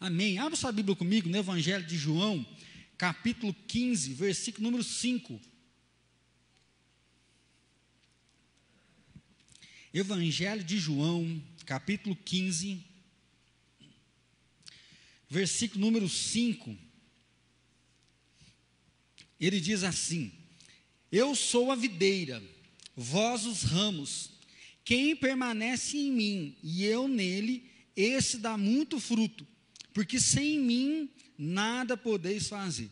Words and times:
Amém. 0.00 0.38
Abra 0.38 0.56
sua 0.56 0.72
Bíblia 0.72 0.96
comigo 0.96 1.28
no 1.28 1.36
Evangelho 1.36 1.86
de 1.86 1.96
João, 1.96 2.44
capítulo 2.98 3.54
15, 3.68 4.12
versículo 4.14 4.64
número 4.64 4.82
5. 4.82 5.40
Evangelho 9.92 10.64
de 10.64 10.78
João, 10.78 11.40
capítulo 11.64 12.16
15, 12.16 12.84
versículo 15.30 15.80
número 15.80 16.08
5. 16.08 16.76
Ele 19.38 19.60
diz 19.60 19.84
assim: 19.84 20.32
Eu 21.12 21.36
sou 21.36 21.70
a 21.70 21.76
videira, 21.76 22.42
vós 22.96 23.46
os 23.46 23.62
ramos. 23.62 24.30
Quem 24.84 25.14
permanece 25.14 25.96
em 25.96 26.10
mim 26.10 26.56
e 26.62 26.84
eu 26.84 27.06
nele, 27.06 27.70
esse 27.96 28.38
dá 28.38 28.58
muito 28.58 28.98
fruto, 28.98 29.46
porque 29.94 30.20
sem 30.20 30.58
mim 30.58 31.08
nada 31.38 31.96
podeis 31.96 32.48
fazer. 32.48 32.90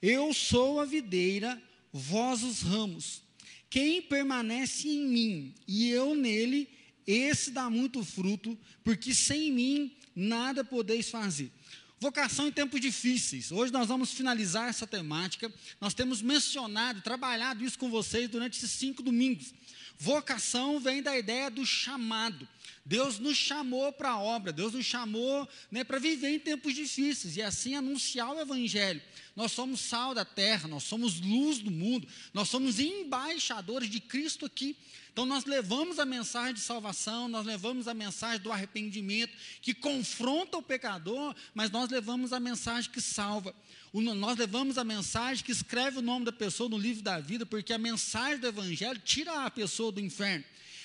Eu 0.00 0.32
sou 0.32 0.80
a 0.80 0.84
videira, 0.84 1.60
vós 1.92 2.42
os 2.42 2.62
ramos. 2.62 3.22
Quem 3.68 4.00
permanece 4.00 4.88
em 4.88 5.04
mim 5.04 5.54
e 5.66 5.90
eu 5.90 6.14
nele, 6.14 6.68
esse 7.06 7.50
dá 7.50 7.68
muito 7.68 8.04
fruto, 8.04 8.56
porque 8.84 9.12
sem 9.12 9.50
mim 9.52 9.92
nada 10.14 10.64
podeis 10.64 11.10
fazer. 11.10 11.50
Vocação 11.98 12.46
em 12.46 12.52
tempos 12.52 12.80
difíceis. 12.80 13.50
Hoje 13.50 13.72
nós 13.72 13.88
vamos 13.88 14.12
finalizar 14.12 14.68
essa 14.68 14.86
temática. 14.86 15.52
Nós 15.80 15.94
temos 15.94 16.20
mencionado, 16.22 17.00
trabalhado 17.00 17.64
isso 17.64 17.78
com 17.78 17.90
vocês 17.90 18.28
durante 18.28 18.58
esses 18.58 18.70
cinco 18.70 19.02
domingos. 19.02 19.54
Vocação 19.98 20.78
vem 20.78 21.02
da 21.02 21.18
ideia 21.18 21.50
do 21.50 21.64
chamado. 21.64 22.46
Deus 22.84 23.18
nos 23.18 23.36
chamou 23.36 23.92
para 23.92 24.10
a 24.10 24.20
obra, 24.20 24.52
Deus 24.52 24.74
nos 24.74 24.84
chamou 24.84 25.48
né, 25.70 25.84
para 25.84 25.98
viver 25.98 26.28
em 26.28 26.38
tempos 26.38 26.74
difíceis 26.74 27.36
e 27.36 27.42
assim 27.42 27.74
anunciar 27.74 28.30
o 28.30 28.40
Evangelho. 28.40 29.00
Nós 29.34 29.52
somos 29.52 29.80
sal 29.80 30.14
da 30.14 30.24
terra, 30.24 30.68
nós 30.68 30.82
somos 30.84 31.18
luz 31.20 31.58
do 31.58 31.70
mundo, 31.70 32.06
nós 32.32 32.48
somos 32.48 32.78
embaixadores 32.78 33.88
de 33.88 34.00
Cristo 34.00 34.44
aqui. 34.44 34.76
Então, 35.14 35.24
nós 35.24 35.44
levamos 35.44 36.00
a 36.00 36.04
mensagem 36.04 36.54
de 36.54 36.60
salvação, 36.60 37.28
nós 37.28 37.46
levamos 37.46 37.86
a 37.86 37.94
mensagem 37.94 38.40
do 38.40 38.50
arrependimento, 38.50 39.32
que 39.62 39.72
confronta 39.72 40.58
o 40.58 40.62
pecador, 40.62 41.34
mas 41.54 41.70
nós 41.70 41.88
levamos 41.88 42.32
a 42.32 42.40
mensagem 42.40 42.90
que 42.90 43.00
salva. 43.00 43.54
nós 43.92 44.36
levamos 44.36 44.76
a 44.76 44.82
mensagem 44.82 45.44
que 45.44 45.52
escreve 45.52 45.98
o 45.98 46.02
nome 46.02 46.24
da 46.24 46.32
pessoa 46.32 46.68
no 46.68 46.76
livro 46.76 47.02
da 47.02 47.20
vida, 47.20 47.46
porque 47.46 47.72
a 47.72 47.78
mensagem 47.78 48.38
do 48.38 48.48
Evangelho 48.48 49.00
tira 49.04 49.44
a 49.44 49.50
pessoa 49.50 49.92
do 49.92 50.00
inferno. 50.00 50.44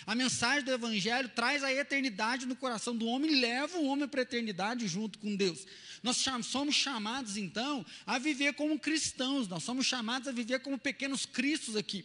A 0.09 0.15
mensagem 0.15 0.63
do 0.63 0.71
Evangelho 0.71 1.29
traz 1.29 1.63
a 1.63 1.71
eternidade 1.71 2.47
no 2.47 2.55
coração 2.55 2.97
do 2.97 3.05
homem 3.05 3.31
e 3.31 3.39
leva 3.41 3.77
o 3.77 3.85
homem 3.85 4.07
para 4.07 4.21
a 4.21 4.23
eternidade 4.23 4.87
junto 4.87 5.19
com 5.19 5.35
Deus. 5.35 5.67
Nós 6.01 6.17
somos 6.41 6.73
chamados, 6.73 7.37
então, 7.37 7.85
a 8.07 8.17
viver 8.17 8.53
como 8.53 8.79
cristãos, 8.79 9.47
nós 9.47 9.61
somos 9.61 9.85
chamados 9.85 10.27
a 10.27 10.31
viver 10.31 10.61
como 10.61 10.79
pequenos 10.79 11.27
cristos 11.27 11.75
aqui. 11.75 12.03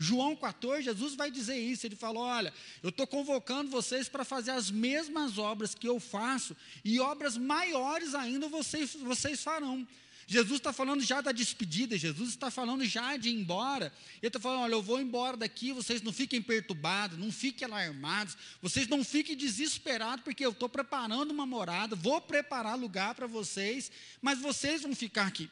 João 0.00 0.34
14, 0.34 0.82
Jesus 0.82 1.14
vai 1.14 1.30
dizer 1.30 1.56
isso. 1.56 1.86
Ele 1.86 1.94
falou: 1.94 2.24
Olha, 2.24 2.52
eu 2.82 2.88
estou 2.88 3.06
convocando 3.06 3.70
vocês 3.70 4.08
para 4.08 4.24
fazer 4.24 4.50
as 4.50 4.68
mesmas 4.68 5.38
obras 5.38 5.76
que 5.76 5.88
eu 5.88 6.00
faço, 6.00 6.56
e 6.84 6.98
obras 6.98 7.36
maiores 7.36 8.16
ainda 8.16 8.48
vocês, 8.48 8.94
vocês 8.94 9.44
farão. 9.44 9.86
Jesus 10.26 10.58
está 10.58 10.72
falando 10.72 11.02
já 11.02 11.20
da 11.20 11.32
despedida, 11.32 11.98
Jesus 11.98 12.30
está 12.30 12.50
falando 12.50 12.84
já 12.84 13.16
de 13.16 13.28
ir 13.28 13.34
embora. 13.34 13.92
Ele 14.22 14.28
está 14.28 14.40
falando: 14.40 14.62
olha, 14.62 14.72
eu 14.72 14.82
vou 14.82 15.00
embora 15.00 15.36
daqui, 15.36 15.72
vocês 15.72 16.00
não 16.02 16.12
fiquem 16.12 16.40
perturbados, 16.40 17.18
não 17.18 17.30
fiquem 17.30 17.66
alarmados, 17.66 18.36
vocês 18.62 18.88
não 18.88 19.04
fiquem 19.04 19.36
desesperados, 19.36 20.24
porque 20.24 20.44
eu 20.44 20.50
estou 20.50 20.68
preparando 20.68 21.30
uma 21.30 21.46
morada, 21.46 21.94
vou 21.94 22.20
preparar 22.20 22.78
lugar 22.78 23.14
para 23.14 23.26
vocês, 23.26 23.90
mas 24.22 24.38
vocês 24.38 24.82
vão 24.82 24.94
ficar 24.94 25.26
aqui. 25.26 25.50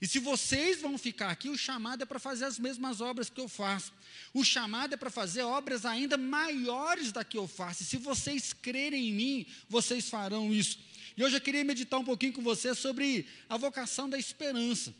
E 0.00 0.06
se 0.06 0.18
vocês 0.18 0.82
vão 0.82 0.98
ficar 0.98 1.30
aqui, 1.30 1.48
o 1.48 1.56
chamado 1.56 2.02
é 2.02 2.04
para 2.04 2.18
fazer 2.18 2.44
as 2.44 2.58
mesmas 2.58 3.00
obras 3.00 3.30
que 3.30 3.40
eu 3.40 3.48
faço. 3.48 3.92
O 4.34 4.44
chamado 4.44 4.92
é 4.92 4.96
para 4.96 5.08
fazer 5.08 5.42
obras 5.42 5.86
ainda 5.86 6.18
maiores 6.18 7.12
da 7.12 7.24
que 7.24 7.38
eu 7.38 7.48
faço. 7.48 7.82
E 7.82 7.86
se 7.86 7.96
vocês 7.96 8.52
crerem 8.52 9.08
em 9.08 9.12
mim, 9.14 9.46
vocês 9.66 10.08
farão 10.08 10.52
isso. 10.52 10.78
E 11.16 11.22
hoje 11.22 11.36
eu 11.36 11.40
queria 11.40 11.64
meditar 11.64 11.98
um 12.00 12.04
pouquinho 12.04 12.32
com 12.32 12.42
você 12.42 12.74
sobre 12.74 13.26
a 13.48 13.56
vocação 13.56 14.08
da 14.08 14.18
esperança. 14.18 14.94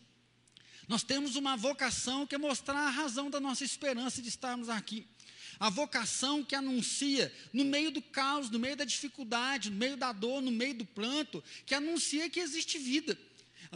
Nós 0.86 1.02
temos 1.02 1.34
uma 1.34 1.56
vocação 1.56 2.26
que 2.26 2.34
é 2.34 2.38
mostrar 2.38 2.78
a 2.78 2.90
razão 2.90 3.30
da 3.30 3.40
nossa 3.40 3.64
esperança 3.64 4.22
de 4.22 4.28
estarmos 4.28 4.68
aqui. 4.68 5.06
A 5.58 5.70
vocação 5.70 6.44
que 6.44 6.54
anuncia 6.54 7.32
no 7.52 7.64
meio 7.64 7.90
do 7.90 8.02
caos, 8.02 8.50
no 8.50 8.58
meio 8.58 8.76
da 8.76 8.84
dificuldade, 8.84 9.70
no 9.70 9.76
meio 9.76 9.96
da 9.96 10.12
dor, 10.12 10.42
no 10.42 10.50
meio 10.50 10.74
do 10.74 10.84
planto, 10.84 11.42
que 11.64 11.74
anuncia 11.74 12.28
que 12.28 12.40
existe 12.40 12.78
vida. 12.78 13.18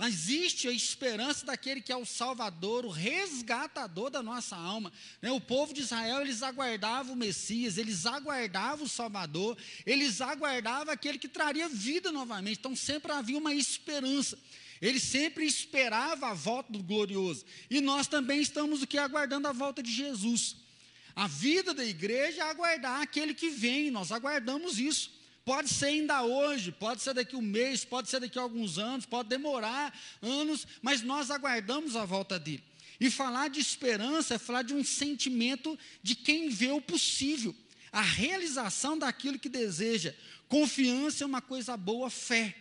Existe 0.07 0.69
a 0.69 0.73
esperança 0.73 1.45
daquele 1.45 1.81
que 1.81 1.93
é 1.93 1.97
o 1.97 2.05
Salvador, 2.05 2.85
o 2.85 2.91
resgatador 2.91 4.11
da 4.11 4.23
nossa 4.23 4.57
alma. 4.57 4.93
Né? 5.21 5.31
O 5.31 5.41
povo 5.41 5.75
de 5.75 5.81
Israel, 5.81 6.21
eles 6.21 6.43
aguardavam 6.43 7.15
o 7.15 7.17
Messias, 7.17 7.79
eles 7.79 8.07
aguardavam 8.07 8.85
o 8.85 8.89
Salvador, 8.89 9.57
eles 9.85 10.21
aguardavam 10.21 10.93
aquele 10.93 11.19
que 11.19 11.29
traria 11.29 11.69
vida 11.69 12.13
novamente. 12.13 12.59
Então 12.59 12.77
sempre 12.77 13.13
havia 13.13 13.39
uma 13.39 13.55
esperança. 13.55 14.39
Ele 14.81 15.01
sempre 15.01 15.45
esperava 15.45 16.29
a 16.29 16.35
volta 16.35 16.73
do 16.73 16.83
glorioso. 16.83 17.45
E 17.69 17.81
nós 17.81 18.07
também 18.07 18.41
estamos 18.41 18.83
o 18.83 18.87
que 18.87 18.99
aguardando 18.99 19.49
a 19.49 19.53
volta 19.53 19.83
de 19.83 19.91
Jesus. 19.91 20.57
A 21.17 21.27
vida 21.27 21.75
da 21.75 21.85
igreja 21.85 22.43
é 22.43 22.51
aguardar 22.51 23.01
aquele 23.01 23.35
que 23.35 23.51
vem, 23.51 23.91
nós 23.91 24.13
aguardamos 24.13 24.79
isso. 24.79 25.18
Pode 25.49 25.71
ser 25.71 25.87
ainda 25.87 26.23
hoje, 26.25 26.71
pode 26.71 27.01
ser 27.01 27.15
daqui 27.15 27.35
um 27.35 27.41
mês, 27.41 27.83
pode 27.83 28.11
ser 28.11 28.21
daqui 28.21 28.39
a 28.39 28.43
alguns 28.43 28.77
anos, 28.77 29.07
pode 29.07 29.31
demorar 29.31 29.99
anos, 30.21 30.67
mas 30.83 31.01
nós 31.01 31.31
aguardamos 31.31 31.97
a 31.97 32.05
volta 32.05 32.39
dele. 32.39 32.63
E 33.01 33.11
falar 33.11 33.49
de 33.49 33.59
esperança 33.59 34.35
é 34.35 34.39
falar 34.39 34.61
de 34.61 34.75
um 34.75 34.85
sentimento 34.85 35.79
de 36.03 36.15
quem 36.15 36.51
vê 36.51 36.71
o 36.71 36.83
possível, 36.83 37.57
a 37.91 38.03
realização 38.03 38.99
daquilo 38.99 39.39
que 39.39 39.49
deseja. 39.49 40.15
Confiança 40.51 41.25
é 41.25 41.27
uma 41.27 41.41
coisa 41.41 41.79
boa, 41.79 42.11
fé. 42.11 42.55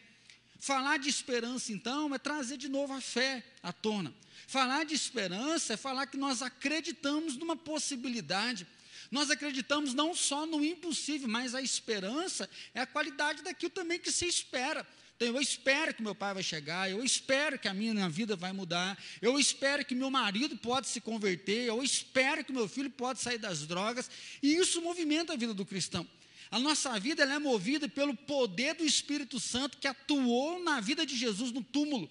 Falar 0.58 0.98
de 0.98 1.10
esperança, 1.10 1.74
então, 1.74 2.16
é 2.16 2.18
trazer 2.18 2.56
de 2.56 2.70
novo 2.70 2.94
a 2.94 3.02
fé 3.02 3.44
à 3.62 3.74
tona. 3.74 4.16
Falar 4.48 4.86
de 4.86 4.96
esperança 4.96 5.74
é 5.74 5.78
falar 5.78 6.08
que 6.08 6.16
nós 6.16 6.42
acreditamos 6.42 7.36
numa 7.36 7.58
possibilidade. 7.58 8.66
Nós 9.12 9.30
acreditamos 9.30 9.94
não 9.94 10.14
só 10.14 10.46
no 10.46 10.64
impossível, 10.64 11.28
mas 11.28 11.56
a 11.56 11.62
esperança 11.62 12.50
é 12.74 12.82
a 12.82 12.86
qualidade 12.86 13.42
daquilo 13.42 13.72
também 13.72 14.00
que 14.00 14.12
se 14.12 14.26
espera. 14.26 14.86
Então, 15.16 15.28
eu 15.30 15.42
espero 15.42 15.94
que 15.94 16.04
meu 16.04 16.14
pai 16.14 16.34
vai 16.36 16.44
chegar, 16.44 16.92
eu 16.92 17.04
espero 17.04 17.58
que 17.58 17.68
a 17.68 17.74
minha 17.74 18.08
vida 18.08 18.36
vai 18.36 18.54
mudar, 18.54 18.96
eu 19.20 19.40
espero 19.40 19.84
que 19.84 19.96
meu 19.96 20.12
marido 20.12 20.56
pode 20.58 20.88
se 20.88 21.02
converter, 21.02 21.66
eu 21.66 21.82
espero 21.82 22.44
que 22.46 22.54
meu 22.54 22.68
filho 22.68 22.90
pode 22.90 23.20
sair 23.20 23.40
das 23.40 23.66
drogas, 23.66 24.12
e 24.44 24.56
isso 24.56 24.80
movimenta 24.80 25.34
a 25.34 25.36
vida 25.36 25.56
do 25.56 25.66
cristão. 25.66 26.08
A 26.52 26.60
nossa 26.60 27.00
vida 27.00 27.24
é 27.24 27.40
movida 27.40 27.90
pelo 27.90 28.16
poder 28.16 28.76
do 28.76 28.86
Espírito 28.86 29.40
Santo 29.40 29.80
que 29.80 29.88
atuou 29.88 30.64
na 30.64 30.80
vida 30.80 31.04
de 31.04 31.18
Jesus 31.18 31.52
no 31.52 31.64
túmulo 31.64 32.08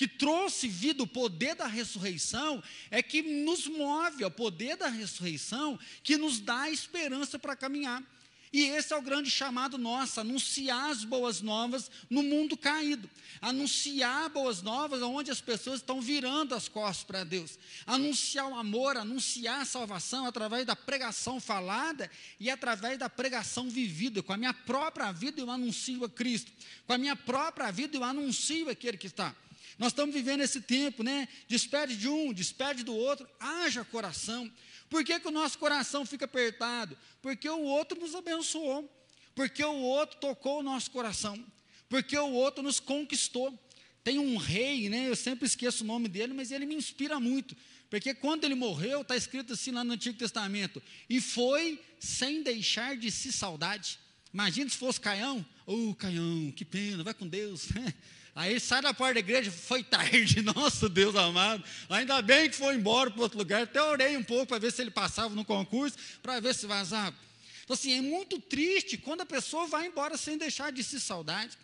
que 0.00 0.08
trouxe 0.08 0.66
vida, 0.66 1.02
o 1.02 1.06
poder 1.06 1.54
da 1.54 1.66
ressurreição, 1.66 2.62
é 2.90 3.02
que 3.02 3.20
nos 3.20 3.66
move, 3.66 4.22
é 4.22 4.26
o 4.26 4.30
poder 4.30 4.74
da 4.74 4.88
ressurreição 4.88 5.78
que 6.02 6.16
nos 6.16 6.40
dá 6.40 6.70
esperança 6.70 7.38
para 7.38 7.54
caminhar. 7.54 8.02
E 8.50 8.62
esse 8.62 8.94
é 8.94 8.96
o 8.96 9.02
grande 9.02 9.30
chamado 9.30 9.76
nosso, 9.76 10.18
anunciar 10.18 10.90
as 10.90 11.04
boas 11.04 11.42
novas 11.42 11.90
no 12.08 12.22
mundo 12.22 12.56
caído. 12.56 13.10
Anunciar 13.42 14.30
boas 14.30 14.62
novas 14.62 15.02
onde 15.02 15.30
as 15.30 15.42
pessoas 15.42 15.80
estão 15.80 16.00
virando 16.00 16.54
as 16.54 16.66
costas 16.66 17.04
para 17.04 17.22
Deus. 17.22 17.58
Anunciar 17.86 18.48
o 18.48 18.54
amor, 18.54 18.96
anunciar 18.96 19.60
a 19.60 19.66
salvação 19.66 20.24
através 20.24 20.64
da 20.64 20.74
pregação 20.74 21.38
falada 21.38 22.10
e 22.40 22.48
através 22.48 22.98
da 22.98 23.10
pregação 23.10 23.68
vivida. 23.68 24.22
Com 24.22 24.32
a 24.32 24.38
minha 24.38 24.54
própria 24.54 25.12
vida 25.12 25.42
eu 25.42 25.50
anuncio 25.50 26.06
a 26.06 26.08
Cristo. 26.08 26.50
Com 26.86 26.94
a 26.94 26.98
minha 26.98 27.14
própria 27.14 27.70
vida 27.70 27.98
eu 27.98 28.02
anuncio 28.02 28.70
aquele 28.70 28.96
que 28.96 29.06
está. 29.06 29.36
Nós 29.78 29.92
estamos 29.92 30.14
vivendo 30.14 30.40
esse 30.40 30.60
tempo, 30.60 31.02
né? 31.02 31.28
Despede 31.48 31.96
de 31.96 32.08
um, 32.08 32.32
despede 32.32 32.82
do 32.82 32.94
outro, 32.94 33.28
haja 33.38 33.84
coração. 33.84 34.50
Por 34.88 35.04
que, 35.04 35.20
que 35.20 35.28
o 35.28 35.30
nosso 35.30 35.58
coração 35.58 36.04
fica 36.04 36.24
apertado? 36.24 36.96
Porque 37.22 37.48
o 37.48 37.60
outro 37.62 37.98
nos 37.98 38.14
abençoou, 38.14 38.90
porque 39.34 39.64
o 39.64 39.76
outro 39.76 40.18
tocou 40.18 40.60
o 40.60 40.62
nosso 40.62 40.90
coração, 40.90 41.42
porque 41.88 42.16
o 42.18 42.32
outro 42.32 42.62
nos 42.62 42.80
conquistou. 42.80 43.58
Tem 44.02 44.18
um 44.18 44.36
rei, 44.36 44.88
né? 44.88 45.08
Eu 45.08 45.16
sempre 45.16 45.46
esqueço 45.46 45.84
o 45.84 45.86
nome 45.86 46.08
dele, 46.08 46.32
mas 46.32 46.50
ele 46.50 46.66
me 46.66 46.74
inspira 46.74 47.20
muito. 47.20 47.56
Porque 47.90 48.14
quando 48.14 48.44
ele 48.44 48.54
morreu, 48.54 49.02
está 49.02 49.16
escrito 49.16 49.52
assim 49.52 49.72
lá 49.72 49.84
no 49.84 49.92
Antigo 49.92 50.16
Testamento: 50.16 50.82
e 51.08 51.20
foi 51.20 51.80
sem 51.98 52.42
deixar 52.42 52.96
de 52.96 53.10
si 53.10 53.32
saudade. 53.32 53.98
Imagina 54.32 54.70
se 54.70 54.76
fosse 54.76 55.00
Caião, 55.00 55.44
ô 55.66 55.90
oh, 55.90 55.94
Caião, 55.94 56.52
que 56.52 56.64
pena, 56.64 57.02
vai 57.02 57.12
com 57.12 57.26
Deus. 57.26 57.68
Aí 58.40 58.58
sai 58.58 58.80
da 58.80 58.94
porta 58.94 59.12
da 59.12 59.20
igreja, 59.20 59.50
foi 59.50 59.84
tarde, 59.84 60.40
nosso 60.56 60.88
Deus 60.88 61.14
amado. 61.14 61.62
Ainda 61.90 62.22
bem 62.22 62.48
que 62.48 62.56
foi 62.56 62.74
embora 62.74 63.10
para 63.10 63.20
outro 63.20 63.36
lugar. 63.36 63.64
Até 63.64 63.82
orei 63.82 64.16
um 64.16 64.22
pouco 64.22 64.46
para 64.46 64.58
ver 64.58 64.72
se 64.72 64.80
ele 64.80 64.90
passava 64.90 65.34
no 65.34 65.44
concurso, 65.44 65.98
para 66.22 66.40
ver 66.40 66.54
se 66.54 66.64
vazava. 66.64 67.14
Então, 67.62 67.74
assim, 67.74 67.92
é 67.92 68.00
muito 68.00 68.40
triste 68.40 68.96
quando 68.96 69.20
a 69.20 69.26
pessoa 69.26 69.66
vai 69.66 69.88
embora 69.88 70.16
sem 70.16 70.38
deixar 70.38 70.72
de 70.72 70.82
se 70.82 70.98
saudade. 70.98 71.58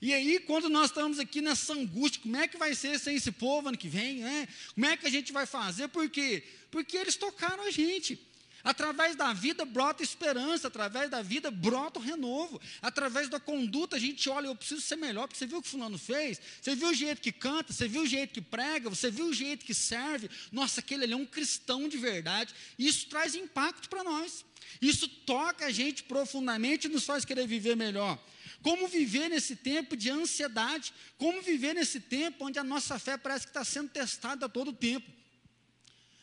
E 0.00 0.14
aí, 0.14 0.40
quando 0.40 0.70
nós 0.70 0.86
estamos 0.86 1.18
aqui 1.18 1.42
nessa 1.42 1.74
angústia, 1.74 2.22
como 2.22 2.34
é 2.38 2.48
que 2.48 2.56
vai 2.56 2.74
ser 2.74 2.98
sem 2.98 3.16
esse 3.16 3.30
povo 3.30 3.68
ano 3.68 3.76
que 3.76 3.88
vem? 3.88 4.20
Né? 4.20 4.48
Como 4.74 4.86
é 4.86 4.96
que 4.96 5.06
a 5.06 5.10
gente 5.10 5.34
vai 5.34 5.44
fazer? 5.44 5.88
Por 5.88 6.08
quê? 6.08 6.42
Porque 6.70 6.96
eles 6.96 7.14
tocaram 7.14 7.64
a 7.64 7.70
gente. 7.70 8.18
Através 8.64 9.16
da 9.16 9.32
vida 9.32 9.64
brota 9.64 10.02
esperança, 10.02 10.68
através 10.68 11.10
da 11.10 11.20
vida 11.20 11.50
brota 11.50 11.98
o 11.98 12.02
renovo, 12.02 12.60
através 12.80 13.28
da 13.28 13.40
conduta 13.40 13.96
a 13.96 13.98
gente 13.98 14.28
olha, 14.28 14.46
eu 14.46 14.54
preciso 14.54 14.80
ser 14.80 14.96
melhor, 14.96 15.26
porque 15.26 15.38
você 15.38 15.46
viu 15.46 15.58
o 15.58 15.62
que 15.62 15.68
fulano 15.68 15.98
fez, 15.98 16.40
você 16.60 16.74
viu 16.74 16.88
o 16.88 16.94
jeito 16.94 17.20
que 17.20 17.32
canta, 17.32 17.72
você 17.72 17.88
viu 17.88 18.02
o 18.02 18.06
jeito 18.06 18.32
que 18.32 18.40
prega, 18.40 18.88
você 18.88 19.10
viu 19.10 19.26
o 19.26 19.34
jeito 19.34 19.64
que 19.64 19.74
serve, 19.74 20.30
nossa, 20.52 20.80
aquele 20.80 21.04
ali 21.04 21.12
é 21.12 21.16
um 21.16 21.26
cristão 21.26 21.88
de 21.88 21.98
verdade, 21.98 22.54
isso 22.78 23.08
traz 23.08 23.34
impacto 23.34 23.88
para 23.88 24.04
nós, 24.04 24.44
isso 24.80 25.08
toca 25.08 25.66
a 25.66 25.70
gente 25.72 26.04
profundamente 26.04 26.86
e 26.86 26.90
nos 26.90 27.04
faz 27.04 27.24
querer 27.24 27.46
viver 27.46 27.76
melhor. 27.76 28.18
Como 28.62 28.86
viver 28.86 29.28
nesse 29.28 29.56
tempo 29.56 29.96
de 29.96 30.08
ansiedade, 30.08 30.94
como 31.18 31.42
viver 31.42 31.74
nesse 31.74 31.98
tempo 31.98 32.46
onde 32.46 32.60
a 32.60 32.64
nossa 32.64 32.96
fé 32.96 33.16
parece 33.16 33.46
que 33.46 33.50
está 33.50 33.64
sendo 33.64 33.88
testada 33.88 34.46
a 34.46 34.48
todo 34.48 34.72
tempo 34.72 35.10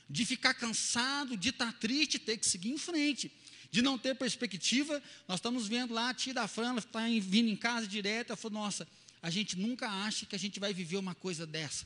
de 0.10 0.26
ficar 0.26 0.54
cansado, 0.54 1.38
de 1.38 1.50
estar 1.50 1.72
triste, 1.74 2.18
ter 2.18 2.38
que 2.38 2.46
seguir 2.46 2.72
em 2.72 2.78
frente, 2.78 3.32
de 3.70 3.82
não 3.82 3.98
ter 3.98 4.16
perspectiva. 4.16 5.02
Nós 5.28 5.38
estamos 5.38 5.68
vendo 5.68 5.94
lá 5.94 6.10
a 6.10 6.14
tia 6.14 6.34
da 6.34 6.48
Fran, 6.48 6.70
ela 6.70 6.80
está 6.80 7.02
vindo 7.22 7.50
em 7.50 7.56
casa 7.56 7.86
direto, 7.86 8.30
ela 8.30 8.38
falou, 8.38 8.60
nossa, 8.60 8.88
a 9.22 9.30
gente 9.30 9.58
nunca 9.58 9.88
acha 9.88 10.26
que 10.26 10.36
a 10.36 10.40
gente 10.40 10.60
vai 10.60 10.74
viver 10.74 10.98
uma 10.98 11.14
coisa 11.14 11.46
dessa. 11.46 11.86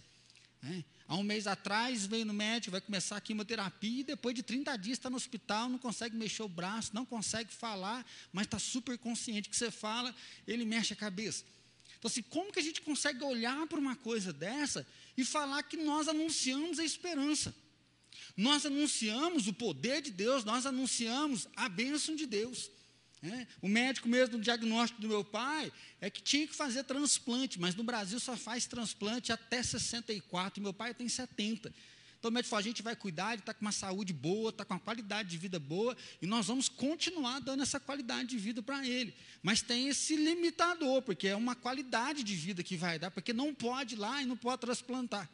É. 0.63 0.83
Há 1.05 1.17
um 1.17 1.23
mês 1.23 1.45
atrás 1.45 2.05
veio 2.05 2.25
no 2.25 2.33
médico, 2.33 2.71
vai 2.71 2.79
começar 2.79 3.17
a 3.17 3.21
quimioterapia 3.21 3.99
e 3.99 4.03
depois 4.03 4.33
de 4.33 4.41
30 4.41 4.77
dias 4.77 4.97
está 4.97 5.09
no 5.09 5.17
hospital, 5.17 5.67
não 5.67 5.77
consegue 5.77 6.15
mexer 6.15 6.43
o 6.43 6.47
braço, 6.47 6.91
não 6.93 7.05
consegue 7.05 7.53
falar, 7.53 8.05
mas 8.31 8.45
está 8.45 8.57
super 8.57 8.97
consciente 8.97 9.49
que 9.49 9.55
você 9.57 9.69
fala, 9.69 10.15
ele 10.47 10.63
mexe 10.63 10.93
a 10.93 10.95
cabeça. 10.95 11.43
Então, 11.99 12.07
assim, 12.09 12.21
como 12.21 12.51
que 12.51 12.59
a 12.59 12.63
gente 12.63 12.81
consegue 12.81 13.21
olhar 13.23 13.67
para 13.67 13.77
uma 13.79 13.95
coisa 13.95 14.31
dessa 14.31 14.87
e 15.17 15.25
falar 15.25 15.63
que 15.63 15.75
nós 15.75 16.07
anunciamos 16.07 16.79
a 16.79 16.85
esperança? 16.85 17.53
Nós 18.35 18.65
anunciamos 18.65 19.47
o 19.47 19.53
poder 19.53 20.01
de 20.01 20.11
Deus, 20.11 20.43
nós 20.43 20.65
anunciamos 20.65 21.47
a 21.55 21.69
bênção 21.69 22.15
de 22.15 22.25
Deus. 22.25 22.71
É, 23.21 23.47
o 23.61 23.69
médico 23.69 24.09
mesmo 24.09 24.37
no 24.37 24.43
diagnóstico 24.43 25.01
do 25.01 25.07
meu 25.07 25.23
pai 25.23 25.71
é 26.01 26.09
que 26.09 26.21
tinha 26.21 26.45
que 26.45 26.53
fazer 26.53 26.83
transplante, 26.83 27.57
mas 27.57 27.73
no 27.73 27.83
Brasil 27.83 28.19
só 28.19 28.35
faz 28.35 28.65
transplante 28.65 29.31
até 29.31 29.63
64, 29.63 30.61
meu 30.61 30.73
pai 30.73 30.93
tem 30.93 31.07
70. 31.07 31.73
Então 32.19 32.29
o 32.29 32.33
médico 32.33 32.49
falou, 32.49 32.59
a 32.61 32.63
gente 32.63 32.81
vai 32.81 32.95
cuidar, 32.95 33.33
ele 33.33 33.41
está 33.41 33.53
com 33.53 33.61
uma 33.61 33.71
saúde 33.71 34.11
boa, 34.11 34.49
está 34.49 34.65
com 34.65 34.73
uma 34.73 34.79
qualidade 34.79 35.29
de 35.29 35.37
vida 35.37 35.59
boa, 35.59 35.95
e 36.21 36.25
nós 36.25 36.47
vamos 36.47 36.67
continuar 36.67 37.39
dando 37.39 37.63
essa 37.63 37.79
qualidade 37.79 38.29
de 38.29 38.37
vida 38.37 38.61
para 38.61 38.85
ele. 38.87 39.13
Mas 39.41 39.61
tem 39.61 39.87
esse 39.87 40.15
limitador, 40.15 41.01
porque 41.01 41.27
é 41.27 41.35
uma 41.35 41.55
qualidade 41.55 42.23
de 42.23 42.35
vida 42.35 42.63
que 42.63 42.75
vai 42.75 42.97
dar, 42.97 43.11
porque 43.11 43.31
não 43.31 43.53
pode 43.53 43.95
ir 43.95 43.97
lá 43.97 44.21
e 44.21 44.25
não 44.25 44.37
pode 44.37 44.61
transplantar. 44.61 45.29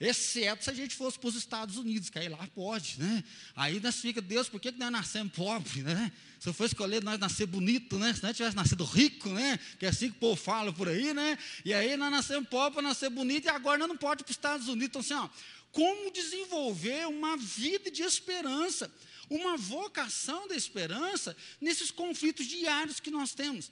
Exceto 0.00 0.64
se 0.64 0.70
a 0.70 0.74
gente 0.74 0.94
fosse 0.94 1.18
para 1.18 1.28
os 1.28 1.34
Estados 1.34 1.76
Unidos, 1.76 2.08
que 2.08 2.18
aí 2.18 2.28
lá 2.28 2.46
pode, 2.54 3.00
né? 3.00 3.24
Aí 3.56 3.80
nós 3.80 3.96
fica, 3.96 4.20
Deus, 4.20 4.48
por 4.48 4.60
que, 4.60 4.70
nós 4.72 4.92
nascemos 4.92 5.32
pobre, 5.32 5.82
né? 5.82 6.12
Se 6.38 6.48
eu 6.48 6.54
for 6.54 6.66
escolher 6.66 7.02
nós 7.02 7.18
nascer 7.18 7.46
bonito, 7.46 7.98
né? 7.98 8.14
Se 8.14 8.22
nós 8.22 8.36
tivesse 8.36 8.54
nascido 8.54 8.84
rico, 8.84 9.28
né? 9.30 9.58
Que 9.78 9.86
é 9.86 9.88
assim 9.88 10.10
que 10.10 10.16
o 10.16 10.20
povo 10.20 10.40
fala 10.40 10.72
por 10.72 10.88
aí, 10.88 11.12
né? 11.12 11.36
E 11.64 11.74
aí 11.74 11.96
nós 11.96 12.10
nascemos 12.10 12.48
pobre 12.48 12.74
para 12.74 12.82
nascer 12.82 13.10
bonito 13.10 13.46
e 13.46 13.48
agora 13.48 13.78
nós 13.78 13.88
não 13.88 13.96
pode 13.96 14.22
ir 14.22 14.24
para 14.24 14.30
os 14.30 14.36
Estados 14.36 14.68
Unidos. 14.68 14.88
Então, 14.88 15.00
assim, 15.00 15.14
ó, 15.14 15.28
como 15.72 16.12
desenvolver 16.12 17.06
uma 17.08 17.36
vida 17.36 17.90
de 17.90 18.02
esperança, 18.02 18.90
uma 19.28 19.56
vocação 19.56 20.46
da 20.48 20.54
esperança 20.54 21.36
nesses 21.60 21.90
conflitos 21.90 22.46
diários 22.46 23.00
que 23.00 23.10
nós 23.10 23.34
temos? 23.34 23.70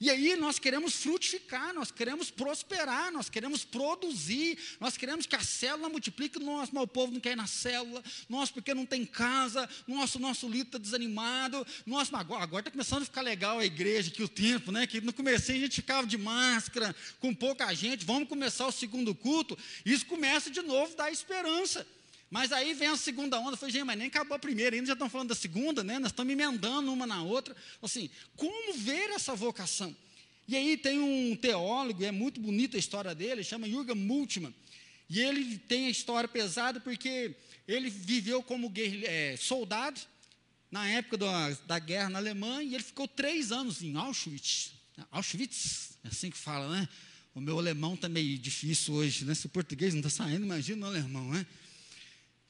E 0.00 0.10
aí 0.10 0.36
nós 0.36 0.58
queremos 0.58 0.94
frutificar, 0.94 1.74
nós 1.74 1.90
queremos 1.90 2.30
prosperar, 2.30 3.10
nós 3.10 3.28
queremos 3.28 3.64
produzir, 3.64 4.56
nós 4.78 4.96
queremos 4.96 5.26
que 5.26 5.34
a 5.34 5.40
célula 5.40 5.88
multiplique. 5.88 6.38
Nossa, 6.38 6.70
mas 6.72 6.84
o 6.84 6.86
povo 6.86 7.12
não 7.12 7.20
quer 7.20 7.32
ir 7.32 7.36
na 7.36 7.46
célula, 7.48 8.02
nós 8.28 8.50
porque 8.50 8.72
não 8.72 8.86
tem 8.86 9.04
casa, 9.04 9.68
nosso 9.86 10.18
nosso 10.18 10.48
líder 10.48 10.68
está 10.68 10.78
desanimado, 10.78 11.66
nossa, 11.84 12.16
agora, 12.16 12.44
está 12.60 12.70
começando 12.70 13.02
a 13.02 13.06
ficar 13.06 13.22
legal 13.22 13.58
a 13.58 13.64
igreja, 13.64 14.10
que 14.10 14.22
o 14.22 14.28
tempo, 14.28 14.70
né? 14.70 14.86
Que 14.86 15.00
no 15.00 15.12
começo 15.12 15.50
a 15.50 15.54
gente 15.54 15.76
ficava 15.76 16.06
de 16.06 16.16
máscara, 16.16 16.94
com 17.18 17.34
pouca 17.34 17.74
gente, 17.74 18.04
vamos 18.04 18.28
começar 18.28 18.66
o 18.66 18.72
segundo 18.72 19.14
culto, 19.14 19.58
isso 19.84 20.06
começa 20.06 20.50
de 20.50 20.62
novo 20.62 20.94
dar 20.96 21.10
esperança. 21.10 21.86
Mas 22.30 22.52
aí 22.52 22.74
vem 22.74 22.88
a 22.88 22.96
segunda 22.96 23.40
onda, 23.40 23.56
foi, 23.56 23.70
gente, 23.70 23.84
mas 23.84 23.98
nem 23.98 24.08
acabou 24.08 24.36
a 24.36 24.38
primeira, 24.38 24.76
ainda 24.76 24.88
já 24.88 24.92
estão 24.92 25.08
falando 25.08 25.28
da 25.28 25.34
segunda, 25.34 25.82
né? 25.82 25.98
Nós 25.98 26.12
estamos 26.12 26.32
emendando 26.32 26.92
uma 26.92 27.06
na 27.06 27.22
outra. 27.22 27.56
Assim, 27.80 28.10
como 28.36 28.74
ver 28.74 29.10
essa 29.10 29.34
vocação? 29.34 29.96
E 30.46 30.56
aí 30.56 30.76
tem 30.76 30.98
um 30.98 31.36
teólogo, 31.36 32.04
é 32.04 32.10
muito 32.10 32.40
bonita 32.40 32.76
a 32.76 32.80
história 32.80 33.14
dele, 33.14 33.42
chama 33.44 33.68
Jürgen 33.68 33.94
Multmann. 33.94 34.54
E 35.08 35.20
ele 35.20 35.58
tem 35.58 35.86
a 35.86 35.90
história 35.90 36.28
pesada 36.28 36.80
porque 36.80 37.34
ele 37.66 37.88
viveu 37.88 38.42
como 38.42 38.70
é, 38.76 39.36
soldado 39.38 40.00
na 40.70 40.86
época 40.88 41.16
da, 41.16 41.50
da 41.66 41.78
guerra 41.78 42.10
na 42.10 42.18
Alemanha 42.18 42.62
e 42.62 42.74
ele 42.74 42.84
ficou 42.84 43.08
três 43.08 43.52
anos 43.52 43.82
em 43.82 43.96
Auschwitz. 43.96 44.72
Auschwitz, 45.10 45.98
é 46.04 46.08
assim 46.08 46.30
que 46.30 46.36
fala, 46.36 46.68
né? 46.68 46.88
O 47.34 47.40
meu 47.40 47.58
alemão 47.58 47.94
está 47.94 48.08
meio 48.08 48.38
difícil 48.38 48.94
hoje, 48.94 49.24
né? 49.24 49.34
Se 49.34 49.46
o 49.46 49.48
português 49.48 49.94
não 49.94 50.00
está 50.00 50.10
saindo, 50.10 50.44
imagina 50.44 50.86
o 50.86 50.88
alemão, 50.88 51.30
né? 51.30 51.46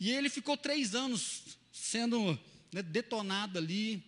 E 0.00 0.10
ele 0.10 0.28
ficou 0.28 0.56
três 0.56 0.94
anos 0.94 1.42
sendo 1.72 2.38
né, 2.72 2.82
detonado 2.82 3.58
ali, 3.58 4.02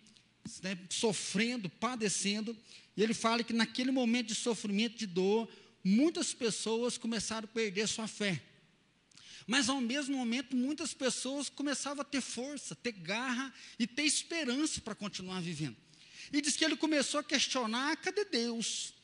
né, 0.62 0.78
sofrendo, 0.88 1.68
padecendo. 1.68 2.56
E 2.96 3.02
ele 3.02 3.14
fala 3.14 3.42
que 3.42 3.52
naquele 3.52 3.90
momento 3.90 4.28
de 4.28 4.34
sofrimento, 4.34 4.96
de 4.96 5.06
dor, 5.06 5.48
muitas 5.82 6.32
pessoas 6.32 6.96
começaram 6.96 7.46
a 7.46 7.54
perder 7.54 7.88
sua 7.88 8.06
fé. 8.06 8.40
Mas 9.46 9.68
ao 9.68 9.80
mesmo 9.80 10.16
momento, 10.16 10.54
muitas 10.54 10.94
pessoas 10.94 11.48
começavam 11.48 12.02
a 12.02 12.04
ter 12.04 12.20
força, 12.20 12.74
ter 12.74 12.92
garra 12.92 13.52
e 13.78 13.86
ter 13.86 14.02
esperança 14.02 14.80
para 14.80 14.94
continuar 14.94 15.40
vivendo. 15.40 15.76
E 16.32 16.40
diz 16.40 16.56
que 16.56 16.64
ele 16.64 16.76
começou 16.76 17.18
a 17.18 17.24
questionar: 17.24 17.96
cadê 17.96 18.24
Deus? 18.24 18.94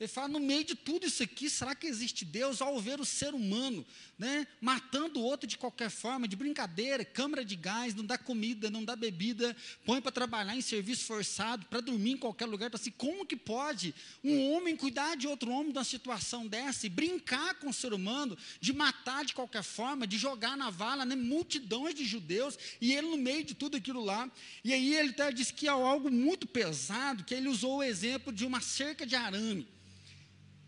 Ele 0.00 0.08
fala, 0.08 0.28
no 0.28 0.40
meio 0.40 0.64
de 0.64 0.74
tudo 0.74 1.06
isso 1.06 1.22
aqui, 1.22 1.50
será 1.50 1.74
que 1.74 1.86
existe 1.86 2.24
Deus 2.24 2.62
ao 2.62 2.80
ver 2.80 2.98
o 2.98 3.04
ser 3.04 3.34
humano, 3.34 3.84
né, 4.18 4.46
matando 4.58 5.20
o 5.20 5.22
outro 5.22 5.46
de 5.46 5.58
qualquer 5.58 5.90
forma, 5.90 6.26
de 6.26 6.34
brincadeira, 6.34 7.04
câmara 7.04 7.44
de 7.44 7.54
gás, 7.54 7.94
não 7.94 8.06
dá 8.06 8.16
comida, 8.16 8.70
não 8.70 8.82
dá 8.82 8.96
bebida, 8.96 9.54
põe 9.84 10.00
para 10.00 10.10
trabalhar 10.10 10.56
em 10.56 10.62
serviço 10.62 11.04
forçado, 11.04 11.66
para 11.66 11.82
dormir 11.82 12.12
em 12.12 12.16
qualquer 12.16 12.46
lugar, 12.46 12.70
assim, 12.72 12.90
como 12.92 13.26
que 13.26 13.36
pode 13.36 13.94
um 14.24 14.50
homem 14.50 14.74
cuidar 14.74 15.18
de 15.18 15.28
outro 15.28 15.50
homem 15.50 15.70
numa 15.70 15.84
situação 15.84 16.46
dessa 16.46 16.86
e 16.86 16.88
brincar 16.88 17.56
com 17.56 17.68
o 17.68 17.74
ser 17.74 17.92
humano, 17.92 18.38
de 18.58 18.72
matar 18.72 19.22
de 19.22 19.34
qualquer 19.34 19.62
forma, 19.62 20.06
de 20.06 20.16
jogar 20.16 20.56
na 20.56 20.70
vala, 20.70 21.04
né, 21.04 21.14
multidões 21.14 21.94
de 21.94 22.06
judeus, 22.06 22.58
e 22.80 22.94
ele 22.94 23.08
no 23.08 23.18
meio 23.18 23.44
de 23.44 23.52
tudo 23.52 23.76
aquilo 23.76 24.02
lá, 24.02 24.30
e 24.64 24.72
aí 24.72 24.94
ele 24.94 25.10
até 25.10 25.30
diz 25.30 25.50
que 25.50 25.66
é 25.66 25.70
algo 25.70 26.10
muito 26.10 26.46
pesado, 26.46 27.22
que 27.22 27.34
ele 27.34 27.48
usou 27.48 27.80
o 27.80 27.82
exemplo 27.82 28.32
de 28.32 28.46
uma 28.46 28.62
cerca 28.62 29.04
de 29.04 29.14
arame, 29.14 29.68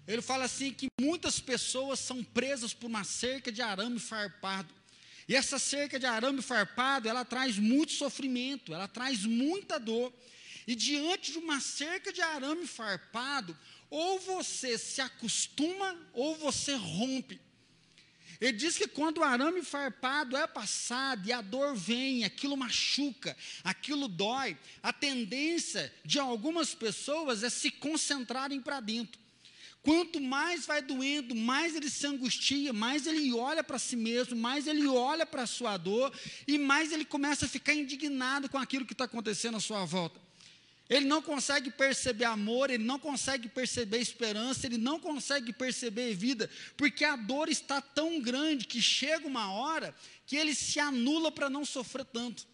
ele 0.07 0.23
fala 0.23 0.45
assim 0.45 0.73
que 0.73 0.89
muitas 1.01 1.39
pessoas 1.39 2.01
são 2.01 2.25
presas 2.25 2.75
por 2.75 2.87
uma 2.87 3.05
cerca 3.05 3.53
de 3.53 3.63
arame 3.63 3.99
farpado. 3.99 4.73
E 5.29 5.37
essa 5.37 5.59
cerca 5.59 5.99
de 5.99 6.07
arame 6.07 6.43
farpado, 6.43 7.09
ela 7.09 7.25
traz 7.25 7.57
muito 7.59 7.93
sofrimento, 7.93 8.75
ela 8.75 8.89
traz 8.89 9.25
muita 9.25 9.79
dor. 9.79 10.13
E 10.67 10.75
diante 10.75 11.33
de 11.33 11.39
uma 11.39 11.61
cerca 11.61 12.13
de 12.13 12.21
arame 12.21 12.67
farpado, 12.67 13.57
ou 13.89 14.19
você 14.19 14.77
se 14.77 15.01
acostuma 15.01 15.97
ou 16.13 16.35
você 16.37 16.75
rompe. 16.75 17.41
Ele 18.41 18.53
diz 18.53 18.77
que 18.77 18.89
quando 18.89 19.19
o 19.19 19.23
arame 19.23 19.63
farpado 19.63 20.37
é 20.37 20.49
passado 20.49 21.29
e 21.29 21.33
a 21.33 21.41
dor 21.41 21.77
vem, 21.77 22.25
aquilo 22.25 22.57
machuca, 22.57 23.37
aquilo 23.63 24.09
dói, 24.09 24.57
a 24.83 24.93
tendência 24.93 25.95
de 26.05 26.19
algumas 26.19 26.75
pessoas 26.75 27.45
é 27.45 27.51
se 27.51 27.71
concentrarem 27.71 28.61
para 28.61 28.81
dentro. 28.81 29.23
Quanto 29.83 30.21
mais 30.21 30.65
vai 30.65 30.81
doendo, 30.81 31.35
mais 31.35 31.75
ele 31.75 31.91
se 31.91 32.07
angustia, 32.07 32.73
mais 32.73 33.05
ele 33.05 33.33
olha 33.33 33.65
para 33.65 33.81
si 33.81 33.97
mesmo, 33.97 34.37
mais 34.37 34.69
ele 34.69 34.87
olha 34.87 35.27
para 35.27 35.43
a 35.43 35.47
sua 35.47 35.77
dor 35.77 36.13
e 36.47 36.57
mais 36.57 36.93
ele 36.93 37.05
começa 37.05 37.47
a 37.47 37.49
ficar 37.49 37.75
indignado 37.75 38.49
com 38.49 38.59
aquilo 38.59 38.87
que 38.87 38.93
está 38.93 39.05
acontecendo 39.05 39.57
à 39.57 39.61
sua 39.61 39.85
volta. 39.85 40.21
Ele 40.89 41.07
não 41.07 41.21
consegue 41.21 41.71
perceber 41.71 42.27
amor, 42.27 42.71
ele 42.71 42.85
não 42.85 42.99
consegue 42.99 43.49
perceber 43.49 43.99
esperança, 43.99 44.67
ele 44.67 44.79
não 44.79 45.01
consegue 45.01 45.53
perceber 45.53 46.15
vida, 46.15 46.49
porque 46.77 47.05
a 47.05 47.17
dor 47.17 47.49
está 47.49 47.81
tão 47.81 48.21
grande 48.21 48.67
que 48.67 48.81
chega 48.81 49.27
uma 49.27 49.51
hora 49.53 49.95
que 50.27 50.37
ele 50.37 50.55
se 50.55 50.79
anula 50.79 51.33
para 51.33 51.51
não 51.51 51.65
sofrer 51.65 52.05
tanto. 52.05 52.47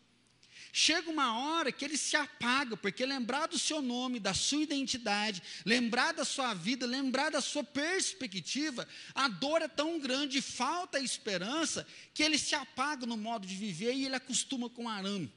Chega 0.81 1.11
uma 1.11 1.37
hora 1.37 1.73
que 1.73 1.85
ele 1.85 1.97
se 1.97 2.15
apaga, 2.15 2.77
porque 2.77 3.05
lembrar 3.05 3.49
do 3.49 3.59
seu 3.59 3.83
nome, 3.83 4.21
da 4.21 4.33
sua 4.33 4.63
identidade, 4.63 5.43
lembrar 5.67 6.13
da 6.13 6.25
sua 6.25 6.55
vida, 6.55 6.87
lembrar 6.87 7.33
da 7.33 7.41
sua 7.41 7.65
perspectiva, 7.65 8.87
a 9.13 9.27
dor 9.27 9.61
é 9.61 9.67
tão 9.67 9.99
grande, 9.99 10.41
falta 10.41 10.99
a 10.99 11.01
esperança, 11.01 11.85
que 12.15 12.23
ele 12.23 12.39
se 12.39 12.55
apaga 12.55 13.05
no 13.07 13.17
modo 13.17 13.45
de 13.45 13.57
viver 13.57 13.93
e 13.93 14.05
ele 14.05 14.15
acostuma 14.15 14.71
com 14.71 14.85
o 14.85 14.89
arame. 14.89 15.33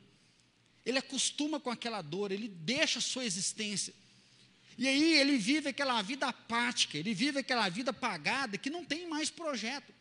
Ele 0.86 1.00
acostuma 1.00 1.60
com 1.60 1.72
aquela 1.72 2.04
dor, 2.04 2.32
ele 2.32 2.48
deixa 2.48 3.00
a 3.00 3.02
sua 3.02 3.26
existência. 3.26 3.96
E 4.78 4.88
aí 4.88 5.16
ele 5.16 5.40
vive 5.40 5.70
aquela 5.70 6.00
vida 6.04 6.28
apática, 6.28 7.00
ele 7.00 7.16
vive 7.16 7.40
aquela 7.40 7.68
vida 7.68 7.92
pagada 7.92 8.60
que 8.60 8.70
não 8.70 8.86
tem 8.86 9.10
mais 9.10 9.32
projeto. 9.32 9.92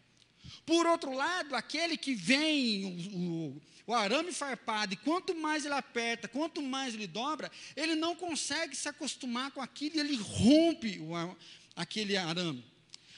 Por 0.67 0.87
outro 0.87 1.13
lado, 1.13 1.55
aquele 1.55 1.97
que 1.97 2.15
vem, 2.15 2.85
o, 2.85 3.17
o, 3.17 3.63
o 3.89 3.95
arame 3.95 4.33
farpado, 4.33 4.95
e 4.95 4.97
quanto 4.97 5.35
mais 5.35 5.65
ele 5.65 5.75
aperta, 5.75 6.29
quanto 6.29 6.63
mais 6.63 6.95
ele 6.95 7.07
dobra, 7.07 7.51
ele 7.77 7.95
não 7.95 8.15
consegue 8.15 8.77
se 8.77 8.89
acostumar 8.89 9.51
com 9.51 9.61
aquilo 9.61 9.97
e 9.97 10.01
ele 10.01 10.17
rompe 10.17 10.99
o, 11.01 11.37
aquele 11.75 12.17
arame. 12.17 12.65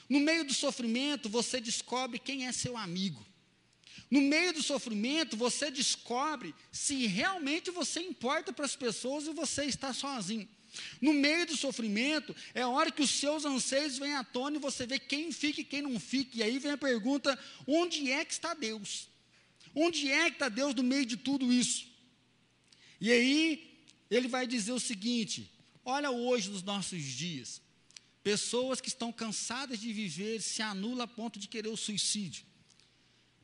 No 0.08 0.20
meio 0.20 0.44
do 0.44 0.54
sofrimento, 0.54 1.28
você 1.28 1.60
descobre 1.60 2.18
quem 2.18 2.46
é 2.46 2.52
seu 2.52 2.76
amigo. 2.76 3.24
No 4.10 4.20
meio 4.20 4.52
do 4.52 4.62
sofrimento, 4.62 5.38
você 5.38 5.70
descobre 5.70 6.54
se 6.70 7.06
realmente 7.06 7.70
você 7.70 8.00
importa 8.00 8.52
para 8.52 8.66
as 8.66 8.76
pessoas 8.76 9.26
e 9.26 9.32
você 9.32 9.64
está 9.64 9.94
sozinho. 9.94 10.46
No 11.00 11.12
meio 11.12 11.46
do 11.46 11.56
sofrimento, 11.56 12.34
é 12.54 12.62
a 12.62 12.68
hora 12.68 12.90
que 12.90 13.02
os 13.02 13.10
seus 13.10 13.44
anseios 13.44 13.98
vêm 13.98 14.14
à 14.14 14.24
tona 14.24 14.56
e 14.56 14.60
você 14.60 14.86
vê 14.86 14.98
quem 14.98 15.30
fica 15.30 15.60
e 15.60 15.64
quem 15.64 15.82
não 15.82 15.98
fica. 16.00 16.38
E 16.38 16.42
aí 16.42 16.58
vem 16.58 16.72
a 16.72 16.78
pergunta: 16.78 17.38
onde 17.66 18.10
é 18.10 18.24
que 18.24 18.32
está 18.32 18.54
Deus? 18.54 19.08
Onde 19.74 20.10
é 20.10 20.30
que 20.30 20.36
está 20.36 20.48
Deus 20.48 20.74
no 20.74 20.82
meio 20.82 21.04
de 21.04 21.16
tudo 21.16 21.52
isso? 21.52 21.86
E 23.00 23.10
aí, 23.10 23.84
ele 24.10 24.28
vai 24.28 24.46
dizer 24.46 24.72
o 24.72 24.80
seguinte: 24.80 25.50
olha 25.84 26.10
hoje 26.10 26.50
nos 26.50 26.62
nossos 26.62 27.02
dias, 27.02 27.60
pessoas 28.22 28.80
que 28.80 28.88
estão 28.88 29.12
cansadas 29.12 29.78
de 29.78 29.92
viver 29.92 30.40
se 30.40 30.62
anulam 30.62 31.04
a 31.04 31.08
ponto 31.08 31.38
de 31.38 31.48
querer 31.48 31.68
o 31.68 31.76
suicídio. 31.76 32.44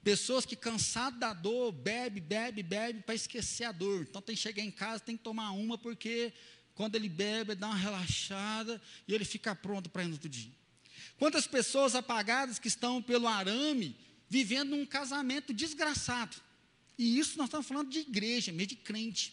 Pessoas 0.02 0.47
que 0.47 0.56
cansadas 0.56 1.18
da 1.18 1.35
dor, 1.35 1.73
bebe, 1.73 2.20
bebe, 2.20 2.62
bebe 2.62 3.02
para 3.02 3.14
esquecer 3.14 3.64
a 3.64 3.73
dor. 3.73 4.06
Então 4.08 4.23
tem 4.23 4.35
que 4.35 4.40
chegar 4.40 4.62
em 4.62 4.70
casa, 4.70 5.02
tem 5.02 5.16
que 5.16 5.23
tomar 5.23 5.50
uma, 5.50 5.76
porque 5.76 6.32
quando 6.78 6.94
ele 6.94 7.08
bebe, 7.08 7.50
ele 7.50 7.61
dá 7.61 7.66
uma 7.66 7.76
relaxada 7.76 8.80
e 9.08 9.12
ele 9.12 9.25
fica 9.25 9.52
pronto 9.52 9.90
para 9.90 10.04
ir 10.04 10.06
no 10.06 10.12
outro 10.12 10.28
dia. 10.28 10.52
Quantas 11.18 11.44
pessoas 11.44 11.97
apagadas 11.97 12.61
que 12.61 12.68
estão 12.68 13.02
pelo 13.02 13.26
arame, 13.26 13.97
vivendo 14.30 14.76
um 14.76 14.87
casamento 14.87 15.52
desgraçado. 15.52 16.37
E 16.97 17.18
isso 17.18 17.37
nós 17.37 17.49
estamos 17.49 17.66
falando 17.66 17.90
de 17.90 17.99
igreja, 17.99 18.52
meio 18.52 18.68
de 18.68 18.76
crente, 18.76 19.32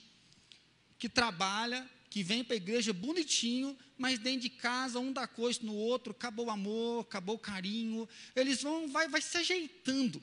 que 0.98 1.08
trabalha, 1.08 1.88
que 2.10 2.24
vem 2.24 2.44
para 2.44 2.56
a 2.56 2.58
igreja 2.58 2.92
bonitinho, 2.92 3.78
mas 3.96 4.18
dentro 4.18 4.42
de 4.42 4.50
casa, 4.50 4.98
um 4.98 5.14
dá 5.14 5.28
coisa 5.28 5.60
no 5.62 5.76
outro, 5.76 6.14
acabou 6.14 6.48
o 6.48 6.50
amor, 6.50 7.02
acabou 7.02 7.36
o 7.36 7.40
carinho, 7.40 8.10
eles 8.36 8.64
vão, 8.64 8.88
vai, 8.88 9.08
vai 9.08 9.22
se 9.22 9.38
ajeitando. 9.38 10.20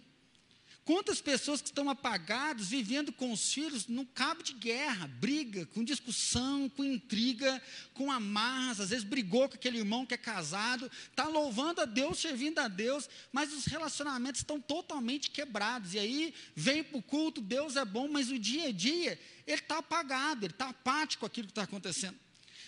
Quantas 0.85 1.21
pessoas 1.21 1.63
que 1.63 1.69
estão 1.69 1.89
apagadas, 1.89 2.69
vivendo 2.69 3.13
com 3.13 3.31
os 3.31 3.53
filhos 3.53 3.87
no 3.87 4.05
cabo 4.05 4.43
de 4.43 4.53
guerra, 4.53 5.07
briga, 5.07 5.65
com 5.67 5.85
discussão, 5.85 6.69
com 6.69 6.83
intriga, 6.83 7.63
com 7.95 8.11
amarras, 8.11 8.81
às 8.81 8.91
vezes 8.91 9.05
brigou 9.05 9.49
com 9.49 9.55
aquele 9.55 9.79
irmão 9.79 10.05
que 10.05 10.15
é 10.15 10.17
casado, 10.17 10.91
está 11.09 11.29
louvando 11.29 11.81
a 11.81 11.85
Deus, 11.85 12.19
servindo 12.19 12.59
a 12.59 12.67
Deus, 12.67 13.09
mas 13.31 13.53
os 13.53 13.65
relacionamentos 13.67 14.41
estão 14.41 14.61
totalmente 14.61 15.31
quebrados. 15.31 15.95
E 15.95 16.01
aí 16.01 16.35
vem 16.57 16.83
para 16.83 16.99
o 16.99 17.03
culto, 17.03 17.41
Deus 17.41 17.77
é 17.77 17.85
bom, 17.85 18.09
mas 18.09 18.29
o 18.29 18.39
dia 18.39 18.67
a 18.67 18.73
dia, 18.73 19.21
ele 19.47 19.61
está 19.61 19.79
apagado, 19.79 20.45
ele 20.45 20.53
está 20.53 20.71
apático 20.71 21.21
com 21.21 21.27
aquilo 21.27 21.47
que 21.47 21.53
está 21.53 21.63
acontecendo. 21.63 22.19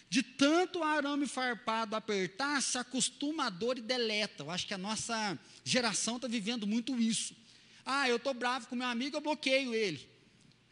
De 0.08 0.22
tanto 0.22 0.84
arame 0.84 1.26
farpado 1.26 1.96
apertar, 1.96 2.62
se 2.62 2.78
acostuma 2.78 3.46
a 3.46 3.50
dor 3.50 3.76
e 3.76 3.82
deleta. 3.82 4.44
Eu 4.44 4.52
acho 4.52 4.68
que 4.68 4.74
a 4.74 4.78
nossa 4.78 5.36
geração 5.64 6.14
está 6.14 6.28
vivendo 6.28 6.64
muito 6.64 6.96
isso. 7.00 7.34
Ah, 7.84 8.08
eu 8.08 8.16
estou 8.16 8.34
bravo 8.34 8.66
com 8.66 8.76
meu 8.76 8.86
amigo, 8.86 9.16
eu 9.16 9.20
bloqueio 9.20 9.74
ele. 9.74 10.08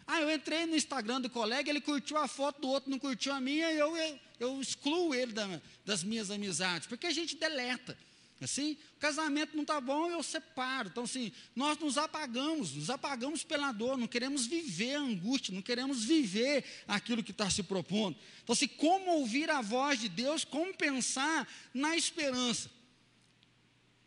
Ah, 0.07 0.21
eu 0.21 0.31
entrei 0.31 0.67
no 0.67 0.77
Instagram 0.77 1.21
do 1.21 1.31
colega, 1.31 1.71
ele 1.71 1.81
curtiu 1.81 2.17
a 2.19 2.27
foto 2.27 2.61
do 2.61 2.69
outro, 2.69 2.91
não 2.91 2.99
curtiu 2.99 3.33
a 3.33 3.41
minha, 3.41 3.71
eu, 3.73 3.97
eu, 3.97 4.19
eu 4.41 4.61
excluo 4.61 5.15
ele 5.15 5.33
da, 5.33 5.61
das 5.85 6.03
minhas 6.03 6.31
amizades, 6.31 6.87
porque 6.87 7.07
a 7.07 7.13
gente 7.13 7.37
deleta. 7.37 7.97
Assim, 8.43 8.77
o 8.97 8.99
casamento 8.99 9.55
não 9.55 9.63
está 9.63 9.81
bom, 9.81 10.11
eu 10.11 10.21
separo. 10.21 10.89
Então, 10.89 11.05
assim, 11.05 11.31
nós 11.55 11.79
nos 11.79 11.97
apagamos, 11.97 12.75
nos 12.75 12.91
apagamos 12.91 13.45
pela 13.45 13.71
dor, 13.71 13.97
não 13.97 14.09
queremos 14.09 14.47
viver 14.47 14.97
a 14.97 15.01
angústia, 15.01 15.55
não 15.55 15.63
queremos 15.63 16.03
viver 16.03 16.65
aquilo 16.89 17.23
que 17.23 17.31
está 17.31 17.49
se 17.49 17.63
propondo. 17.63 18.19
Então, 18.43 18.53
assim, 18.53 18.67
como 18.67 19.13
ouvir 19.13 19.49
a 19.49 19.63
voz 19.63 20.01
de 20.01 20.09
Deus, 20.09 20.45
como 20.45 20.75
pensar 20.75 21.47
na 21.73 21.97
esperança. 21.97 22.69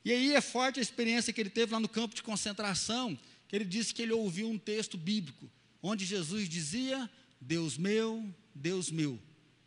E 0.05 0.13
aí 0.13 0.35
é 0.35 0.39
forte 0.39 0.79
a 0.79 0.83
experiência 0.83 1.33
que 1.33 1.41
ele 1.41 1.49
teve 1.49 1.73
lá 1.73 1.79
no 1.79 1.89
campo 1.89 2.13
de 2.13 2.21
concentração, 2.21 3.17
que 3.47 3.55
ele 3.55 3.65
disse 3.65 3.91
que 3.91 4.03
ele 4.03 4.13
ouviu 4.13 4.47
um 4.47 4.57
texto 4.57 4.99
bíblico, 4.99 5.49
onde 5.81 6.05
Jesus 6.05 6.47
dizia: 6.47 7.09
Deus 7.41 7.75
meu, 7.75 8.23
Deus 8.53 8.91
meu, 8.91 9.19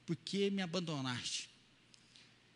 por 0.07 0.15
que 0.15 0.49
me 0.49 0.63
abandonaste? 0.63 1.51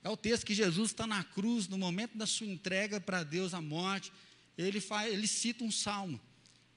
É 0.05 0.09
o 0.09 0.17
texto 0.17 0.47
que 0.47 0.55
Jesus 0.55 0.91
está 0.91 1.09
na 1.09 1.25
cruz, 1.25 1.67
no 1.67 1.77
momento 1.77 2.17
da 2.17 2.27
sua 2.27 2.47
entrega 2.47 3.01
para 3.01 3.25
Deus 3.25 3.53
a 3.53 3.61
morte, 3.61 4.13
ele, 4.57 4.81
faz, 4.81 5.13
ele 5.13 5.27
cita 5.27 5.65
um 5.65 5.71
salmo: 5.71 6.21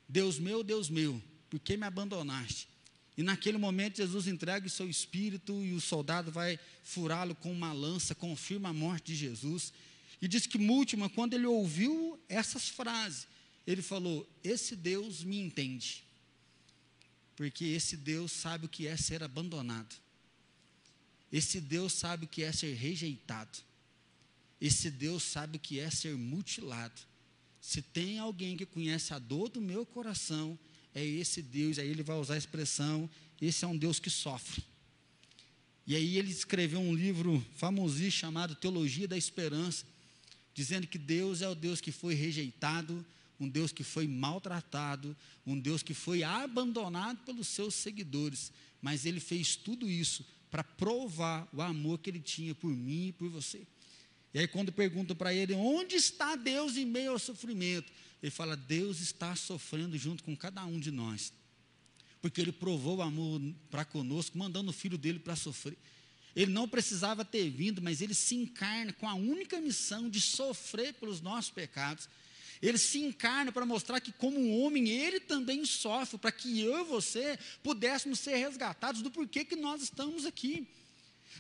Deus 0.09 0.39
meu, 0.39 0.63
Deus 0.63 0.89
meu, 0.89 1.21
por 1.51 1.59
que 1.59 1.77
me 1.77 1.85
abandonaste? 1.85 2.67
E 3.15 3.21
naquele 3.21 3.59
momento 3.59 3.97
Jesus 3.97 4.27
entrega 4.27 4.65
o 4.65 4.69
seu 4.69 4.89
espírito 4.89 5.63
e 5.63 5.74
o 5.74 5.79
soldado 5.79 6.31
vai 6.31 6.59
furá-lo 6.83 7.35
com 7.35 7.51
uma 7.51 7.71
lança, 7.71 8.15
confirma 8.15 8.69
a 8.69 8.74
morte 8.74 9.13
de 9.13 9.15
Jesus. 9.15 9.71
E 10.22 10.27
diz 10.27 10.48
que 10.48 10.57
Múltima, 10.57 11.10
quando 11.10 11.34
ele 11.34 11.45
ouviu 11.45 12.19
essas 12.27 12.69
frases, 12.69 13.27
ele 13.65 13.81
falou: 13.81 14.27
Esse 14.43 14.75
Deus 14.75 15.24
me 15.24 15.39
entende. 15.39 16.03
Porque 17.36 17.65
esse 17.65 17.98
Deus 17.98 18.31
sabe 18.31 18.65
o 18.65 18.69
que 18.69 18.88
é 18.88 18.95
ser 18.95 19.22
abandonado. 19.22 19.93
Esse 21.31 21.60
Deus 21.60 21.93
sabe 21.93 22.25
o 22.25 22.27
que 22.29 22.43
é 22.43 22.51
ser 22.51 22.74
rejeitado. 22.75 23.60
Esse 24.62 24.89
Deus 24.89 25.22
sabe 25.24 25.57
o 25.57 25.60
que 25.60 25.79
é 25.79 25.89
ser 25.89 26.15
mutilado. 26.15 27.01
Se 27.60 27.81
tem 27.81 28.19
alguém 28.19 28.55
que 28.55 28.65
conhece 28.65 29.13
a 29.13 29.19
dor 29.19 29.50
do 29.50 29.60
meu 29.60 29.86
coração, 29.86 30.57
é 30.93 31.03
esse 31.03 31.41
Deus. 31.41 31.77
Aí 31.77 31.89
ele 31.89 32.03
vai 32.03 32.17
usar 32.17 32.36
a 32.36 32.38
expressão: 32.38 33.10
esse 33.41 33.65
é 33.65 33.67
um 33.67 33.77
Deus 33.77 34.00
que 34.00 34.10
sofre. 34.10 34.63
E 35.86 35.95
aí 35.95 36.17
ele 36.17 36.31
escreveu 36.31 36.79
um 36.79 36.95
livro 36.95 37.45
famosíssimo 37.57 38.12
chamado 38.12 38.55
Teologia 38.55 39.07
da 39.07 39.17
Esperança 39.17 39.86
dizendo 40.55 40.88
que 40.88 40.97
Deus 40.97 41.41
é 41.41 41.50
o 41.50 41.53
Deus 41.53 41.81
que 41.81 41.91
foi 41.91 42.15
rejeitado, 42.15 43.05
um 43.38 43.47
Deus 43.47 43.74
que 43.74 43.83
foi 43.83 44.07
maltratado, 44.07 45.15
um 45.45 45.59
Deus 45.59 45.83
que 45.83 45.93
foi 45.93 46.24
abandonado 46.24 47.19
pelos 47.25 47.50
seus 47.50 47.75
seguidores, 47.75 48.53
mas 48.81 49.05
ele 49.05 49.19
fez 49.19 49.57
tudo 49.57 49.89
isso 49.89 50.25
para 50.50 50.63
provar 50.63 51.45
o 51.51 51.62
amor 51.62 52.00
que 52.00 52.09
ele 52.09 52.21
tinha 52.21 52.55
por 52.55 52.71
mim 52.71 53.07
e 53.07 53.12
por 53.12 53.29
você. 53.29 53.67
E 54.33 54.39
aí, 54.39 54.47
quando 54.47 54.71
perguntam 54.71 55.15
para 55.15 55.33
ele, 55.33 55.53
onde 55.53 55.95
está 55.95 56.38
Deus 56.38 56.77
em 56.77 56.85
meio 56.85 57.12
ao 57.12 57.19
sofrimento? 57.19 57.91
Ele 58.24 58.31
fala: 58.31 58.55
Deus 58.55 59.01
está 59.01 59.35
sofrendo 59.35 59.97
junto 59.97 60.24
com 60.24 60.35
cada 60.35 60.65
um 60.65 60.79
de 60.79 60.91
nós, 60.91 61.33
porque 62.21 62.39
ele 62.39 62.53
provou 62.53 62.97
o 62.97 63.01
amor 63.01 63.41
para 63.69 63.83
conosco, 63.83 64.38
mandando 64.38 64.69
o 64.69 64.74
filho 64.74 64.97
dele 64.97 65.19
para 65.19 65.35
sofrer. 65.35 65.77
Ele 66.36 66.51
não 66.51 66.68
precisava 66.68 67.24
ter 67.24 67.50
vindo, 67.50 67.82
mas 67.82 68.01
ele 68.01 68.13
se 68.13 68.36
encarna 68.36 68.92
com 68.92 69.08
a 69.08 69.13
única 69.13 69.62
missão 69.62 70.10
de 70.10 70.20
sofrer 70.20 70.94
pelos 70.96 71.22
nossos 71.22 71.50
pecados. 71.50 72.10
Ele 72.62 72.77
se 72.77 73.00
encarna 73.00 73.51
para 73.51 73.65
mostrar 73.65 74.00
que, 74.01 74.12
como 74.12 74.60
homem, 74.60 74.89
ele 74.89 75.20
também 75.20 75.63
sofre, 75.65 76.18
para 76.18 76.32
que 76.32 76.60
eu 76.62 76.80
e 76.80 76.84
você 76.84 77.38
pudéssemos 77.63 78.20
ser 78.20 78.36
resgatados 78.36 79.01
do 79.01 79.12
porquê 79.12 79.46
que 79.46 79.56
nós 79.56 79.82
estamos 79.82 80.25
aqui. 80.25 80.68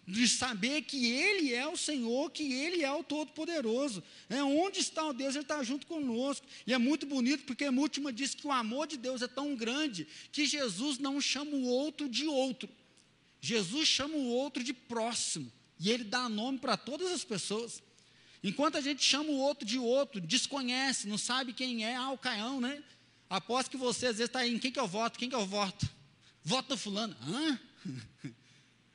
De 0.05 0.27
saber 0.27 0.81
que 0.83 1.07
Ele 1.07 1.53
é 1.53 1.65
o 1.65 1.77
Senhor, 1.77 2.29
que 2.29 2.53
Ele 2.53 2.83
é 2.83 2.91
o 2.91 3.03
Todo-Poderoso. 3.03 4.03
É, 4.29 4.43
onde 4.43 4.81
está 4.81 5.07
o 5.07 5.13
Deus? 5.13 5.35
Ele 5.35 5.43
está 5.43 5.63
junto 5.63 5.87
conosco. 5.87 6.45
E 6.67 6.73
é 6.73 6.77
muito 6.77 7.05
bonito, 7.05 7.45
porque 7.45 7.63
a 7.63 7.71
última 7.71 8.11
diz 8.11 8.35
que 8.35 8.45
o 8.45 8.51
amor 8.51 8.87
de 8.87 8.97
Deus 8.97 9.21
é 9.21 9.27
tão 9.27 9.55
grande 9.55 10.05
que 10.33 10.45
Jesus 10.45 10.99
não 10.99 11.19
chama 11.21 11.51
o 11.51 11.63
outro 11.63 12.09
de 12.09 12.27
outro. 12.27 12.69
Jesus 13.41 13.87
chama 13.87 14.15
o 14.15 14.27
outro 14.27 14.63
de 14.63 14.73
próximo, 14.73 15.51
e 15.79 15.89
ele 15.89 16.03
dá 16.03 16.27
nome 16.29 16.57
para 16.57 16.77
todas 16.77 17.11
as 17.11 17.23
pessoas. 17.23 17.81
Enquanto 18.43 18.77
a 18.77 18.81
gente 18.81 19.03
chama 19.03 19.29
o 19.29 19.37
outro 19.37 19.65
de 19.65 19.77
outro, 19.77 20.21
desconhece, 20.21 21.07
não 21.07 21.17
sabe 21.17 21.53
quem 21.53 21.83
é, 21.83 21.95
ah, 21.95 22.11
o 22.11 22.17
Caião, 22.17 22.61
né? 22.61 22.83
Aposto 23.29 23.71
que 23.71 23.77
você 23.77 24.07
às 24.07 24.17
vezes 24.17 24.29
está 24.29 24.39
aí, 24.39 24.53
em 24.53 24.59
quem 24.59 24.71
que 24.71 24.79
eu 24.79 24.87
voto? 24.87 25.17
Quem 25.17 25.29
que 25.29 25.35
eu 25.35 25.45
voto? 25.45 25.89
Voto 26.43 26.77
fulano. 26.77 27.15
Hã? 27.21 27.59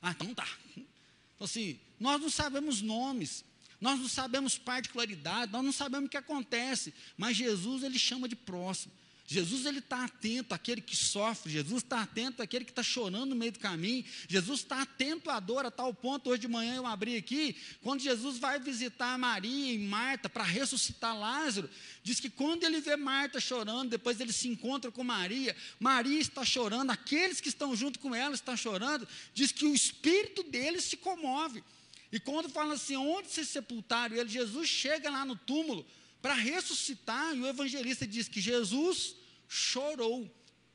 ah, 0.01 0.11
então 0.11 0.33
tá. 0.33 0.47
Então 0.75 1.45
assim, 1.45 1.79
nós 1.99 2.21
não 2.21 2.29
sabemos 2.29 2.81
nomes, 2.81 3.43
nós 3.79 3.99
não 3.99 4.07
sabemos 4.07 4.57
particularidade, 4.57 5.51
nós 5.51 5.63
não 5.63 5.71
sabemos 5.71 6.07
o 6.07 6.09
que 6.09 6.17
acontece, 6.17 6.93
mas 7.17 7.35
Jesus 7.35 7.83
ele 7.83 7.99
chama 7.99 8.29
de 8.29 8.35
próximo. 8.35 8.93
Jesus 9.31 9.65
ele 9.65 9.79
está 9.79 10.03
atento 10.03 10.53
àquele 10.53 10.81
que 10.81 10.93
sofre, 10.93 11.53
Jesus 11.53 11.81
está 11.83 12.01
atento 12.01 12.41
àquele 12.41 12.65
que 12.65 12.71
está 12.71 12.83
chorando 12.83 13.27
no 13.27 13.35
meio 13.37 13.53
do 13.53 13.59
caminho, 13.59 14.03
Jesus 14.27 14.59
está 14.59 14.81
atento 14.81 15.29
à 15.29 15.39
dor 15.39 15.65
a 15.65 15.71
tal 15.71 15.93
ponto, 15.93 16.29
hoje 16.29 16.41
de 16.41 16.47
manhã 16.49 16.75
eu 16.75 16.85
abri 16.85 17.15
aqui, 17.15 17.55
quando 17.81 18.01
Jesus 18.01 18.37
vai 18.37 18.59
visitar 18.59 19.17
Maria 19.17 19.71
e 19.71 19.77
Marta 19.77 20.27
para 20.27 20.43
ressuscitar 20.43 21.17
Lázaro, 21.17 21.69
diz 22.03 22.19
que 22.19 22.29
quando 22.29 22.65
ele 22.65 22.81
vê 22.81 22.97
Marta 22.97 23.39
chorando, 23.39 23.91
depois 23.91 24.19
ele 24.19 24.33
se 24.33 24.49
encontra 24.49 24.91
com 24.91 25.01
Maria, 25.01 25.55
Maria 25.79 26.19
está 26.19 26.43
chorando, 26.43 26.91
aqueles 26.91 27.39
que 27.39 27.47
estão 27.47 27.73
junto 27.73 27.99
com 27.99 28.13
ela 28.13 28.35
estão 28.35 28.57
chorando, 28.57 29.07
diz 29.33 29.53
que 29.53 29.63
o 29.63 29.73
espírito 29.73 30.43
deles 30.43 30.83
se 30.83 30.97
comove. 30.97 31.63
E 32.11 32.19
quando 32.19 32.49
fala 32.49 32.73
assim, 32.73 32.97
onde 32.97 33.29
se 33.29 33.45
sepultaram 33.45 34.13
ele, 34.13 34.27
Jesus 34.27 34.67
chega 34.67 35.09
lá 35.09 35.23
no 35.23 35.37
túmulo 35.37 35.85
para 36.21 36.33
ressuscitar, 36.33 37.35
e 37.35 37.41
o 37.41 37.47
evangelista 37.47 38.05
diz 38.05 38.27
que 38.27 38.39
Jesus 38.39 39.15
chorou. 39.47 40.29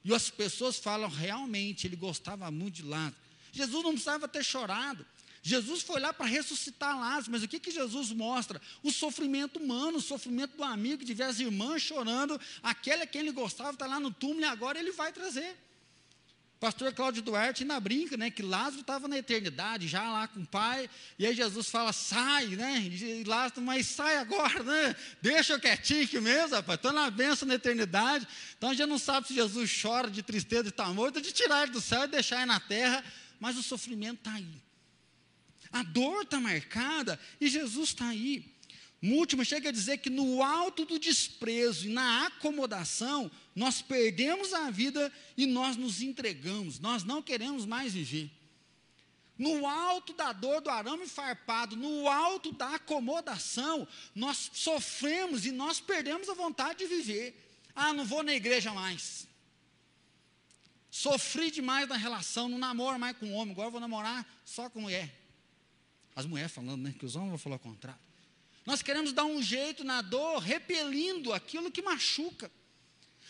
E 0.05 0.15
as 0.15 0.31
pessoas 0.31 0.77
falam, 0.77 1.09
realmente, 1.09 1.87
ele 1.87 1.97
gostava 1.97 2.51
muito 2.51 2.77
de 2.77 2.83
Lázaro. 2.83 3.17
Jesus 3.53 3.83
não 3.83 3.93
precisava 3.93 4.29
ter 4.29 4.45
chorado. 4.45 5.07
Jesus 5.43 5.83
foi 5.83 6.01
lá 6.01 6.13
para 6.13 6.27
ressuscitar 6.27 6.99
Lázaro, 6.99 7.31
mas 7.31 7.43
o 7.45 7.49
que, 7.49 7.61
que 7.61 7.71
Jesus 7.71 8.11
mostra? 8.11 8.61
O 8.83 8.91
sofrimento 8.91 9.61
humano, 9.61 9.99
o 9.99 10.03
sofrimento 10.03 10.57
do 10.57 10.65
amigo, 10.65 11.05
ver 11.07 11.23
as 11.23 11.39
irmãs 11.39 11.83
chorando, 11.83 12.41
aquele 12.63 13.05
a 13.05 13.07
quem 13.07 13.21
ele 13.21 13.31
gostava 13.31 13.71
está 13.71 13.87
lá 13.87 14.01
no 14.01 14.11
túmulo 14.11 14.41
e 14.41 14.45
agora 14.45 14.79
ele 14.79 14.91
vai 14.91 15.13
trazer. 15.13 15.57
Pastor 16.59 16.93
Cláudio 16.95 17.23
Duarte 17.23 17.65
ainda 17.65 17.79
brinca, 17.79 18.17
né, 18.17 18.31
que 18.31 18.43
Lázaro 18.43 18.81
estava 18.81 19.07
na 19.07 19.19
eternidade, 19.19 19.87
já 19.87 20.11
lá 20.11 20.27
com 20.27 20.41
o 20.41 20.47
pai, 20.47 20.89
e 21.19 21.27
aí 21.27 21.35
Jesus 21.35 21.69
fala, 21.69 21.93
sai, 21.93 22.47
né, 22.47 22.81
e 22.81 23.25
Lázaro, 23.25 23.61
mas 23.61 23.87
sai 23.87 24.17
agora, 24.17 24.63
né, 24.63 24.97
deixa 25.21 25.53
eu 25.53 25.61
quietinho 25.61 26.05
aqui 26.05 26.19
mesmo, 26.19 26.57
rapaz, 26.57 26.79
estou 26.79 26.93
na 26.93 27.11
bênção 27.11 27.47
na 27.47 27.55
eternidade, 27.55 28.27
então 28.57 28.71
a 28.71 28.75
gente 28.75 28.89
não 28.89 28.99
sabe 28.99 29.27
se 29.29 29.35
Jesus 29.35 29.71
chora 29.83 30.11
de 30.11 30.23
tristeza 30.23 30.65
de 30.65 30.69
estar 30.71 30.93
morto, 30.95 31.21
de 31.21 31.31
tirar 31.31 31.65
ele 31.65 31.73
do 31.73 31.81
céu 31.81 32.05
e 32.05 32.09
deixar 32.09 32.37
ele 32.37 32.47
na 32.47 32.61
terra, 32.61 33.05
mas 33.39 33.59
o 33.59 33.63
sofrimento 33.63 34.19
está 34.19 34.33
aí, 34.33 34.63
a 35.71 35.83
dor 35.83 36.23
está 36.23 36.41
marcada, 36.41 37.21
e 37.39 37.49
Jesus 37.49 37.91
está 37.91 38.09
aí, 38.09 38.57
Múltiplo 39.01 39.45
chega 39.45 39.69
a 39.69 39.73
dizer 39.73 39.99
que 39.99 40.09
no 40.09 40.43
alto 40.43 40.87
do 40.87 40.99
desprezo 40.99 41.87
e 41.87 41.93
na 41.93 42.27
acomodação, 42.27 43.31
nós 43.57 43.81
perdemos 43.81 44.53
a 44.53 44.71
vida 44.71 45.11
e 45.35 45.47
nós 45.47 45.79
nos 45.79 46.03
entregamos, 46.03 46.79
nós 46.79 47.03
não 47.05 47.23
queremos 47.23 47.65
mais 47.65 47.95
viver. 47.95 48.31
No 49.39 49.67
alto 49.67 50.13
da 50.13 50.31
dor 50.33 50.61
do 50.61 50.69
arame 50.69 51.07
farpado, 51.07 51.75
no 51.75 52.07
alto 52.07 52.53
da 52.53 52.75
acomodação, 52.75 53.89
nós 54.15 54.51
sofremos 54.53 55.47
e 55.47 55.53
nós 55.53 55.81
perdemos 55.81 56.29
a 56.29 56.35
vontade 56.35 56.81
de 56.81 56.87
viver. 56.87 57.35
Ah, 57.75 57.95
não 57.95 58.05
vou 58.05 58.23
na 58.23 58.35
igreja 58.35 58.75
mais. 58.75 59.27
Sofri 60.91 61.51
demais 61.51 61.89
na 61.89 61.97
relação, 61.97 62.49
não 62.51 62.59
namoro 62.59 62.99
mais 62.99 63.17
com 63.17 63.33
homem, 63.33 63.53
agora 63.53 63.71
vou 63.71 63.81
namorar 63.81 64.27
só 64.45 64.69
com 64.69 64.83
mulher. 64.83 65.15
As 66.15 66.27
mulheres 66.27 66.53
falando, 66.53 66.83
né? 66.83 66.95
Que 66.99 67.05
os 67.07 67.17
homens 67.17 67.31
vão 67.31 67.39
falar 67.39 67.57
o 67.57 67.61
contrário. 67.61 68.01
Nós 68.67 68.83
queremos 68.83 69.13
dar 69.13 69.25
um 69.25 69.43
jeito 69.43 69.83
na 69.83 70.03
dor, 70.03 70.41
repelindo 70.41 71.33
aquilo 71.33 71.71
que 71.71 71.81
machuca. 71.81 72.51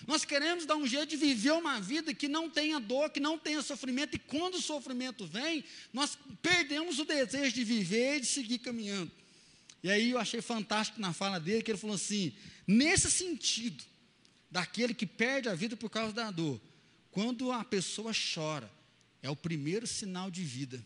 Nós 0.06 0.24
queremos 0.24 0.66
dar 0.66 0.76
um 0.76 0.86
jeito 0.86 1.10
de 1.10 1.16
viver 1.16 1.52
uma 1.52 1.80
vida 1.80 2.12
que 2.12 2.26
não 2.26 2.50
tenha 2.50 2.80
dor, 2.80 3.10
que 3.10 3.20
não 3.20 3.38
tenha 3.38 3.62
sofrimento, 3.62 4.16
e 4.16 4.18
quando 4.18 4.56
o 4.56 4.60
sofrimento 4.60 5.26
vem, 5.26 5.64
nós 5.92 6.18
perdemos 6.42 6.98
o 6.98 7.04
desejo 7.04 7.54
de 7.54 7.62
viver 7.62 8.16
e 8.16 8.20
de 8.20 8.26
seguir 8.26 8.58
caminhando. 8.58 9.10
E 9.82 9.90
aí 9.90 10.10
eu 10.10 10.18
achei 10.18 10.42
fantástico 10.42 11.00
na 11.00 11.12
fala 11.12 11.38
dele 11.38 11.62
que 11.62 11.70
ele 11.70 11.78
falou 11.78 11.96
assim: 11.96 12.34
nesse 12.66 13.10
sentido, 13.10 13.84
daquele 14.50 14.92
que 14.92 15.06
perde 15.06 15.48
a 15.48 15.54
vida 15.54 15.76
por 15.76 15.88
causa 15.88 16.12
da 16.12 16.30
dor, 16.30 16.60
quando 17.10 17.52
a 17.52 17.64
pessoa 17.64 18.12
chora, 18.34 18.70
é 19.22 19.30
o 19.30 19.36
primeiro 19.36 19.86
sinal 19.86 20.30
de 20.30 20.42
vida. 20.42 20.84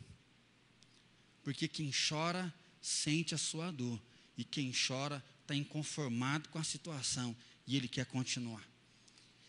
Porque 1.42 1.66
quem 1.66 1.90
chora 1.90 2.52
sente 2.80 3.34
a 3.34 3.38
sua 3.38 3.70
dor. 3.70 4.00
E 4.36 4.44
quem 4.44 4.72
chora 4.72 5.22
está 5.42 5.54
inconformado 5.54 6.48
com 6.48 6.58
a 6.58 6.64
situação 6.64 7.36
e 7.66 7.76
ele 7.76 7.88
quer 7.88 8.06
continuar. 8.06 8.69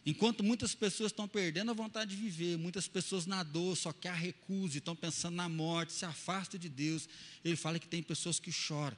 Enquanto 0.05 0.43
muitas 0.43 0.73
pessoas 0.73 1.11
estão 1.11 1.27
perdendo 1.27 1.69
a 1.69 1.75
vontade 1.75 2.15
de 2.15 2.21
viver, 2.21 2.57
muitas 2.57 2.87
pessoas 2.87 3.27
na 3.27 3.43
dor, 3.43 3.77
só 3.77 3.93
quer 3.93 4.09
a 4.09 4.15
recusa, 4.15 4.79
estão 4.79 4.95
pensando 4.95 5.35
na 5.35 5.47
morte, 5.47 5.93
se 5.93 6.05
afastam 6.05 6.59
de 6.59 6.69
Deus. 6.69 7.07
Ele 7.45 7.55
fala 7.55 7.77
que 7.77 7.87
tem 7.87 8.01
pessoas 8.01 8.39
que 8.39 8.51
choram. 8.51 8.97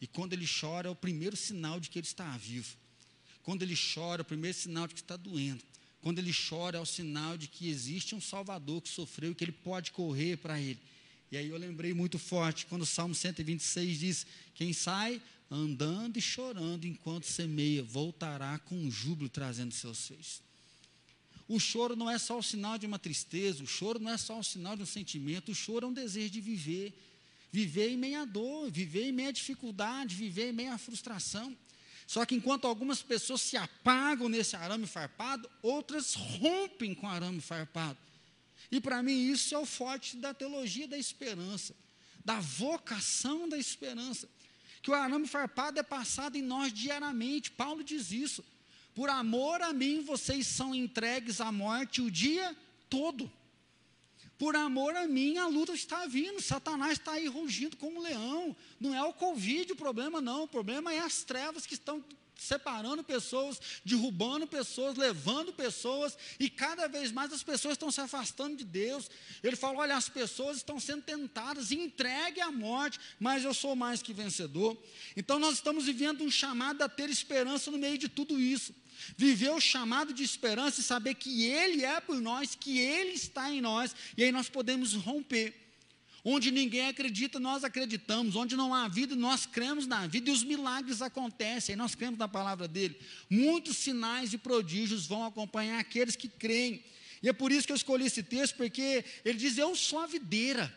E 0.00 0.06
quando 0.06 0.34
ele 0.34 0.46
chora, 0.46 0.88
é 0.88 0.90
o 0.90 0.94
primeiro 0.94 1.36
sinal 1.36 1.80
de 1.80 1.88
que 1.88 1.98
ele 1.98 2.06
está 2.06 2.36
vivo. 2.36 2.76
Quando 3.42 3.62
ele 3.62 3.74
chora, 3.74 4.20
é 4.20 4.22
o 4.22 4.26
primeiro 4.26 4.56
sinal 4.56 4.86
de 4.86 4.94
que 4.94 5.00
está 5.00 5.16
doendo. 5.16 5.64
Quando 6.02 6.18
ele 6.18 6.32
chora, 6.32 6.76
é 6.76 6.80
o 6.80 6.86
sinal 6.86 7.38
de 7.38 7.48
que 7.48 7.68
existe 7.68 8.14
um 8.14 8.20
Salvador 8.20 8.82
que 8.82 8.88
sofreu 8.88 9.32
e 9.32 9.34
que 9.34 9.42
ele 9.42 9.52
pode 9.52 9.90
correr 9.92 10.36
para 10.36 10.60
ele. 10.60 10.78
E 11.30 11.36
aí 11.36 11.48
eu 11.48 11.56
lembrei 11.56 11.92
muito 11.92 12.18
forte, 12.18 12.66
quando 12.66 12.82
o 12.82 12.86
Salmo 12.86 13.14
126 13.14 13.98
diz: 13.98 14.26
Quem 14.54 14.72
sai 14.72 15.20
andando 15.50 16.16
e 16.16 16.20
chorando 16.20 16.86
enquanto 16.86 17.24
semeia, 17.24 17.82
voltará 17.82 18.58
com 18.58 18.90
júbilo 18.90 19.28
trazendo 19.28 19.72
seus 19.72 20.06
feitos. 20.06 20.42
O 21.48 21.58
choro 21.58 21.96
não 21.96 22.10
é 22.10 22.18
só 22.18 22.38
o 22.38 22.42
sinal 22.42 22.76
de 22.76 22.86
uma 22.86 22.98
tristeza, 22.98 23.64
o 23.64 23.66
choro 23.66 23.98
não 23.98 24.10
é 24.10 24.18
só 24.18 24.38
o 24.38 24.44
sinal 24.44 24.76
de 24.76 24.82
um 24.82 24.86
sentimento, 24.86 25.50
o 25.50 25.54
choro 25.54 25.86
é 25.86 25.88
um 25.88 25.92
desejo 25.92 26.30
de 26.30 26.40
viver. 26.40 26.92
Viver 27.50 27.88
em 27.88 27.96
meia 27.96 28.26
dor, 28.26 28.70
viver 28.70 29.04
em 29.04 29.12
meia 29.12 29.32
dificuldade, 29.32 30.14
viver 30.14 30.50
em 30.50 30.52
meia 30.52 30.76
frustração. 30.76 31.56
Só 32.06 32.26
que 32.26 32.34
enquanto 32.34 32.66
algumas 32.66 33.02
pessoas 33.02 33.40
se 33.40 33.56
apagam 33.56 34.28
nesse 34.28 34.54
arame 34.54 34.86
farpado, 34.86 35.48
outras 35.62 36.14
rompem 36.14 36.94
com 36.94 37.06
o 37.06 37.10
arame 37.10 37.40
farpado. 37.40 37.98
E 38.70 38.80
para 38.80 39.02
mim 39.02 39.30
isso 39.30 39.54
é 39.54 39.58
o 39.58 39.64
forte 39.64 40.18
da 40.18 40.34
teologia 40.34 40.86
da 40.86 40.98
esperança, 40.98 41.74
da 42.22 42.38
vocação 42.38 43.48
da 43.48 43.56
esperança. 43.56 44.28
Que 44.82 44.90
o 44.90 44.94
arame 44.94 45.26
farpado 45.26 45.78
é 45.78 45.82
passado 45.82 46.36
em 46.36 46.42
nós 46.42 46.72
diariamente. 46.72 47.50
Paulo 47.50 47.82
diz 47.82 48.10
isso. 48.10 48.44
Por 48.94 49.08
amor 49.08 49.62
a 49.62 49.72
mim, 49.72 50.02
vocês 50.02 50.46
são 50.46 50.74
entregues 50.74 51.40
à 51.40 51.52
morte 51.52 52.02
o 52.02 52.10
dia 52.10 52.56
todo. 52.90 53.30
Por 54.38 54.54
amor 54.54 54.94
a 54.94 55.06
mim, 55.06 55.36
a 55.36 55.48
luta 55.48 55.72
está 55.72 56.06
vindo. 56.06 56.40
Satanás 56.40 56.92
está 56.92 57.12
aí 57.12 57.26
rugindo 57.26 57.76
como 57.76 57.98
um 57.98 58.02
leão. 58.02 58.56
Não 58.80 58.94
é 58.94 59.02
o 59.02 59.12
Covid 59.12 59.72
o 59.72 59.76
problema, 59.76 60.20
não. 60.20 60.44
O 60.44 60.48
problema 60.48 60.92
é 60.92 61.00
as 61.00 61.22
trevas 61.22 61.66
que 61.66 61.74
estão 61.74 62.02
separando 62.38 63.02
pessoas, 63.02 63.60
derrubando 63.84 64.46
pessoas, 64.46 64.96
levando 64.96 65.52
pessoas, 65.52 66.16
e 66.38 66.48
cada 66.48 66.86
vez 66.86 67.10
mais 67.10 67.32
as 67.32 67.42
pessoas 67.42 67.72
estão 67.72 67.90
se 67.90 68.00
afastando 68.00 68.56
de 68.56 68.64
Deus. 68.64 69.10
Ele 69.42 69.56
fala: 69.56 69.78
olha, 69.80 69.96
as 69.96 70.08
pessoas 70.08 70.58
estão 70.58 70.78
sendo 70.78 71.02
tentadas, 71.02 71.72
entregue 71.72 72.40
à 72.40 72.50
morte, 72.50 72.98
mas 73.18 73.44
eu 73.44 73.52
sou 73.52 73.74
mais 73.74 74.00
que 74.00 74.12
vencedor. 74.12 74.80
Então 75.16 75.38
nós 75.38 75.54
estamos 75.54 75.86
vivendo 75.86 76.22
um 76.22 76.30
chamado 76.30 76.80
a 76.82 76.88
ter 76.88 77.10
esperança 77.10 77.70
no 77.70 77.78
meio 77.78 77.98
de 77.98 78.08
tudo 78.08 78.38
isso. 78.38 78.74
Viver 79.16 79.50
o 79.50 79.60
chamado 79.60 80.12
de 80.12 80.22
esperança 80.22 80.80
e 80.80 80.84
saber 80.84 81.14
que 81.14 81.44
Ele 81.44 81.84
é 81.84 82.00
por 82.00 82.20
nós, 82.20 82.54
que 82.54 82.78
Ele 82.78 83.12
está 83.12 83.50
em 83.50 83.60
nós, 83.60 83.94
e 84.16 84.24
aí 84.24 84.32
nós 84.32 84.48
podemos 84.48 84.94
romper. 84.94 85.67
Onde 86.30 86.50
ninguém 86.50 86.88
acredita, 86.88 87.40
nós 87.40 87.64
acreditamos. 87.64 88.36
Onde 88.36 88.54
não 88.54 88.74
há 88.74 88.86
vida, 88.86 89.16
nós 89.16 89.46
cremos 89.46 89.86
na 89.86 90.06
vida 90.06 90.28
e 90.28 90.32
os 90.32 90.44
milagres 90.44 91.00
acontecem. 91.00 91.74
Nós 91.74 91.94
cremos 91.94 92.18
na 92.18 92.28
palavra 92.28 92.68
dele. 92.68 93.00
Muitos 93.30 93.78
sinais 93.78 94.34
e 94.34 94.36
prodígios 94.36 95.06
vão 95.06 95.24
acompanhar 95.24 95.80
aqueles 95.80 96.16
que 96.16 96.28
creem. 96.28 96.84
E 97.22 97.30
é 97.30 97.32
por 97.32 97.50
isso 97.50 97.66
que 97.66 97.72
eu 97.72 97.76
escolhi 97.76 98.04
esse 98.04 98.22
texto, 98.22 98.56
porque 98.56 99.06
ele 99.24 99.38
diz: 99.38 99.56
Eu 99.56 99.74
sou 99.74 100.00
a 100.00 100.06
videira. 100.06 100.70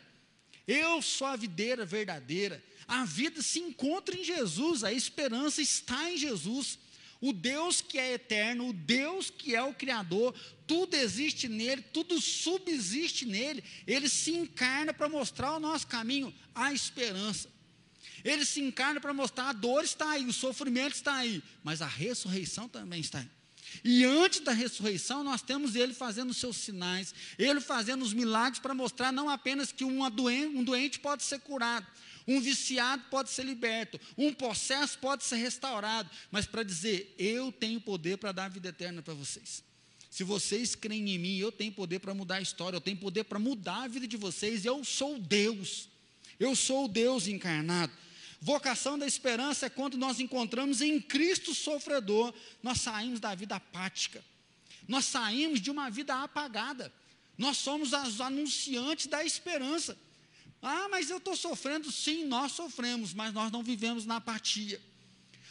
Eu 0.66 1.02
sou 1.02 1.28
a 1.28 1.36
videira 1.36 1.86
verdadeira. 1.86 2.64
A 2.88 3.04
vida 3.04 3.42
se 3.42 3.60
encontra 3.60 4.16
em 4.16 4.24
Jesus, 4.24 4.86
a 4.86 4.94
esperança 4.94 5.62
está 5.62 6.10
em 6.10 6.18
Jesus. 6.18 6.80
O 7.22 7.32
Deus 7.32 7.82
que 7.82 8.00
é 8.00 8.14
eterno, 8.14 8.70
o 8.70 8.74
Deus 8.74 9.30
que 9.30 9.56
é 9.56 9.62
o 9.62 9.76
Criador, 9.76 10.34
tudo 10.66 10.96
existe 10.96 11.48
nele, 11.48 11.84
tudo 11.94 12.20
subsiste 12.20 13.26
nele. 13.26 13.64
Ele 13.86 14.10
se 14.10 14.32
encarna 14.32 14.92
para 14.92 15.08
mostrar 15.08 15.56
o 15.56 15.60
nosso 15.60 15.86
caminho, 15.86 16.34
a 16.56 16.74
esperança. 16.74 17.48
Ele 18.24 18.44
se 18.44 18.60
encarna 18.60 19.00
para 19.00 19.14
mostrar 19.14 19.50
a 19.50 19.54
dor 19.54 19.84
está 19.84 20.10
aí, 20.10 20.26
o 20.26 20.34
sofrimento 20.34 20.96
está 20.96 21.16
aí, 21.16 21.44
mas 21.64 21.82
a 21.82 21.88
ressurreição 21.88 22.68
também 22.68 23.00
está 23.00 23.20
aí. 23.20 23.30
E 23.84 24.04
antes 24.04 24.42
da 24.42 24.52
ressurreição, 24.52 25.24
nós 25.24 25.42
temos 25.42 25.76
ele 25.76 25.94
fazendo 25.94 26.32
os 26.32 26.38
seus 26.38 26.58
sinais, 26.58 27.14
ele 27.38 27.62
fazendo 27.62 28.04
os 28.04 28.14
milagres 28.14 28.60
para 28.60 28.74
mostrar 28.74 29.12
não 29.12 29.30
apenas 29.30 29.72
que 29.72 29.86
um 29.86 30.10
doente, 30.10 30.56
um 30.56 30.64
doente 30.64 31.00
pode 31.00 31.24
ser 31.24 31.40
curado, 31.40 31.86
um 32.28 32.40
viciado 32.40 33.04
pode 33.10 33.30
ser 33.30 33.44
liberto, 33.44 34.00
um 34.18 34.34
processo 34.34 34.98
pode 35.00 35.24
ser 35.24 35.38
restaurado, 35.38 36.10
mas 36.30 36.46
para 36.46 36.64
dizer, 36.64 37.14
eu 37.18 37.52
tenho 37.52 37.82
poder 37.82 38.18
para 38.18 38.32
dar 38.32 38.46
a 38.46 38.50
vida 38.50 38.70
eterna 38.70 39.02
para 39.02 39.14
vocês. 39.14 39.64
Se 40.10 40.24
vocês 40.24 40.76
creem 40.76 41.10
em 41.10 41.18
mim, 41.18 41.38
eu 41.38 41.52
tenho 41.52 41.72
poder 41.72 42.00
para 42.00 42.14
mudar 42.14 42.36
a 42.36 42.42
história, 42.42 42.76
eu 42.76 42.82
tenho 42.82 42.98
poder 42.98 43.24
para 43.24 43.40
mudar 43.40 43.84
a 43.84 43.88
vida 43.88 44.06
de 44.06 44.18
vocês, 44.18 44.66
eu 44.66 44.84
sou 44.84 45.18
Deus. 45.18 45.90
Eu 46.38 46.56
sou 46.56 46.86
o 46.86 46.88
Deus 46.88 47.28
encarnado. 47.28 47.94
Vocação 48.42 48.98
da 48.98 49.06
esperança 49.06 49.68
é 49.68 49.70
quando 49.70 49.98
nós 49.98 50.20
encontramos 50.20 50.82
em 50.82 51.00
Cristo 51.00 51.54
sofredor, 51.54 52.34
nós 52.64 52.82
saímos 52.82 53.20
da 53.20 53.36
vida 53.36 53.56
apática. 53.56 54.24
Nós 54.88 55.06
saímos 55.06 55.62
de 55.62 55.70
uma 55.70 55.90
vida 55.92 56.16
apagada. 56.16 56.92
Nós 57.38 57.58
somos 57.58 57.94
os 57.94 58.20
anunciantes 58.20 59.06
da 59.06 59.24
esperança. 59.24 59.98
Ah, 60.62 60.88
mas 60.90 61.10
eu 61.10 61.18
estou 61.18 61.36
sofrendo. 61.36 61.92
Sim, 61.92 62.26
nós 62.26 62.52
sofremos, 62.52 63.14
mas 63.14 63.34
nós 63.34 63.52
não 63.52 63.64
vivemos 63.64 64.06
na 64.06 64.18
apatia. 64.18 64.80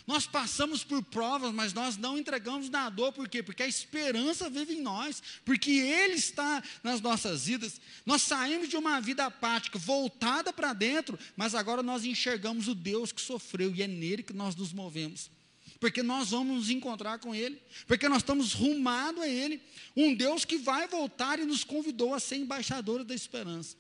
Nós 0.06 0.26
passamos 0.26 0.82
por 0.82 1.02
provas, 1.04 1.52
mas 1.52 1.72
nós 1.72 1.96
não 1.96 2.18
entregamos 2.18 2.68
na 2.68 2.88
dor, 2.88 3.12
por 3.12 3.28
quê? 3.28 3.42
Porque 3.42 3.62
a 3.62 3.68
esperança 3.68 4.50
vive 4.50 4.74
em 4.74 4.80
nós, 4.80 5.22
porque 5.44 5.70
Ele 5.70 6.14
está 6.14 6.62
nas 6.82 7.00
nossas 7.00 7.46
vidas. 7.46 7.80
Nós 8.04 8.22
saímos 8.22 8.68
de 8.68 8.76
uma 8.76 9.00
vida 9.00 9.26
apática, 9.26 9.78
voltada 9.78 10.52
para 10.52 10.72
dentro, 10.72 11.18
mas 11.36 11.54
agora 11.54 11.82
nós 11.82 12.04
enxergamos 12.04 12.66
o 12.66 12.74
Deus 12.74 13.12
que 13.12 13.20
sofreu 13.20 13.72
e 13.74 13.82
é 13.82 13.86
nele 13.86 14.22
que 14.22 14.32
nós 14.32 14.56
nos 14.56 14.72
movemos. 14.72 15.30
Porque 15.78 16.02
nós 16.02 16.30
vamos 16.30 16.56
nos 16.56 16.70
encontrar 16.70 17.18
com 17.20 17.34
Ele, 17.34 17.60
porque 17.86 18.08
nós 18.08 18.18
estamos 18.18 18.52
rumados 18.52 19.22
a 19.22 19.28
Ele, 19.28 19.62
um 19.96 20.14
Deus 20.14 20.44
que 20.44 20.58
vai 20.58 20.88
voltar 20.88 21.38
e 21.38 21.44
nos 21.44 21.62
convidou 21.62 22.14
a 22.14 22.20
ser 22.20 22.36
embaixadores 22.36 23.06
da 23.06 23.14
esperança. 23.14 23.76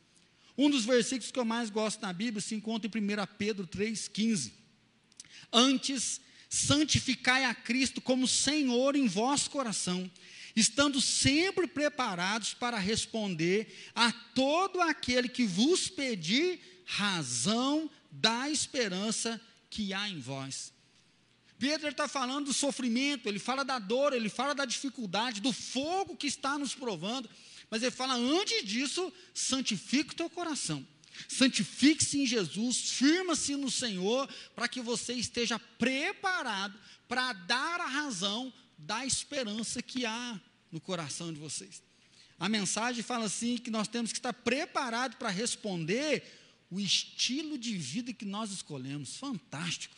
Um 0.60 0.68
dos 0.68 0.84
versículos 0.84 1.32
que 1.32 1.38
eu 1.38 1.44
mais 1.46 1.70
gosto 1.70 2.02
na 2.02 2.12
Bíblia 2.12 2.42
se 2.42 2.54
encontra 2.54 2.86
em 2.86 3.02
1 3.02 3.06
Pedro 3.38 3.66
3,15 3.66 4.52
Antes, 5.50 6.20
santificai 6.50 7.46
a 7.46 7.54
Cristo 7.54 7.98
como 7.98 8.28
Senhor 8.28 8.94
em 8.94 9.08
vosso 9.08 9.48
coração, 9.48 10.10
estando 10.54 11.00
sempre 11.00 11.66
preparados 11.66 12.52
para 12.52 12.76
responder 12.76 13.74
a 13.94 14.12
todo 14.12 14.82
aquele 14.82 15.30
que 15.30 15.46
vos 15.46 15.88
pedir 15.88 16.60
razão 16.84 17.90
da 18.10 18.50
esperança 18.50 19.40
que 19.70 19.94
há 19.94 20.10
em 20.10 20.20
vós. 20.20 20.74
Pedro 21.58 21.88
está 21.88 22.06
falando 22.06 22.46
do 22.46 22.52
sofrimento, 22.52 23.30
ele 23.30 23.38
fala 23.38 23.64
da 23.64 23.78
dor, 23.78 24.12
ele 24.12 24.28
fala 24.28 24.54
da 24.54 24.66
dificuldade, 24.66 25.40
do 25.40 25.54
fogo 25.54 26.16
que 26.16 26.26
está 26.26 26.58
nos 26.58 26.74
provando, 26.74 27.30
mas 27.70 27.82
ele 27.82 27.90
fala: 27.90 28.14
antes 28.14 28.64
disso, 28.64 29.12
santifica 29.32 30.12
o 30.12 30.16
teu 30.16 30.28
coração. 30.28 30.86
Santifique-se 31.28 32.18
em 32.18 32.26
Jesus, 32.26 32.90
firma-se 32.90 33.54
no 33.54 33.70
Senhor, 33.70 34.28
para 34.54 34.68
que 34.68 34.80
você 34.80 35.12
esteja 35.12 35.58
preparado 35.58 36.78
para 37.06 37.32
dar 37.32 37.80
a 37.80 37.86
razão 37.86 38.52
da 38.78 39.04
esperança 39.04 39.82
que 39.82 40.06
há 40.06 40.40
no 40.72 40.80
coração 40.80 41.32
de 41.32 41.38
vocês. 41.38 41.82
A 42.38 42.48
mensagem 42.48 43.02
fala 43.02 43.26
assim 43.26 43.58
que 43.58 43.70
nós 43.70 43.86
temos 43.86 44.12
que 44.12 44.18
estar 44.18 44.32
preparados 44.32 45.18
para 45.18 45.28
responder 45.28 46.22
o 46.70 46.80
estilo 46.80 47.58
de 47.58 47.76
vida 47.76 48.12
que 48.12 48.24
nós 48.24 48.50
escolhemos. 48.50 49.16
Fantástico. 49.16 49.94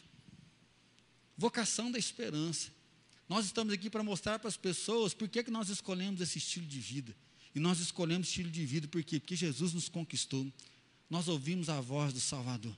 Vocação 1.37 1.91
da 1.91 1.99
esperança. 1.99 2.71
Nós 3.29 3.47
estamos 3.47 3.73
aqui 3.73 3.89
para 3.89 4.03
mostrar 4.03 4.39
para 4.39 4.49
as 4.49 4.57
pessoas 4.57 5.15
por 5.15 5.29
que, 5.29 5.45
que 5.45 5.51
nós 5.51 5.69
escolhemos 5.69 6.21
esse 6.21 6.39
estilo 6.39 6.67
de 6.67 6.81
vida. 6.81 7.15
E 7.55 7.61
nós 7.61 7.81
escolhemos 7.81 8.29
estilo 8.29 8.51
de 8.51 8.65
vida 8.65 8.89
por 8.89 9.03
quê? 9.03 9.21
Porque 9.21 9.37
Jesus 9.37 9.73
nos 9.73 9.89
conquistou 9.89 10.51
nós 11.13 11.29
ouvimos 11.29 11.69
a 11.69 11.79
voz 11.79 12.11
do 12.15 12.21
Salvador. 12.21 12.75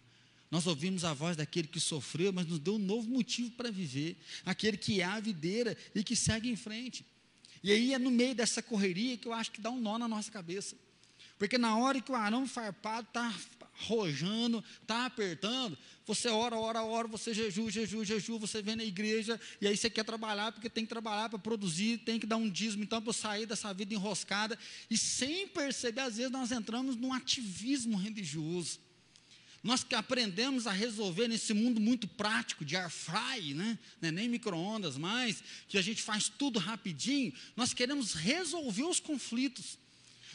Nós 0.50 0.66
ouvimos 0.66 1.04
a 1.04 1.14
voz 1.14 1.36
daquele 1.36 1.68
que 1.68 1.78
sofreu, 1.78 2.32
mas 2.32 2.48
nos 2.48 2.58
deu 2.58 2.74
um 2.74 2.80
novo 2.80 3.08
motivo 3.08 3.52
para 3.52 3.70
viver. 3.70 4.16
Aquele 4.44 4.76
que 4.76 5.00
é 5.00 5.04
a 5.04 5.20
videira 5.20 5.76
e 5.94 6.02
que 6.02 6.16
segue 6.16 6.50
em 6.50 6.56
frente. 6.56 7.06
E 7.62 7.70
aí 7.70 7.94
é 7.94 7.98
no 7.98 8.10
meio 8.10 8.34
dessa 8.34 8.60
correria 8.60 9.16
que 9.16 9.28
eu 9.28 9.32
acho 9.32 9.52
que 9.52 9.60
dá 9.60 9.70
um 9.70 9.78
nó 9.80 9.98
na 9.98 10.08
nossa 10.08 10.32
cabeça. 10.32 10.74
Porque 11.38 11.56
na 11.56 11.76
hora 11.78 12.00
que 12.00 12.10
o 12.10 12.16
arame 12.16 12.48
farpado 12.48 13.06
está 13.06 13.32
rojando, 13.76 14.62
está 14.82 15.06
apertando, 15.06 15.76
você 16.06 16.28
ora, 16.28 16.56
ora, 16.56 16.82
ora, 16.82 17.08
você 17.08 17.32
jejum, 17.32 17.70
jejum, 17.70 18.04
jejum, 18.04 18.38
você 18.38 18.60
vem 18.62 18.76
na 18.76 18.84
igreja, 18.84 19.40
e 19.60 19.66
aí 19.66 19.76
você 19.76 19.88
quer 19.88 20.04
trabalhar, 20.04 20.52
porque 20.52 20.68
tem 20.68 20.84
que 20.84 20.90
trabalhar 20.90 21.28
para 21.28 21.38
produzir, 21.38 21.98
tem 21.98 22.18
que 22.18 22.26
dar 22.26 22.36
um 22.36 22.48
dízimo, 22.48 22.84
então, 22.84 23.00
para 23.00 23.12
sair 23.12 23.46
dessa 23.46 23.72
vida 23.72 23.94
enroscada, 23.94 24.58
e 24.90 24.96
sem 24.96 25.48
perceber, 25.48 26.02
às 26.02 26.16
vezes 26.16 26.30
nós 26.30 26.52
entramos 26.52 26.96
num 26.96 27.12
ativismo 27.12 27.96
religioso. 27.96 28.78
Nós 29.62 29.82
que 29.82 29.94
aprendemos 29.94 30.66
a 30.66 30.72
resolver 30.72 31.26
nesse 31.26 31.54
mundo 31.54 31.80
muito 31.80 32.06
prático 32.06 32.66
de 32.66 32.76
air 32.76 32.90
fry, 32.90 33.54
né? 33.54 33.78
É 34.02 34.12
nem 34.12 34.28
micro-ondas 34.28 34.98
mais, 34.98 35.42
que 35.66 35.78
a 35.78 35.82
gente 35.82 36.02
faz 36.02 36.28
tudo 36.28 36.58
rapidinho, 36.58 37.32
nós 37.56 37.72
queremos 37.72 38.12
resolver 38.12 38.84
os 38.84 39.00
conflitos. 39.00 39.78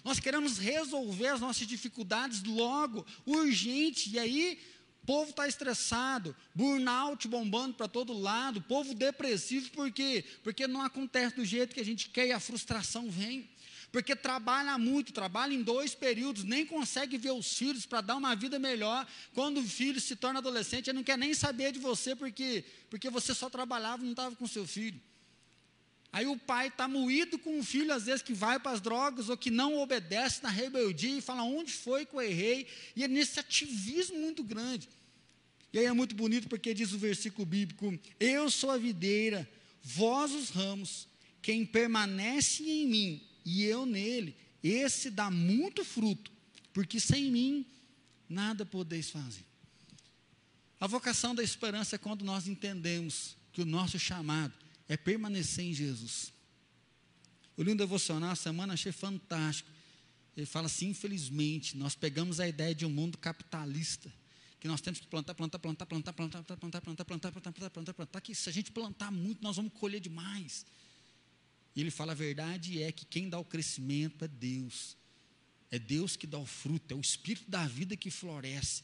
Nós 0.03 0.19
queremos 0.19 0.57
resolver 0.57 1.27
as 1.27 1.39
nossas 1.39 1.67
dificuldades 1.67 2.43
logo, 2.43 3.05
urgente, 3.25 4.09
e 4.09 4.19
aí 4.19 4.59
o 5.03 5.05
povo 5.05 5.31
está 5.31 5.47
estressado, 5.47 6.35
burnout 6.53 7.27
bombando 7.27 7.73
para 7.73 7.87
todo 7.87 8.13
lado, 8.13 8.61
povo 8.61 8.93
depressivo, 8.93 9.71
por 9.71 9.91
quê? 9.91 10.23
Porque 10.43 10.67
não 10.67 10.81
acontece 10.81 11.35
do 11.35 11.45
jeito 11.45 11.73
que 11.73 11.81
a 11.81 11.85
gente 11.85 12.09
quer 12.09 12.27
e 12.27 12.31
a 12.31 12.39
frustração 12.39 13.09
vem. 13.09 13.49
Porque 13.91 14.15
trabalha 14.15 14.77
muito, 14.77 15.11
trabalha 15.11 15.53
em 15.53 15.63
dois 15.63 15.95
períodos, 15.95 16.43
nem 16.43 16.63
consegue 16.63 17.17
ver 17.17 17.31
os 17.31 17.57
filhos 17.57 17.87
para 17.87 18.01
dar 18.01 18.17
uma 18.17 18.35
vida 18.35 18.59
melhor. 18.59 19.07
Quando 19.33 19.59
o 19.59 19.63
filho 19.63 19.99
se 19.99 20.15
torna 20.15 20.39
adolescente, 20.39 20.89
ele 20.89 20.97
não 20.97 21.03
quer 21.03 21.17
nem 21.17 21.33
saber 21.33 21.71
de 21.71 21.79
você, 21.79 22.15
porque, 22.15 22.63
porque 22.89 23.09
você 23.09 23.33
só 23.33 23.49
trabalhava 23.49 24.03
e 24.03 24.05
não 24.05 24.11
estava 24.11 24.35
com 24.35 24.45
seu 24.45 24.67
filho. 24.67 25.01
Aí 26.11 26.25
o 26.25 26.37
pai 26.37 26.67
está 26.67 26.87
moído 26.87 27.37
com 27.37 27.59
o 27.59 27.63
filho, 27.63 27.93
às 27.93 28.05
vezes, 28.05 28.21
que 28.21 28.33
vai 28.33 28.59
para 28.59 28.71
as 28.71 28.81
drogas 28.81 29.29
ou 29.29 29.37
que 29.37 29.51
não 29.51 29.77
obedece 29.77 30.41
na 30.41 30.49
rebeldia 30.49 31.17
e 31.17 31.21
fala 31.21 31.43
onde 31.43 31.71
foi 31.71 32.05
que 32.05 32.15
eu 32.15 32.21
errei. 32.21 32.67
E 32.95 33.03
é 33.03 33.07
nesse 33.07 33.39
ativismo 33.39 34.19
muito 34.19 34.43
grande. 34.43 34.89
E 35.71 35.77
aí 35.77 35.85
é 35.85 35.93
muito 35.93 36.15
bonito 36.15 36.49
porque 36.49 36.73
diz 36.73 36.93
o 36.93 36.97
versículo 36.97 37.45
bíblico: 37.45 37.97
Eu 38.19 38.49
sou 38.49 38.71
a 38.71 38.77
videira, 38.77 39.47
vós 39.83 40.31
os 40.31 40.49
ramos, 40.49 41.07
quem 41.43 41.63
permanece 41.63 42.63
em 42.63 42.87
mim 42.87 43.21
e 43.45 43.63
eu 43.63 43.85
nele, 43.85 44.35
esse 44.63 45.09
dá 45.09 45.29
muito 45.29 45.85
fruto, 45.85 46.31
porque 46.73 46.99
sem 46.99 47.31
mim 47.31 47.65
nada 48.27 48.65
podeis 48.65 49.09
fazer. 49.09 49.45
A 50.79 50.87
vocação 50.87 51.35
da 51.35 51.43
esperança 51.43 51.95
é 51.95 51.99
quando 51.99 52.25
nós 52.25 52.47
entendemos 52.47 53.35
que 53.51 53.61
o 53.61 53.65
nosso 53.65 53.99
chamado 53.99 54.53
é 54.89 54.97
permanecer 54.97 55.63
em 55.63 55.73
Jesus. 55.73 56.33
Eu 57.55 57.63
li 57.63 57.71
um 57.71 57.75
devocional 57.75 58.35
semana, 58.35 58.73
achei 58.73 58.91
fantástico. 58.91 59.69
Ele 60.35 60.45
fala 60.45 60.65
assim: 60.65 60.87
infelizmente, 60.89 61.77
nós 61.77 61.93
pegamos 61.93 62.39
a 62.39 62.47
ideia 62.47 62.73
de 62.73 62.85
um 62.85 62.89
mundo 62.89 63.17
capitalista, 63.17 64.11
que 64.59 64.67
nós 64.67 64.81
temos 64.81 64.99
que 64.99 65.07
plantar, 65.07 65.35
plantar, 65.35 65.59
plantar, 65.59 65.85
plantar, 65.85 66.13
plantar, 66.13 66.43
plantar, 66.43 66.81
plantar, 66.81 66.81
plantar, 66.81 67.05
plantar, 67.05 67.31
plantar, 67.31 67.31
plantar, 67.31 67.69
plantar, 67.69 67.93
plantar, 67.93 68.21
que 68.21 68.33
se 68.33 68.49
a 68.49 68.51
gente 68.51 68.71
plantar 68.71 69.11
muito, 69.11 69.43
nós 69.43 69.57
vamos 69.57 69.71
colher 69.73 70.01
demais. 70.01 70.65
E 71.75 71.81
ele 71.81 71.91
fala: 71.91 72.13
a 72.13 72.15
verdade 72.15 72.81
é 72.81 72.91
que 72.91 73.05
quem 73.05 73.29
dá 73.29 73.37
o 73.37 73.45
crescimento 73.45 74.25
é 74.25 74.27
Deus. 74.27 74.97
É 75.71 75.77
Deus 75.77 76.15
que 76.15 76.25
dá 76.25 76.39
o 76.39 76.45
fruto, 76.47 76.93
é 76.93 76.97
o 76.97 77.01
espírito 77.01 77.49
da 77.49 77.67
vida 77.67 77.95
que 77.95 78.09
floresce. 78.09 78.81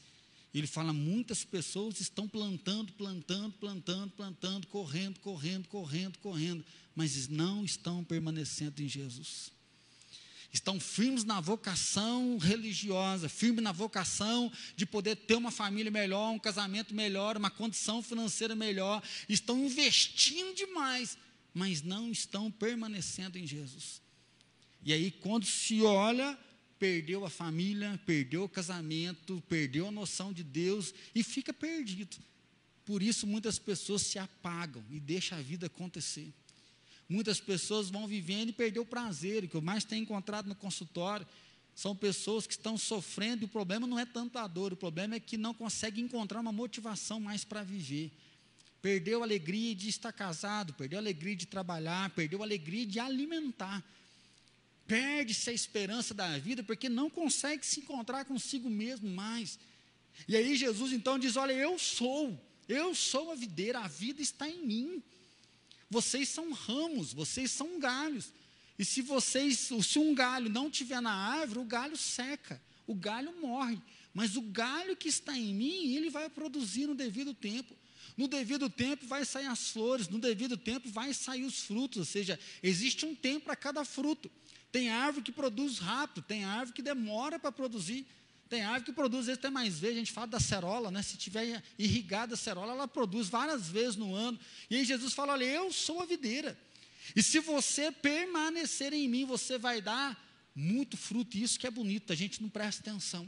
Ele 0.58 0.66
fala: 0.66 0.92
muitas 0.92 1.44
pessoas 1.44 2.00
estão 2.00 2.26
plantando, 2.26 2.90
plantando, 2.94 3.52
plantando, 3.58 4.10
plantando, 4.12 4.66
correndo, 4.68 5.20
correndo, 5.20 5.68
correndo, 5.68 6.18
correndo, 6.18 6.64
mas 6.94 7.28
não 7.28 7.62
estão 7.62 8.02
permanecendo 8.02 8.82
em 8.82 8.88
Jesus. 8.88 9.52
Estão 10.50 10.80
firmes 10.80 11.24
na 11.24 11.42
vocação 11.42 12.38
religiosa, 12.38 13.28
firmes 13.28 13.62
na 13.62 13.72
vocação 13.72 14.50
de 14.74 14.86
poder 14.86 15.16
ter 15.16 15.34
uma 15.34 15.50
família 15.50 15.90
melhor, 15.90 16.30
um 16.30 16.38
casamento 16.38 16.94
melhor, 16.94 17.36
uma 17.36 17.50
condição 17.50 18.02
financeira 18.02 18.54
melhor. 18.54 19.02
Estão 19.28 19.62
investindo 19.62 20.54
demais, 20.54 21.18
mas 21.52 21.82
não 21.82 22.10
estão 22.10 22.50
permanecendo 22.50 23.36
em 23.36 23.46
Jesus. 23.46 24.00
E 24.82 24.90
aí, 24.90 25.10
quando 25.10 25.44
se 25.44 25.82
olha 25.82 26.38
perdeu 26.78 27.24
a 27.24 27.30
família, 27.30 28.00
perdeu 28.04 28.44
o 28.44 28.48
casamento, 28.48 29.42
perdeu 29.48 29.88
a 29.88 29.90
noção 29.90 30.32
de 30.32 30.42
Deus 30.42 30.94
e 31.14 31.22
fica 31.22 31.52
perdido. 31.52 32.16
Por 32.84 33.02
isso 33.02 33.26
muitas 33.26 33.58
pessoas 33.58 34.02
se 34.02 34.18
apagam 34.18 34.84
e 34.90 35.00
deixam 35.00 35.38
a 35.38 35.42
vida 35.42 35.66
acontecer. 35.66 36.32
Muitas 37.08 37.40
pessoas 37.40 37.88
vão 37.88 38.06
vivendo 38.06 38.50
e 38.50 38.52
perdeu 38.52 38.82
o 38.82 38.86
prazer, 38.86 39.44
o 39.44 39.48
que 39.48 39.54
eu 39.54 39.62
mais 39.62 39.84
tenho 39.84 40.02
encontrado 40.02 40.48
no 40.48 40.54
consultório 40.54 41.26
são 41.74 41.94
pessoas 41.94 42.46
que 42.46 42.54
estão 42.54 42.78
sofrendo, 42.78 43.42
e 43.42 43.44
o 43.44 43.48
problema 43.48 43.86
não 43.86 43.98
é 43.98 44.06
tanto 44.06 44.38
a 44.38 44.46
dor, 44.46 44.72
o 44.72 44.76
problema 44.76 45.14
é 45.14 45.20
que 45.20 45.36
não 45.36 45.52
conseguem 45.52 46.04
encontrar 46.04 46.40
uma 46.40 46.50
motivação 46.50 47.20
mais 47.20 47.44
para 47.44 47.62
viver. 47.62 48.10
Perdeu 48.80 49.20
a 49.20 49.26
alegria 49.26 49.74
de 49.74 49.88
estar 49.88 50.10
casado, 50.10 50.72
perdeu 50.72 50.98
a 50.98 51.02
alegria 51.02 51.36
de 51.36 51.44
trabalhar, 51.44 52.08
perdeu 52.10 52.40
a 52.40 52.46
alegria 52.46 52.86
de 52.86 52.98
alimentar 52.98 53.84
perde-se 54.86 55.50
a 55.50 55.52
esperança 55.52 56.14
da 56.14 56.38
vida 56.38 56.62
porque 56.62 56.88
não 56.88 57.10
consegue 57.10 57.66
se 57.66 57.80
encontrar 57.80 58.24
consigo 58.24 58.70
mesmo 58.70 59.08
mais. 59.08 59.58
E 60.26 60.36
aí 60.36 60.56
Jesus 60.56 60.92
então 60.92 61.18
diz: 61.18 61.36
Olha, 61.36 61.52
eu 61.52 61.78
sou, 61.78 62.38
eu 62.68 62.94
sou 62.94 63.30
a 63.30 63.34
videira, 63.34 63.80
a 63.80 63.88
vida 63.88 64.22
está 64.22 64.48
em 64.48 64.64
mim. 64.64 65.02
Vocês 65.90 66.28
são 66.28 66.52
ramos, 66.52 67.12
vocês 67.12 67.50
são 67.50 67.78
galhos. 67.78 68.32
E 68.78 68.84
se 68.84 69.00
vocês, 69.00 69.70
se 69.82 69.98
um 69.98 70.14
galho 70.14 70.50
não 70.50 70.70
tiver 70.70 71.00
na 71.00 71.12
árvore, 71.12 71.60
o 71.60 71.64
galho 71.64 71.96
seca, 71.96 72.60
o 72.86 72.94
galho 72.94 73.32
morre. 73.40 73.78
Mas 74.12 74.36
o 74.36 74.42
galho 74.42 74.96
que 74.96 75.08
está 75.08 75.36
em 75.36 75.54
mim, 75.54 75.94
ele 75.94 76.10
vai 76.10 76.28
produzir 76.28 76.86
no 76.86 76.94
devido 76.94 77.34
tempo. 77.34 77.76
No 78.16 78.26
devido 78.26 78.70
tempo 78.70 79.06
vai 79.06 79.24
sair 79.24 79.46
as 79.46 79.70
flores, 79.70 80.08
no 80.08 80.18
devido 80.18 80.56
tempo 80.56 80.88
vai 80.88 81.12
sair 81.12 81.44
os 81.44 81.60
frutos, 81.60 81.98
ou 81.98 82.04
seja, 82.04 82.40
existe 82.62 83.04
um 83.04 83.14
tempo 83.14 83.44
para 83.44 83.56
cada 83.56 83.84
fruto. 83.84 84.30
Tem 84.76 84.90
árvore 84.90 85.24
que 85.24 85.32
produz 85.32 85.78
rápido, 85.78 86.22
tem 86.22 86.44
árvore 86.44 86.74
que 86.74 86.82
demora 86.82 87.38
para 87.38 87.50
produzir. 87.50 88.06
Tem 88.46 88.60
árvore 88.60 88.84
que 88.84 88.92
produz, 88.92 89.20
às 89.20 89.26
vezes 89.28 89.38
até 89.38 89.48
mais 89.48 89.78
vezes, 89.78 89.96
a 89.96 89.98
gente 90.00 90.12
fala 90.12 90.26
da 90.26 90.38
cerola, 90.38 90.90
né? 90.90 91.00
Se 91.00 91.16
tiver 91.16 91.62
irrigada 91.78 92.34
a 92.34 92.36
cerola, 92.36 92.72
ela 92.72 92.86
produz 92.86 93.30
várias 93.30 93.70
vezes 93.70 93.96
no 93.96 94.14
ano. 94.14 94.38
E 94.68 94.76
aí 94.76 94.84
Jesus 94.84 95.14
fala: 95.14 95.32
olha, 95.32 95.46
eu 95.46 95.72
sou 95.72 96.02
a 96.02 96.04
videira. 96.04 96.58
E 97.16 97.22
se 97.22 97.40
você 97.40 97.90
permanecer 97.90 98.92
em 98.92 99.08
mim, 99.08 99.24
você 99.24 99.56
vai 99.56 99.80
dar 99.80 100.14
muito 100.54 100.94
fruto. 100.94 101.38
E 101.38 101.42
isso 101.42 101.58
que 101.58 101.66
é 101.66 101.70
bonito, 101.70 102.12
a 102.12 102.16
gente 102.16 102.42
não 102.42 102.50
presta 102.50 102.82
atenção. 102.82 103.26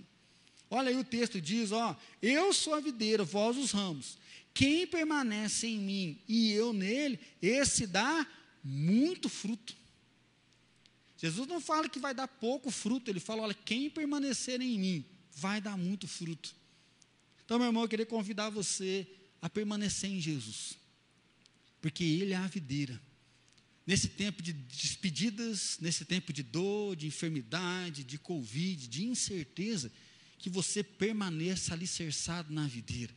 Olha 0.68 0.90
aí 0.90 0.98
o 0.98 1.04
texto 1.04 1.40
diz: 1.40 1.72
ó, 1.72 1.96
eu 2.20 2.52
sou 2.52 2.74
a 2.74 2.80
videira, 2.80 3.24
vós 3.24 3.56
os 3.56 3.70
ramos. 3.70 4.18
Quem 4.52 4.86
permanece 4.86 5.66
em 5.66 5.78
mim 5.78 6.18
e 6.28 6.52
eu 6.52 6.74
nele, 6.74 7.18
esse 7.40 7.86
dá 7.86 8.26
muito 8.62 9.30
fruto. 9.30 9.78
Jesus 11.18 11.48
não 11.48 11.60
fala 11.60 11.88
que 11.88 11.98
vai 11.98 12.14
dar 12.14 12.28
pouco 12.28 12.70
fruto, 12.70 13.10
ele 13.10 13.20
fala: 13.20 13.42
olha, 13.42 13.54
quem 13.54 13.90
permanecer 13.90 14.60
em 14.60 14.78
mim 14.78 15.04
vai 15.32 15.60
dar 15.60 15.76
muito 15.76 16.06
fruto. 16.06 16.54
Então, 17.44 17.58
meu 17.58 17.66
irmão, 17.66 17.82
eu 17.82 17.88
queria 17.88 18.06
convidar 18.06 18.50
você 18.50 19.06
a 19.42 19.50
permanecer 19.50 20.10
em 20.10 20.20
Jesus, 20.20 20.78
porque 21.80 22.04
Ele 22.04 22.32
é 22.32 22.36
a 22.36 22.46
videira. 22.46 23.00
Nesse 23.86 24.08
tempo 24.08 24.42
de 24.42 24.52
despedidas, 24.52 25.78
nesse 25.80 26.04
tempo 26.04 26.32
de 26.32 26.42
dor, 26.42 26.94
de 26.94 27.06
enfermidade, 27.06 28.04
de 28.04 28.18
Covid, 28.18 28.86
de 28.86 29.04
incerteza, 29.06 29.90
que 30.38 30.50
você 30.50 30.84
permaneça 30.84 31.72
alicerçado 31.74 32.52
na 32.52 32.66
videira 32.66 33.12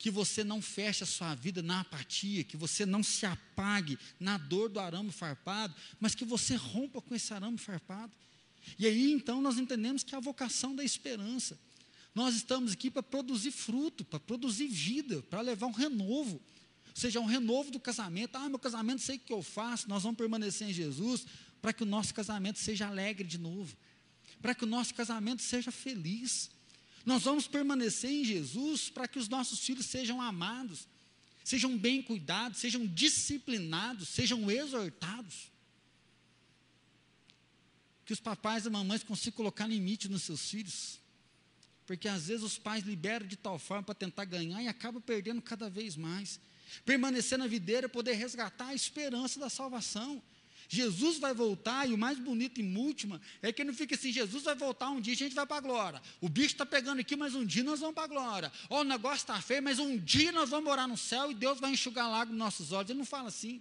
que 0.00 0.10
você 0.10 0.42
não 0.42 0.62
feche 0.62 1.04
a 1.04 1.06
sua 1.06 1.34
vida 1.34 1.62
na 1.62 1.80
apatia, 1.80 2.42
que 2.42 2.56
você 2.56 2.86
não 2.86 3.02
se 3.02 3.26
apague 3.26 3.98
na 4.18 4.38
dor 4.38 4.70
do 4.70 4.80
arame 4.80 5.12
farpado, 5.12 5.74
mas 6.00 6.14
que 6.14 6.24
você 6.24 6.56
rompa 6.56 7.02
com 7.02 7.14
esse 7.14 7.34
arame 7.34 7.58
farpado. 7.58 8.10
E 8.78 8.86
aí 8.86 9.12
então 9.12 9.42
nós 9.42 9.58
entendemos 9.58 10.02
que 10.02 10.14
é 10.14 10.16
a 10.16 10.20
vocação 10.20 10.74
da 10.74 10.82
esperança. 10.82 11.60
Nós 12.14 12.34
estamos 12.34 12.72
aqui 12.72 12.90
para 12.90 13.02
produzir 13.02 13.50
fruto, 13.50 14.02
para 14.02 14.18
produzir 14.18 14.68
vida, 14.68 15.20
para 15.28 15.42
levar 15.42 15.66
um 15.66 15.72
renovo. 15.72 16.36
Ou 16.36 16.96
seja, 16.96 17.20
um 17.20 17.26
renovo 17.26 17.70
do 17.70 17.78
casamento. 17.78 18.36
Ah, 18.36 18.48
meu 18.48 18.58
casamento, 18.58 19.02
sei 19.02 19.16
o 19.16 19.20
que 19.20 19.34
eu 19.34 19.42
faço, 19.42 19.86
nós 19.86 20.02
vamos 20.02 20.16
permanecer 20.16 20.66
em 20.66 20.72
Jesus, 20.72 21.26
para 21.60 21.74
que 21.74 21.82
o 21.82 21.86
nosso 21.86 22.14
casamento 22.14 22.58
seja 22.58 22.86
alegre 22.86 23.28
de 23.28 23.36
novo, 23.36 23.76
para 24.40 24.54
que 24.54 24.64
o 24.64 24.66
nosso 24.66 24.94
casamento 24.94 25.42
seja 25.42 25.70
feliz. 25.70 26.50
Nós 27.04 27.22
vamos 27.22 27.46
permanecer 27.46 28.10
em 28.10 28.24
Jesus 28.24 28.90
para 28.90 29.08
que 29.08 29.18
os 29.18 29.28
nossos 29.28 29.60
filhos 29.60 29.86
sejam 29.86 30.20
amados, 30.20 30.86
sejam 31.42 31.76
bem 31.76 32.02
cuidados, 32.02 32.58
sejam 32.58 32.86
disciplinados, 32.86 34.08
sejam 34.08 34.50
exortados. 34.50 35.50
Que 38.04 38.12
os 38.12 38.20
papais 38.20 38.66
e 38.66 38.70
mamães 38.70 39.02
consigam 39.02 39.36
colocar 39.36 39.66
limite 39.66 40.08
nos 40.08 40.22
seus 40.22 40.50
filhos. 40.50 40.98
Porque 41.86 42.06
às 42.06 42.26
vezes 42.26 42.44
os 42.44 42.58
pais 42.58 42.84
liberam 42.84 43.26
de 43.26 43.36
tal 43.36 43.58
forma 43.58 43.82
para 43.82 43.94
tentar 43.94 44.24
ganhar 44.24 44.62
e 44.62 44.68
acabam 44.68 45.02
perdendo 45.02 45.40
cada 45.40 45.68
vez 45.70 45.96
mais. 45.96 46.38
Permanecer 46.84 47.38
na 47.38 47.46
videira 47.46 47.86
é 47.86 47.88
poder 47.88 48.12
resgatar 48.12 48.68
a 48.68 48.74
esperança 48.74 49.40
da 49.40 49.48
salvação. 49.48 50.22
Jesus 50.72 51.18
vai 51.18 51.34
voltar, 51.34 51.88
e 51.88 51.92
o 51.92 51.98
mais 51.98 52.16
bonito 52.16 52.60
e 52.60 52.76
última 52.76 53.20
é 53.42 53.52
que 53.52 53.64
não 53.64 53.74
fica 53.74 53.96
assim: 53.96 54.12
Jesus 54.12 54.44
vai 54.44 54.54
voltar 54.54 54.88
um 54.88 55.00
dia, 55.00 55.14
a 55.14 55.16
gente 55.16 55.34
vai 55.34 55.44
para 55.44 55.56
a 55.56 55.60
glória. 55.60 56.00
O 56.20 56.28
bicho 56.28 56.54
está 56.54 56.64
pegando 56.64 57.00
aqui, 57.00 57.16
mas 57.16 57.34
um 57.34 57.44
dia 57.44 57.64
nós 57.64 57.80
vamos 57.80 57.96
para 57.96 58.04
a 58.04 58.06
glória. 58.06 58.52
Ó, 58.68 58.82
o 58.82 58.84
negócio 58.84 59.16
está 59.16 59.42
feio, 59.42 59.60
mas 59.64 59.80
um 59.80 59.98
dia 59.98 60.30
nós 60.30 60.48
vamos 60.48 60.64
morar 60.64 60.86
no 60.86 60.96
céu 60.96 61.28
e 61.28 61.34
Deus 61.34 61.58
vai 61.58 61.72
enxugar 61.72 62.08
lágrimas 62.08 62.38
nos 62.38 62.44
nossos 62.44 62.72
olhos. 62.72 62.88
Ele 62.88 63.00
não 63.00 63.04
fala 63.04 63.26
assim. 63.26 63.60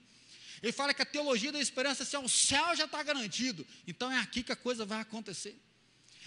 Ele 0.62 0.72
fala 0.72 0.93
que 0.93 1.02
a 1.02 1.06
teologia 1.06 1.52
da 1.52 1.60
esperança 1.60 2.04
é 2.04 2.06
assim: 2.06 2.17
ó, 2.17 2.22
o 2.22 2.30
céu 2.30 2.76
já 2.76 2.86
está 2.86 3.02
garantido. 3.02 3.65
Então 3.88 4.12
é 4.12 4.19
aqui 4.19 4.43
que 4.43 4.52
a 4.52 4.56
coisa 4.56 4.86
vai 4.86 5.02
acontecer. 5.02 5.60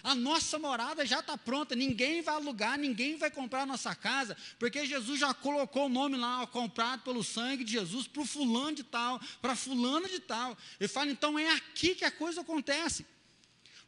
A 0.03 0.15
nossa 0.15 0.59
morada 0.59 1.07
já 1.07 1.21
está 1.21 1.39
pronta, 1.39 1.77
ninguém 1.77 2.23
vai 2.23 2.35
alugar, 2.35 2.77
ninguém 2.77 3.17
vai 3.17 3.31
comprar 3.31 3.63
a 3.63 3.67
nossa 3.67 3.95
casa, 3.95 4.37
porque 4.59 4.85
Jesus 4.85 5.21
já 5.21 5.33
colocou 5.33 5.87
o 5.87 5.89
nome 5.89 6.17
lá, 6.17 6.43
ó, 6.43 6.47
comprado 6.47 7.03
pelo 7.03 7.23
sangue 7.23 7.63
de 7.63 7.73
Jesus, 7.73 8.09
para 8.09 8.23
o 8.23 8.27
fulano 8.27 8.75
de 8.75 8.83
tal, 8.83 9.21
para 9.41 9.55
fulano 9.55 10.09
de 10.09 10.19
tal. 10.19 10.59
Ele 10.81 10.89
fala, 10.89 11.11
então 11.11 11.39
é 11.39 11.49
aqui 11.51 11.95
que 11.95 12.05
a 12.05 12.11
coisa 12.11 12.41
acontece. 12.41 13.07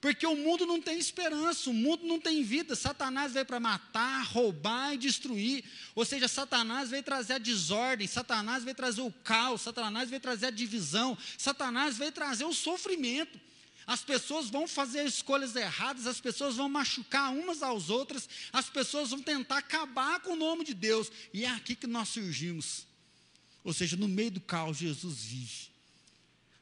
Porque 0.05 0.27
o 0.27 0.37
mundo 0.37 0.67
não 0.67 0.83
tem 0.83 0.99
esperança, 0.99 1.71
o 1.71 1.73
mundo 1.73 2.07
não 2.07 2.21
tem 2.21 2.43
vida. 2.43 2.77
Satanás 2.77 3.33
veio 3.33 3.47
para 3.47 3.59
matar, 3.59 4.23
roubar 4.27 4.93
e 4.93 4.99
destruir. 4.99 5.65
Ou 5.95 6.05
seja, 6.05 6.29
Satanás 6.29 6.91
veio 6.91 7.03
trazer 7.03 7.33
a 7.33 7.39
desordem, 7.39 8.07
Satanás 8.07 8.63
veio 8.63 8.77
trazer 8.77 9.01
o 9.01 9.11
caos, 9.11 9.63
Satanás 9.63 10.11
veio 10.11 10.21
trazer 10.21 10.49
a 10.49 10.51
divisão, 10.51 11.17
Satanás 11.39 11.97
veio 11.97 12.13
trazer 12.13 12.45
o 12.45 12.53
sofrimento. 12.53 13.41
As 13.87 14.03
pessoas 14.03 14.49
vão 14.49 14.67
fazer 14.67 15.05
escolhas 15.05 15.55
erradas, 15.55 16.07
as 16.07 16.21
pessoas 16.21 16.57
vão 16.57 16.69
machucar 16.69 17.33
umas 17.33 17.63
às 17.63 17.91
outras, 17.91 18.29
as 18.53 18.71
pessoas 18.71 19.11
vão 19.11 19.21
tentar 19.21 19.59
acabar 19.59 20.21
com 20.21 20.33
o 20.33 20.37
nome 20.37 20.65
de 20.65 20.73
Deus. 20.73 21.11
E 21.33 21.45
é 21.45 21.51
aqui 21.51 21.75
que 21.75 21.87
nós 21.87 22.09
surgimos. 22.09 22.87
Ou 23.63 23.73
seja, 23.73 23.97
no 23.97 24.09
meio 24.09 24.31
do 24.31 24.41
caos, 24.41 24.79
Jesus 24.79 25.23
vive. 25.23 25.69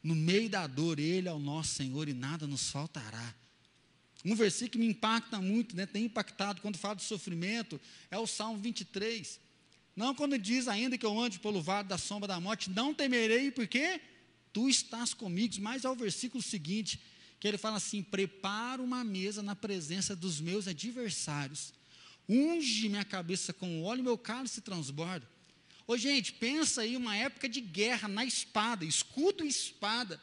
No 0.02 0.14
meio 0.16 0.48
da 0.48 0.66
dor, 0.66 0.98
Ele 0.98 1.28
é 1.28 1.32
o 1.32 1.38
nosso 1.38 1.74
Senhor 1.74 2.08
e 2.08 2.12
nada 2.12 2.46
nos 2.46 2.70
faltará. 2.70 3.34
Um 4.24 4.34
versículo 4.34 4.70
que 4.70 4.78
me 4.78 4.86
impacta 4.86 5.40
muito, 5.40 5.76
né, 5.76 5.84
tem 5.84 6.04
impactado 6.04 6.60
quando 6.60 6.76
fala 6.76 6.94
de 6.96 7.02
sofrimento, 7.02 7.80
é 8.10 8.18
o 8.18 8.26
Salmo 8.26 8.58
23. 8.58 9.40
Não 9.94 10.14
quando 10.14 10.38
diz 10.38 10.68
ainda 10.68 10.96
que 10.96 11.04
eu 11.04 11.18
ande 11.18 11.38
pelo 11.38 11.60
vale 11.60 11.88
da 11.88 11.98
sombra 11.98 12.28
da 12.28 12.40
morte, 12.40 12.70
não 12.70 12.94
temerei, 12.94 13.50
porque 13.50 14.00
tu 14.52 14.68
estás 14.68 15.14
comigo. 15.14 15.56
Mas 15.60 15.84
é 15.84 15.90
o 15.90 15.94
versículo 15.94 16.42
seguinte, 16.42 17.00
que 17.40 17.48
ele 17.48 17.58
fala 17.58 17.76
assim: 17.76 18.02
prepara 18.02 18.82
uma 18.82 19.02
mesa 19.02 19.42
na 19.42 19.56
presença 19.56 20.14
dos 20.14 20.40
meus 20.40 20.68
adversários, 20.68 21.72
unge 22.28 22.88
minha 22.88 23.04
cabeça 23.04 23.52
com 23.52 23.82
óleo 23.82 24.04
meu 24.04 24.18
cálice 24.18 24.60
transborda. 24.60 25.28
Ô 25.86 25.96
gente, 25.96 26.32
pensa 26.32 26.82
aí 26.82 26.96
uma 26.96 27.16
época 27.16 27.48
de 27.48 27.60
guerra 27.60 28.08
na 28.08 28.24
espada, 28.24 28.84
escudo 28.84 29.44
e 29.44 29.48
espada. 29.48 30.20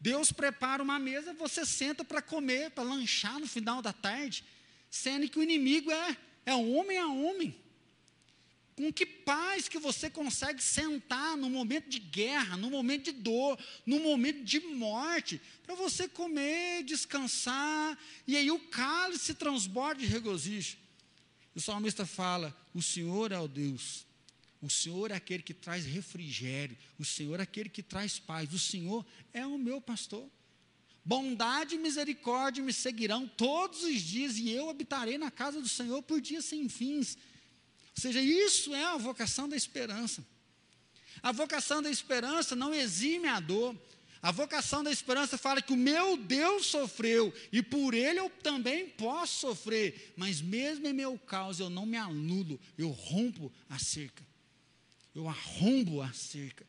Deus 0.00 0.32
prepara 0.32 0.82
uma 0.82 0.98
mesa, 0.98 1.32
você 1.34 1.64
senta 1.64 2.04
para 2.04 2.20
comer, 2.20 2.70
para 2.70 2.82
lanchar 2.82 3.38
no 3.38 3.46
final 3.46 3.80
da 3.80 3.92
tarde, 3.92 4.42
sendo 4.90 5.28
que 5.28 5.38
o 5.38 5.42
inimigo 5.42 5.92
é, 5.92 6.16
é 6.44 6.54
homem 6.54 6.98
a 6.98 7.06
homem. 7.06 7.54
Com 8.74 8.92
que 8.92 9.04
paz 9.04 9.68
que 9.68 9.78
você 9.78 10.08
consegue 10.08 10.62
sentar 10.62 11.36
no 11.36 11.50
momento 11.50 11.88
de 11.88 11.98
guerra, 11.98 12.56
no 12.56 12.70
momento 12.70 13.04
de 13.04 13.12
dor, 13.12 13.58
no 13.84 14.00
momento 14.00 14.42
de 14.42 14.60
morte, 14.60 15.40
para 15.62 15.74
você 15.74 16.08
comer, 16.08 16.82
descansar, 16.82 17.98
e 18.26 18.36
aí 18.36 18.50
o 18.50 18.58
cálice 18.58 19.34
transborda 19.34 20.00
de 20.00 20.06
regozijo. 20.06 20.78
O 21.54 21.60
salmista 21.60 22.06
fala: 22.06 22.56
O 22.74 22.80
Senhor 22.80 23.30
é 23.30 23.38
o 23.38 23.46
Deus, 23.46 24.06
o 24.62 24.70
Senhor 24.70 25.10
é 25.10 25.14
aquele 25.14 25.42
que 25.42 25.52
traz 25.52 25.84
refrigério, 25.84 26.76
o 26.98 27.04
Senhor 27.04 27.40
é 27.40 27.42
aquele 27.42 27.68
que 27.68 27.82
traz 27.82 28.18
paz, 28.18 28.52
o 28.54 28.58
Senhor 28.58 29.04
é 29.32 29.44
o 29.44 29.58
meu 29.58 29.80
pastor. 29.80 30.26
Bondade 31.04 31.74
e 31.74 31.78
misericórdia 31.78 32.62
me 32.62 32.72
seguirão 32.72 33.26
todos 33.26 33.82
os 33.82 34.00
dias, 34.00 34.38
e 34.38 34.50
eu 34.50 34.70
habitarei 34.70 35.18
na 35.18 35.30
casa 35.32 35.60
do 35.60 35.68
Senhor 35.68 36.00
por 36.02 36.20
dias 36.20 36.44
sem 36.44 36.68
fins. 36.68 37.18
Ou 37.96 38.00
seja, 38.00 38.20
isso 38.20 38.74
é 38.74 38.84
a 38.84 38.96
vocação 38.96 39.48
da 39.48 39.56
esperança. 39.56 40.24
A 41.22 41.32
vocação 41.32 41.82
da 41.82 41.90
esperança 41.90 42.56
não 42.56 42.74
exime 42.74 43.28
a 43.28 43.38
dor. 43.38 43.76
A 44.22 44.30
vocação 44.30 44.84
da 44.84 44.90
esperança 44.90 45.36
fala 45.36 45.60
que 45.60 45.72
o 45.72 45.76
meu 45.76 46.16
Deus 46.16 46.66
sofreu 46.66 47.34
e 47.50 47.60
por 47.60 47.92
ele 47.92 48.20
eu 48.20 48.30
também 48.30 48.88
posso 48.88 49.40
sofrer, 49.40 50.14
mas 50.16 50.40
mesmo 50.40 50.86
em 50.86 50.92
meu 50.92 51.18
caos 51.18 51.58
eu 51.58 51.68
não 51.68 51.84
me 51.84 51.96
anulo, 51.96 52.60
eu 52.78 52.90
rompo 52.90 53.52
a 53.68 53.80
cerca. 53.80 54.24
Eu 55.12 55.28
arrombo 55.28 56.00
a 56.00 56.12
cerca. 56.12 56.64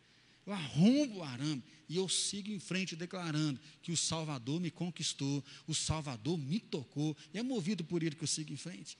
Eu 0.45 0.51
arrombo 0.51 1.19
o 1.19 1.23
arame 1.23 1.63
e 1.88 1.95
eu 1.95 2.09
sigo 2.09 2.51
em 2.51 2.59
frente 2.59 2.95
declarando 2.95 3.59
que 3.81 3.91
o 3.91 3.97
Salvador 3.97 4.59
me 4.59 4.71
conquistou, 4.71 5.43
o 5.67 5.75
Salvador 5.75 6.38
me 6.38 6.59
tocou, 6.59 7.15
e 7.33 7.38
é 7.38 7.43
movido 7.43 7.83
por 7.83 8.01
ele 8.01 8.15
que 8.15 8.23
eu 8.23 8.27
sigo 8.27 8.51
em 8.51 8.57
frente. 8.57 8.97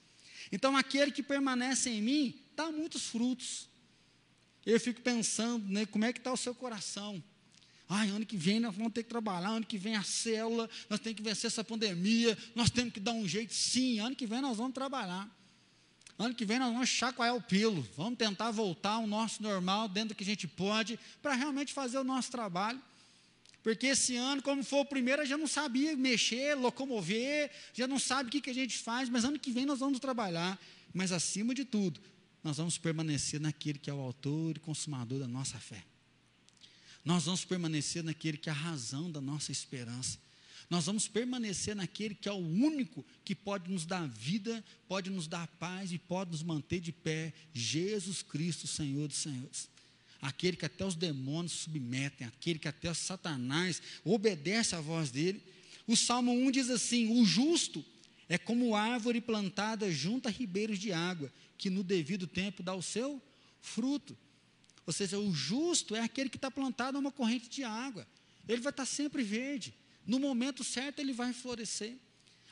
Então, 0.52 0.76
aquele 0.76 1.10
que 1.10 1.22
permanece 1.22 1.90
em 1.90 2.02
mim 2.02 2.40
dá 2.56 2.70
muitos 2.70 3.06
frutos. 3.06 3.68
Eu 4.64 4.80
fico 4.80 5.00
pensando, 5.00 5.66
né, 5.68 5.84
como 5.86 6.04
é 6.04 6.12
que 6.12 6.18
está 6.18 6.32
o 6.32 6.36
seu 6.36 6.54
coração? 6.54 7.22
Ai, 7.88 8.08
ano 8.08 8.24
que 8.24 8.36
vem 8.36 8.60
nós 8.60 8.74
vamos 8.74 8.92
ter 8.92 9.02
que 9.02 9.10
trabalhar, 9.10 9.48
ano 9.48 9.66
que 9.66 9.76
vem 9.76 9.94
a 9.94 10.02
célula, 10.02 10.68
nós 10.88 11.00
temos 11.00 11.16
que 11.16 11.22
vencer 11.22 11.48
essa 11.48 11.62
pandemia, 11.62 12.36
nós 12.54 12.70
temos 12.70 12.94
que 12.94 13.00
dar 13.00 13.12
um 13.12 13.28
jeito, 13.28 13.52
sim, 13.52 14.00
ano 14.00 14.16
que 14.16 14.26
vem 14.26 14.40
nós 14.40 14.56
vamos 14.56 14.72
trabalhar. 14.72 15.30
Ano 16.18 16.34
que 16.34 16.44
vem 16.44 16.58
nós 16.58 16.72
vamos 16.72 16.88
chacoalhar 16.88 17.36
o 17.36 17.42
pelo, 17.42 17.82
vamos 17.96 18.16
tentar 18.16 18.50
voltar 18.50 18.92
ao 18.92 19.06
nosso 19.06 19.42
normal, 19.42 19.88
dentro 19.88 20.10
do 20.10 20.14
que 20.14 20.22
a 20.22 20.26
gente 20.26 20.46
pode, 20.46 20.98
para 21.20 21.34
realmente 21.34 21.72
fazer 21.72 21.98
o 21.98 22.04
nosso 22.04 22.30
trabalho. 22.30 22.80
Porque 23.64 23.86
esse 23.86 24.14
ano, 24.14 24.42
como 24.42 24.62
foi 24.62 24.80
o 24.80 24.84
primeiro, 24.84 25.24
já 25.24 25.38
não 25.38 25.46
sabia 25.46 25.96
mexer, 25.96 26.54
locomover, 26.54 27.50
já 27.72 27.88
não 27.88 27.98
sabe 27.98 28.28
o 28.28 28.30
que, 28.30 28.42
que 28.42 28.50
a 28.50 28.54
gente 28.54 28.76
faz, 28.76 29.08
mas 29.08 29.24
ano 29.24 29.38
que 29.38 29.50
vem 29.50 29.64
nós 29.64 29.78
vamos 29.80 29.98
trabalhar. 29.98 30.60
Mas 30.92 31.10
acima 31.10 31.54
de 31.54 31.64
tudo, 31.64 31.98
nós 32.44 32.58
vamos 32.58 32.76
permanecer 32.76 33.40
naquele 33.40 33.78
que 33.78 33.88
é 33.88 33.94
o 33.94 34.00
autor 34.00 34.58
e 34.58 34.60
consumador 34.60 35.18
da 35.18 35.26
nossa 35.26 35.58
fé. 35.58 35.82
Nós 37.02 37.24
vamos 37.24 37.42
permanecer 37.46 38.04
naquele 38.04 38.36
que 38.36 38.50
é 38.50 38.52
a 38.52 38.54
razão 38.54 39.10
da 39.10 39.20
nossa 39.20 39.50
esperança. 39.50 40.18
Nós 40.68 40.84
vamos 40.84 41.08
permanecer 41.08 41.74
naquele 41.74 42.14
que 42.14 42.28
é 42.28 42.32
o 42.32 42.36
único 42.36 43.02
que 43.24 43.34
pode 43.34 43.70
nos 43.70 43.86
dar 43.86 44.06
vida, 44.06 44.62
pode 44.86 45.08
nos 45.08 45.26
dar 45.26 45.46
paz 45.46 45.90
e 45.90 45.98
pode 45.98 46.32
nos 46.32 46.42
manter 46.42 46.80
de 46.80 46.92
pé, 46.92 47.32
Jesus 47.54 48.20
Cristo, 48.20 48.66
Senhor 48.66 49.08
dos 49.08 49.16
Senhores. 49.16 49.70
Aquele 50.24 50.56
que 50.56 50.64
até 50.64 50.86
os 50.86 50.94
demônios 50.94 51.52
submetem, 51.52 52.26
aquele 52.26 52.58
que 52.58 52.66
até 52.66 52.90
o 52.90 52.94
Satanás 52.94 53.82
obedece 54.02 54.74
à 54.74 54.80
voz 54.80 55.10
dele. 55.10 55.42
O 55.86 55.94
Salmo 55.94 56.32
1 56.32 56.50
diz 56.50 56.70
assim: 56.70 57.20
O 57.20 57.26
justo 57.26 57.84
é 58.26 58.38
como 58.38 58.74
árvore 58.74 59.20
plantada 59.20 59.92
junto 59.92 60.26
a 60.26 60.30
ribeiros 60.30 60.78
de 60.78 60.92
água, 60.92 61.30
que 61.58 61.68
no 61.68 61.84
devido 61.84 62.26
tempo 62.26 62.62
dá 62.62 62.74
o 62.74 62.80
seu 62.80 63.20
fruto. 63.60 64.16
Ou 64.86 64.94
seja, 64.94 65.18
o 65.18 65.30
justo 65.30 65.94
é 65.94 66.00
aquele 66.00 66.30
que 66.30 66.38
está 66.38 66.50
plantado 66.50 66.96
numa 66.96 67.12
corrente 67.12 67.50
de 67.50 67.62
água. 67.62 68.08
Ele 68.48 68.62
vai 68.62 68.70
estar 68.70 68.86
sempre 68.86 69.22
verde. 69.22 69.74
No 70.06 70.18
momento 70.18 70.64
certo 70.64 71.00
ele 71.00 71.12
vai 71.12 71.34
florescer. 71.34 71.98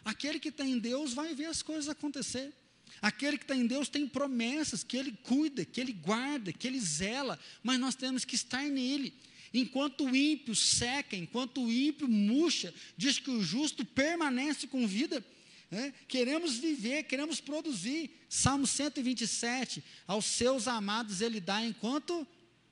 Aquele 0.04 0.38
que 0.38 0.50
está 0.50 0.66
em 0.66 0.78
Deus 0.78 1.14
vai 1.14 1.34
ver 1.34 1.46
as 1.46 1.62
coisas 1.62 1.88
acontecer. 1.88 2.52
Aquele 3.00 3.38
que 3.38 3.44
está 3.44 3.56
em 3.56 3.66
Deus 3.66 3.88
tem 3.88 4.06
promessas 4.06 4.84
que 4.84 4.96
ele 4.96 5.12
cuida, 5.22 5.64
que 5.64 5.80
ele 5.80 5.92
guarda, 5.92 6.52
que 6.52 6.66
ele 6.66 6.80
zela, 6.80 7.38
mas 7.62 7.78
nós 7.78 7.94
temos 7.94 8.24
que 8.24 8.34
estar 8.34 8.64
nele. 8.64 9.12
Enquanto 9.54 10.04
o 10.04 10.16
ímpio 10.16 10.54
seca, 10.54 11.14
enquanto 11.14 11.62
o 11.62 11.70
ímpio 11.70 12.08
murcha, 12.08 12.72
diz 12.96 13.18
que 13.18 13.30
o 13.30 13.42
justo 13.42 13.84
permanece 13.84 14.66
com 14.66 14.86
vida. 14.86 15.24
Né? 15.70 15.92
Queremos 16.08 16.56
viver, 16.56 17.04
queremos 17.04 17.40
produzir. 17.40 18.10
Salmo 18.28 18.66
127, 18.66 19.82
aos 20.06 20.24
seus 20.24 20.68
amados 20.68 21.20
ele 21.20 21.40
dá 21.40 21.64
enquanto 21.64 22.26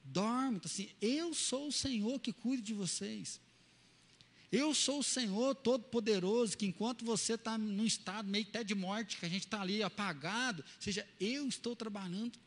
dorme. 0.05 0.57
Então, 0.57 0.71
assim, 0.71 0.89
eu 1.01 1.35
sou 1.35 1.69
o 1.69 1.73
Senhor 1.73 2.19
que 2.19 2.33
cuida 2.33 2.63
de 2.63 2.73
vocês. 2.73 3.41
Eu 4.53 4.75
sou 4.75 4.99
o 4.99 5.05
Senhor 5.05 5.55
Todo-Poderoso, 5.55 6.59
que 6.59 6.67
enquanto 6.67 7.05
você 7.05 7.35
está 7.35 7.57
num 7.57 7.87
estado 7.87 8.29
meio 8.29 8.47
até 8.49 8.65
de 8.65 8.75
morte, 8.75 9.17
que 9.17 9.27
a 9.27 9.29
gente 9.29 9.47
está 9.47 9.61
ali 9.61 9.83
apagado, 9.83 10.63
ou 10.63 10.83
seja, 10.83 11.07
eu 11.21 11.47
estou 11.47 11.77
trabalhando. 11.77 12.39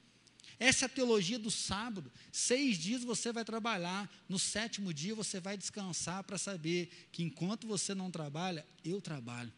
Essa 0.60 0.86
é 0.86 0.88
a 0.88 0.90
teologia 0.90 1.40
do 1.40 1.50
sábado. 1.50 2.12
Seis 2.32 2.78
dias 2.78 3.04
você 3.04 3.32
vai 3.32 3.46
trabalhar, 3.46 4.10
no 4.28 4.38
sétimo 4.38 4.94
dia 4.94 5.16
você 5.16 5.40
vai 5.40 5.58
descansar 5.58 6.24
para 6.24 6.38
saber 6.38 7.08
que 7.12 7.24
enquanto 7.24 7.68
você 7.68 7.96
não 7.96 8.12
trabalha, 8.12 8.66
eu 8.84 9.02
trabalho. 9.02 9.52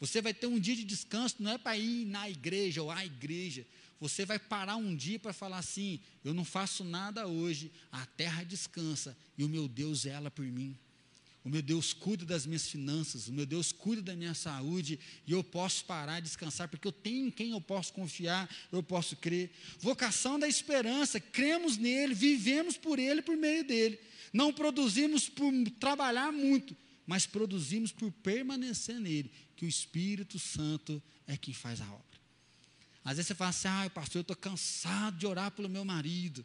Você 0.00 0.22
vai 0.22 0.32
ter 0.32 0.46
um 0.46 0.60
dia 0.60 0.76
de 0.76 0.84
descanso, 0.84 1.36
não 1.40 1.52
é 1.52 1.58
para 1.58 1.76
ir 1.76 2.04
na 2.06 2.28
igreja 2.30 2.82
ou 2.82 2.90
à 2.90 3.04
igreja. 3.04 3.66
Você 4.00 4.24
vai 4.24 4.38
parar 4.38 4.76
um 4.76 4.94
dia 4.94 5.18
para 5.18 5.32
falar 5.32 5.58
assim: 5.58 6.00
eu 6.22 6.32
não 6.32 6.44
faço 6.44 6.84
nada 6.84 7.26
hoje, 7.26 7.72
a 7.90 8.06
terra 8.06 8.44
descansa 8.44 9.16
e 9.36 9.42
o 9.42 9.48
meu 9.48 9.66
Deus 9.66 10.06
ela 10.06 10.30
por 10.30 10.44
mim. 10.44 10.78
O 11.44 11.48
meu 11.48 11.62
Deus 11.62 11.92
cuida 11.92 12.24
das 12.24 12.44
minhas 12.44 12.68
finanças, 12.68 13.28
o 13.28 13.32
meu 13.32 13.46
Deus 13.46 13.72
cuida 13.72 14.02
da 14.02 14.16
minha 14.16 14.34
saúde, 14.34 14.98
e 15.26 15.32
eu 15.32 15.42
posso 15.42 15.84
parar, 15.84 16.20
descansar, 16.20 16.68
porque 16.68 16.86
eu 16.86 16.92
tenho 16.92 17.28
em 17.28 17.30
quem 17.30 17.52
eu 17.52 17.60
posso 17.60 17.92
confiar, 17.92 18.48
eu 18.70 18.82
posso 18.82 19.16
crer. 19.16 19.50
Vocação 19.78 20.38
da 20.38 20.48
esperança, 20.48 21.20
cremos 21.20 21.76
nele, 21.76 22.14
vivemos 22.14 22.76
por 22.76 22.98
ele, 22.98 23.22
por 23.22 23.36
meio 23.36 23.64
dele. 23.64 23.98
Não 24.32 24.52
produzimos 24.52 25.28
por 25.28 25.52
trabalhar 25.80 26.32
muito, 26.32 26.76
mas 27.06 27.24
produzimos 27.24 27.92
por 27.92 28.12
permanecer 28.12 29.00
nele, 29.00 29.30
que 29.56 29.64
o 29.64 29.68
Espírito 29.68 30.38
Santo 30.38 31.02
é 31.26 31.36
quem 31.36 31.54
faz 31.54 31.80
a 31.80 31.86
obra. 31.86 32.04
Às 33.04 33.16
vezes 33.16 33.28
você 33.28 33.34
fala 33.34 33.50
assim, 33.50 33.68
ah, 33.68 33.88
pastor, 33.88 34.18
eu 34.18 34.22
estou 34.22 34.36
cansado 34.36 35.16
de 35.16 35.26
orar 35.26 35.50
pelo 35.52 35.68
meu 35.68 35.84
marido. 35.84 36.44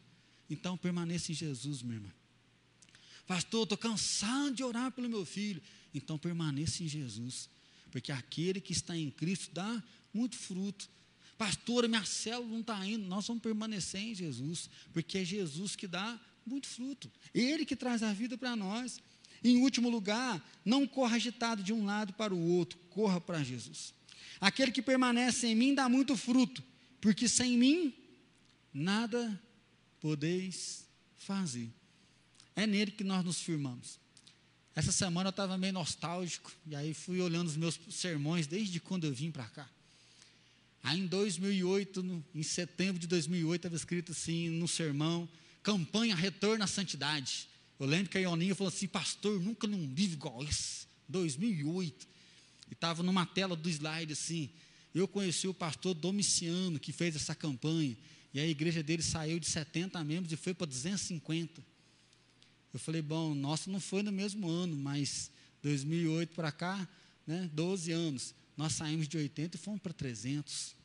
Então 0.49 0.77
permaneça 0.77 1.32
em 1.32 1.36
Jesus, 1.36 1.82
meu 1.82 1.95
irmão. 1.95 2.22
Pastor, 3.25 3.63
estou 3.63 3.77
cansado 3.77 4.55
de 4.55 4.63
orar 4.63 4.91
pelo 4.91 5.09
meu 5.09 5.25
filho. 5.25 5.62
Então 5.93 6.17
permaneça 6.17 6.83
em 6.83 6.88
Jesus, 6.88 7.49
porque 7.91 8.12
aquele 8.12 8.59
que 8.59 8.73
está 8.73 8.97
em 8.97 9.12
Cristo 9.12 9.51
dá 9.53 9.83
muito 10.13 10.36
fruto. 10.36 10.89
Pastor, 11.38 11.88
minha 11.88 12.05
célula 12.05 12.49
não 12.49 12.62
está 12.62 12.86
indo, 12.86 13.05
nós 13.07 13.27
vamos 13.27 13.43
permanecer 13.43 14.01
em 14.01 14.15
Jesus, 14.15 14.69
porque 14.91 15.19
é 15.19 15.25
Jesus 15.25 15.75
que 15.75 15.88
dá 15.88 16.19
muito 16.45 16.67
fruto. 16.67 17.12
Ele 17.33 17.65
que 17.65 17.75
traz 17.75 18.03
a 18.03 18.13
vida 18.13 18.38
para 18.38 18.55
nós. 18.55 18.99
Em 19.43 19.57
último 19.57 19.89
lugar, 19.89 20.41
não 20.63 20.88
corra 20.88 21.17
agitado 21.17 21.62
de 21.62 21.73
um 21.73 21.86
lado 21.86 22.13
para 22.13 22.33
o 22.33 22.47
outro, 22.51 22.79
corra 22.89 23.19
para 23.19 23.43
Jesus. 23.43 23.93
Aquele 24.39 24.71
que 24.71 24.81
permanece 24.81 25.47
em 25.47 25.55
mim 25.55 25.75
dá 25.75 25.89
muito 25.89 26.15
fruto, 26.15 26.63
porque 27.01 27.27
sem 27.27 27.57
mim 27.57 27.93
nada 28.73 29.39
podeis 29.99 30.88
fazer. 31.17 31.69
É 32.55 32.67
nele 32.67 32.91
que 32.91 33.03
nós 33.03 33.23
nos 33.23 33.39
firmamos. 33.39 33.99
Essa 34.75 34.91
semana 34.91 35.27
eu 35.27 35.31
estava 35.31 35.57
meio 35.57 35.73
nostálgico, 35.73 36.51
e 36.65 36.75
aí 36.75 36.93
fui 36.93 37.21
olhando 37.21 37.47
os 37.47 37.55
meus 37.55 37.79
sermões 37.91 38.47
desde 38.47 38.79
quando 38.79 39.05
eu 39.05 39.13
vim 39.13 39.29
para 39.29 39.45
cá. 39.45 39.69
Aí 40.81 40.99
em 40.99 41.07
2008, 41.07 42.03
no, 42.03 42.25
em 42.33 42.43
setembro 42.43 42.99
de 42.99 43.07
2008, 43.07 43.55
estava 43.55 43.75
escrito 43.75 44.11
assim 44.11 44.49
no 44.49 44.67
sermão: 44.67 45.29
campanha 45.61 46.15
Retorno 46.15 46.63
à 46.63 46.67
Santidade. 46.67 47.47
Eu 47.79 47.85
lembro 47.85 48.09
que 48.09 48.17
a 48.17 48.21
Ioninha 48.21 48.55
falou 48.55 48.73
assim: 48.73 48.87
Pastor, 48.87 49.39
nunca 49.39 49.67
num 49.67 49.93
livro 49.93 50.15
igual 50.15 50.43
esse. 50.43 50.87
2008. 51.07 52.07
E 52.69 52.73
estava 52.73 53.03
numa 53.03 53.25
tela 53.25 53.55
do 53.55 53.69
slide 53.69 54.13
assim. 54.13 54.49
Eu 54.93 55.07
conheci 55.07 55.47
o 55.47 55.53
pastor 55.53 55.93
Domiciano, 55.93 56.79
que 56.79 56.91
fez 56.91 57.15
essa 57.15 57.33
campanha. 57.33 57.97
E 58.33 58.39
a 58.39 58.47
igreja 58.47 58.83
dele 58.83 59.01
saiu 59.01 59.39
de 59.39 59.47
70 59.47 60.03
membros 60.03 60.31
e 60.31 60.35
foi 60.35 60.53
para 60.53 60.67
250. 60.67 61.63
Eu 62.73 62.79
falei, 62.79 63.01
bom, 63.01 63.36
nosso 63.36 63.69
não 63.69 63.79
foi 63.79 64.01
no 64.01 64.12
mesmo 64.12 64.49
ano, 64.49 64.75
mas 64.75 65.29
2008 65.62 66.33
para 66.33 66.51
cá, 66.51 66.88
né, 67.27 67.49
12 67.53 67.91
anos. 67.91 68.33
Nós 68.57 68.73
saímos 68.73 69.07
de 69.07 69.17
80 69.17 69.55
e 69.55 69.59
fomos 69.59 69.79
para 69.79 69.93
300. 69.93 70.75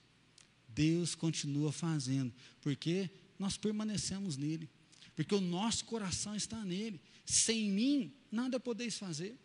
Deus 0.69 1.15
continua 1.15 1.73
fazendo, 1.73 2.33
porque 2.61 3.11
nós 3.39 3.57
permanecemos 3.57 4.37
nele, 4.37 4.69
porque 5.17 5.35
o 5.35 5.41
nosso 5.41 5.85
coração 5.87 6.37
está 6.37 6.63
nele. 6.65 7.01
Sem 7.25 7.71
mim, 7.71 8.13
nada 8.31 8.61
podeis 8.61 8.97
fazer. 8.97 9.37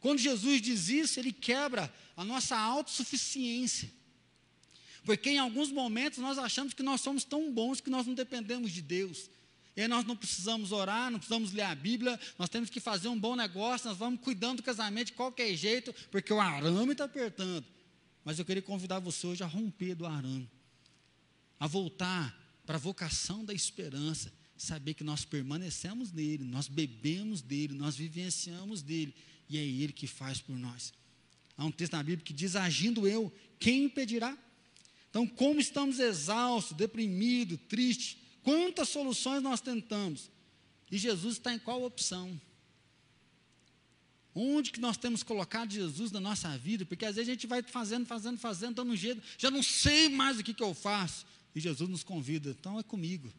Quando 0.00 0.18
Jesus 0.18 0.60
diz 0.62 0.88
isso, 0.88 1.20
ele 1.20 1.32
quebra 1.32 1.92
a 2.16 2.24
nossa 2.24 2.56
autossuficiência. 2.56 3.90
Porque 5.04 5.30
em 5.30 5.38
alguns 5.38 5.70
momentos 5.70 6.18
nós 6.18 6.38
achamos 6.38 6.72
que 6.72 6.82
nós 6.82 7.00
somos 7.00 7.24
tão 7.24 7.52
bons 7.52 7.80
que 7.80 7.90
nós 7.90 8.06
não 8.06 8.14
dependemos 8.14 8.72
de 8.72 8.82
Deus. 8.82 9.28
E 9.76 9.80
aí 9.80 9.88
nós 9.88 10.04
não 10.04 10.14
precisamos 10.14 10.70
orar, 10.70 11.10
não 11.10 11.18
precisamos 11.18 11.52
ler 11.52 11.62
a 11.62 11.74
Bíblia, 11.74 12.20
nós 12.38 12.48
temos 12.48 12.68
que 12.68 12.78
fazer 12.78 13.08
um 13.08 13.18
bom 13.18 13.34
negócio, 13.34 13.88
nós 13.88 13.96
vamos 13.96 14.20
cuidando 14.20 14.58
do 14.58 14.62
casamento 14.62 15.06
de 15.06 15.12
qualquer 15.14 15.54
jeito, 15.56 15.94
porque 16.10 16.32
o 16.32 16.40
arame 16.40 16.92
está 16.92 17.04
apertando. 17.04 17.64
Mas 18.24 18.38
eu 18.38 18.44
queria 18.44 18.62
convidar 18.62 18.98
você 18.98 19.26
hoje 19.26 19.42
a 19.42 19.46
romper 19.46 19.94
do 19.94 20.06
arame, 20.06 20.48
a 21.58 21.66
voltar 21.66 22.38
para 22.66 22.76
a 22.76 22.78
vocação 22.78 23.44
da 23.44 23.54
esperança, 23.54 24.32
saber 24.56 24.94
que 24.94 25.02
nós 25.02 25.24
permanecemos 25.24 26.12
nele, 26.12 26.44
nós 26.44 26.68
bebemos 26.68 27.40
dele, 27.40 27.74
nós 27.74 27.96
vivenciamos 27.96 28.82
dele, 28.82 29.14
e 29.48 29.58
é 29.58 29.64
ele 29.64 29.92
que 29.92 30.06
faz 30.06 30.40
por 30.40 30.56
nós. 30.56 30.92
Há 31.56 31.64
um 31.64 31.70
texto 31.70 31.94
na 31.94 32.02
Bíblia 32.02 32.24
que 32.24 32.32
diz: 32.32 32.56
agindo 32.56 33.06
eu, 33.08 33.32
quem 33.58 33.84
impedirá? 33.84 34.36
Então, 35.10 35.26
como 35.26 35.60
estamos 35.60 35.98
exaustos, 35.98 36.76
deprimidos, 36.76 37.58
tristes, 37.68 38.16
Quantas 38.42 38.88
soluções 38.88 39.42
nós 39.42 39.60
tentamos? 39.60 40.30
E 40.90 40.98
Jesus 40.98 41.34
está 41.34 41.54
em 41.54 41.58
qual 41.58 41.82
opção? 41.82 42.40
Onde 44.34 44.72
que 44.72 44.80
nós 44.80 44.96
temos 44.96 45.22
colocado 45.22 45.70
Jesus 45.70 46.10
na 46.10 46.20
nossa 46.20 46.56
vida? 46.56 46.84
Porque 46.84 47.04
às 47.04 47.16
vezes 47.16 47.28
a 47.28 47.32
gente 47.32 47.46
vai 47.46 47.62
fazendo, 47.62 48.06
fazendo, 48.06 48.38
fazendo, 48.38 48.74
dando 48.76 48.92
um 48.92 48.96
jeito, 48.96 49.22
já 49.36 49.50
não 49.50 49.62
sei 49.62 50.08
mais 50.08 50.38
o 50.38 50.42
que, 50.42 50.54
que 50.54 50.62
eu 50.62 50.74
faço. 50.74 51.26
E 51.54 51.60
Jesus 51.60 51.88
nos 51.88 52.02
convida, 52.02 52.50
então 52.50 52.78
é 52.78 52.82
comigo. 52.82 53.32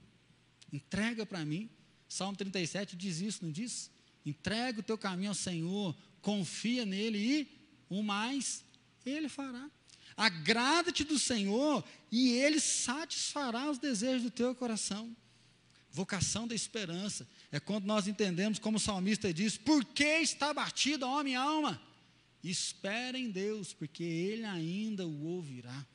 Entrega 0.72 1.26
para 1.26 1.44
mim. 1.44 1.70
Salmo 2.08 2.38
37 2.38 2.96
diz 2.96 3.20
isso, 3.22 3.44
não 3.44 3.52
diz? 3.52 3.90
Entrega 4.26 4.80
o 4.80 4.84
teu 4.84 4.98
caminho 4.98 5.30
ao 5.30 5.36
Senhor, 5.36 5.96
confia 6.22 6.86
nele 6.86 7.18
e 7.18 7.48
o 7.90 8.04
mais 8.04 8.64
ele 9.06 9.28
fará. 9.28 9.70
Agrada-te 10.16 11.04
do 11.04 11.18
Senhor 11.18 11.84
e 12.12 12.32
Ele 12.32 12.60
satisfará 12.60 13.70
os 13.70 13.78
desejos 13.78 14.24
do 14.24 14.32
teu 14.32 14.54
coração. 14.56 15.16
Vocação 15.92 16.48
da 16.48 16.56
esperança 16.56 17.28
é 17.52 17.60
quando 17.60 17.86
nós 17.86 18.08
entendemos, 18.08 18.58
como 18.58 18.78
o 18.78 18.80
salmista 18.80 19.32
diz: 19.34 19.58
Por 19.58 19.86
que 19.86 20.20
está 20.22 20.54
batida, 20.54 21.06
ó 21.06 21.24
minha 21.24 21.40
alma? 21.40 21.82
Espera 22.44 23.18
em 23.18 23.30
Deus, 23.30 23.74
porque 23.74 24.04
Ele 24.04 24.44
ainda 24.44 25.08
o 25.08 25.24
ouvirá. 25.26 25.86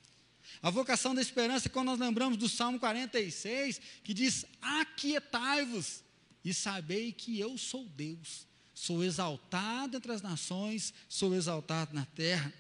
A 0.63 0.71
vocação 0.71 1.15
da 1.15 1.21
esperança 1.21 1.69
é 1.69 1.71
quando 1.71 1.89
nós 1.89 1.99
lembramos 1.99 2.39
do 2.39 2.49
Salmo 2.49 2.79
46, 2.79 3.81
que 4.03 4.15
diz: 4.15 4.47
Aquietai-vos 4.63 6.03
e 6.45 6.55
sabei 6.55 7.13
que 7.13 7.39
eu 7.39 7.59
sou 7.59 7.85
Deus, 7.85 8.47
sou 8.73 9.05
exaltado 9.05 9.97
entre 9.97 10.13
as 10.13 10.23
nações, 10.23 10.95
sou 11.09 11.35
exaltado 11.35 11.95
na 11.95 12.07
terra. 12.07 12.53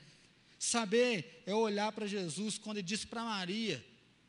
Saber 0.58 1.42
é 1.46 1.54
olhar 1.54 1.92
para 1.92 2.06
Jesus 2.06 2.58
quando 2.58 2.78
ele 2.78 2.86
disse 2.86 3.06
para 3.06 3.22
Maria: 3.22 3.84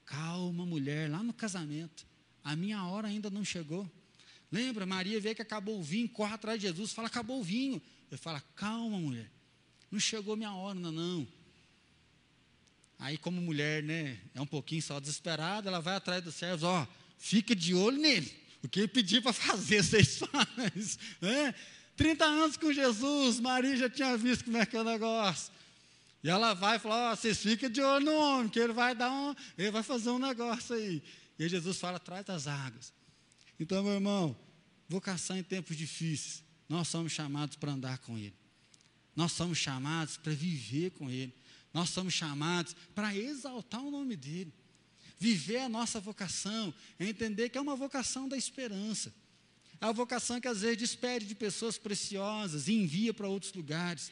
calma, 0.05 0.65
mulher, 0.65 1.09
lá 1.09 1.23
no 1.23 1.33
casamento. 1.33 2.05
A 2.43 2.55
minha 2.55 2.83
hora 2.85 3.07
ainda 3.07 3.29
não 3.29 3.43
chegou. 3.43 3.89
Lembra, 4.51 4.85
Maria 4.85 5.19
vê 5.19 5.35
que 5.35 5.41
acabou 5.41 5.79
o 5.79 5.83
vinho, 5.83 6.09
corre 6.09 6.33
atrás 6.33 6.59
de 6.59 6.67
Jesus, 6.67 6.91
fala, 6.91 7.07
acabou 7.07 7.39
o 7.39 7.43
vinho. 7.43 7.81
Ele 8.09 8.17
fala, 8.17 8.41
calma, 8.55 8.97
mulher, 8.97 9.29
não 9.91 9.99
chegou 9.99 10.35
minha 10.35 10.51
hora 10.51 10.77
ainda 10.77 10.91
não. 10.91 11.27
Aí, 12.97 13.17
como 13.17 13.39
mulher, 13.39 13.83
né, 13.83 14.19
é 14.33 14.41
um 14.41 14.45
pouquinho 14.45 14.81
só 14.81 14.99
desesperada, 14.99 15.69
ela 15.69 15.79
vai 15.79 15.95
atrás 15.95 16.23
dos 16.23 16.35
servos, 16.35 16.63
ó, 16.63 16.87
fica 17.17 17.55
de 17.55 17.73
olho 17.73 17.97
nele. 17.97 18.31
O 18.61 18.67
que 18.67 18.79
ele 18.81 18.87
pedir 18.87 19.21
para 19.21 19.31
fazer, 19.31 19.81
vocês 19.83 20.17
fazem. 20.17 20.97
Né? 21.21 21.55
30 21.95 22.25
anos 22.25 22.57
com 22.57 22.73
Jesus, 22.73 23.39
Maria 23.39 23.77
já 23.77 23.89
tinha 23.89 24.17
visto 24.17 24.45
como 24.45 24.57
é 24.57 24.65
que 24.65 24.75
é 24.75 24.81
o 24.81 24.83
negócio. 24.83 25.53
E 26.23 26.29
ela 26.29 26.53
vai 26.53 26.75
e 26.75 26.79
fala, 26.79 27.11
ó, 27.11 27.15
vocês 27.15 27.37
ficam 27.37 27.69
de 27.69 27.81
olho 27.81 28.05
no 28.05 28.15
homem, 28.15 28.49
que 28.49 28.59
ele 28.59 28.73
vai 28.73 28.93
dar 28.93 29.11
um, 29.11 29.33
ele 29.57 29.71
vai 29.71 29.83
fazer 29.83 30.09
um 30.09 30.19
negócio 30.19 30.75
aí. 30.75 31.01
E 31.37 31.47
Jesus 31.47 31.77
fala, 31.77 31.97
traz 31.97 32.25
das 32.25 32.47
águas. 32.47 32.93
Então, 33.59 33.83
meu 33.83 33.93
irmão, 33.93 34.37
vocação 34.87 35.37
em 35.37 35.43
tempos 35.43 35.77
difíceis, 35.77 36.43
nós 36.67 36.87
somos 36.87 37.11
chamados 37.11 37.55
para 37.55 37.71
andar 37.71 37.97
com 37.99 38.17
Ele. 38.17 38.35
Nós 39.15 39.31
somos 39.31 39.57
chamados 39.57 40.17
para 40.17 40.33
viver 40.33 40.91
com 40.91 41.09
Ele. 41.09 41.33
Nós 41.73 41.89
somos 41.89 42.13
chamados 42.13 42.75
para 42.93 43.15
exaltar 43.15 43.81
o 43.81 43.91
nome 43.91 44.15
dEle. 44.15 44.53
Viver 45.17 45.57
a 45.57 45.69
nossa 45.69 45.99
vocação, 45.99 46.73
é 46.97 47.05
entender 47.05 47.49
que 47.49 47.57
é 47.57 47.61
uma 47.61 47.75
vocação 47.75 48.29
da 48.29 48.37
esperança. 48.37 49.13
É 49.81 49.85
a 49.85 49.91
vocação 49.91 50.39
que 50.39 50.47
às 50.47 50.61
vezes 50.61 50.77
despede 50.77 51.25
de 51.25 51.35
pessoas 51.35 51.77
preciosas 51.77 52.67
e 52.67 52.73
envia 52.73 53.13
para 53.13 53.27
outros 53.27 53.53
lugares. 53.53 54.11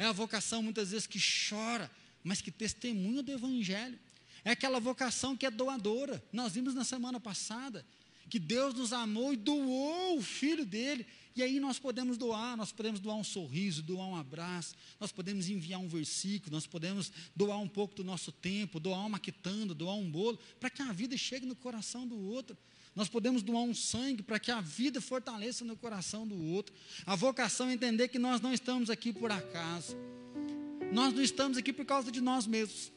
É 0.00 0.06
a 0.06 0.12
vocação 0.12 0.62
muitas 0.62 0.92
vezes 0.92 1.06
que 1.06 1.20
chora, 1.20 1.90
mas 2.24 2.40
que 2.40 2.50
testemunha 2.50 3.22
do 3.22 3.32
Evangelho. 3.32 3.98
É 4.42 4.52
aquela 4.52 4.80
vocação 4.80 5.36
que 5.36 5.44
é 5.44 5.50
doadora. 5.50 6.24
Nós 6.32 6.54
vimos 6.54 6.74
na 6.74 6.84
semana 6.84 7.20
passada 7.20 7.84
que 8.30 8.38
Deus 8.38 8.72
nos 8.72 8.94
amou 8.94 9.34
e 9.34 9.36
doou 9.36 10.16
o 10.16 10.22
filho 10.22 10.64
dele. 10.64 11.06
E 11.36 11.42
aí 11.42 11.60
nós 11.60 11.78
podemos 11.78 12.16
doar, 12.16 12.56
nós 12.56 12.72
podemos 12.72 12.98
doar 12.98 13.16
um 13.16 13.22
sorriso, 13.22 13.82
doar 13.82 14.06
um 14.06 14.16
abraço, 14.16 14.74
nós 14.98 15.12
podemos 15.12 15.50
enviar 15.50 15.78
um 15.78 15.86
versículo, 15.86 16.50
nós 16.50 16.66
podemos 16.66 17.12
doar 17.36 17.58
um 17.58 17.68
pouco 17.68 17.94
do 17.94 18.02
nosso 18.02 18.32
tempo, 18.32 18.80
doar 18.80 19.04
uma 19.04 19.18
quitanda, 19.18 19.74
doar 19.74 19.96
um 19.96 20.10
bolo, 20.10 20.38
para 20.58 20.70
que 20.70 20.80
a 20.80 20.92
vida 20.92 21.14
chegue 21.18 21.44
no 21.44 21.54
coração 21.54 22.08
do 22.08 22.18
outro. 22.18 22.56
Nós 22.94 23.08
podemos 23.08 23.42
doar 23.42 23.62
um 23.62 23.74
sangue 23.74 24.22
para 24.22 24.38
que 24.38 24.50
a 24.50 24.60
vida 24.60 25.00
fortaleça 25.00 25.64
no 25.64 25.76
coração 25.76 26.26
do 26.26 26.36
outro. 26.46 26.74
A 27.06 27.14
vocação 27.14 27.68
é 27.68 27.74
entender 27.74 28.08
que 28.08 28.18
nós 28.18 28.40
não 28.40 28.52
estamos 28.52 28.90
aqui 28.90 29.12
por 29.12 29.30
acaso. 29.30 29.96
Nós 30.92 31.14
não 31.14 31.22
estamos 31.22 31.56
aqui 31.56 31.72
por 31.72 31.84
causa 31.84 32.10
de 32.10 32.20
nós 32.20 32.46
mesmos. 32.46 32.92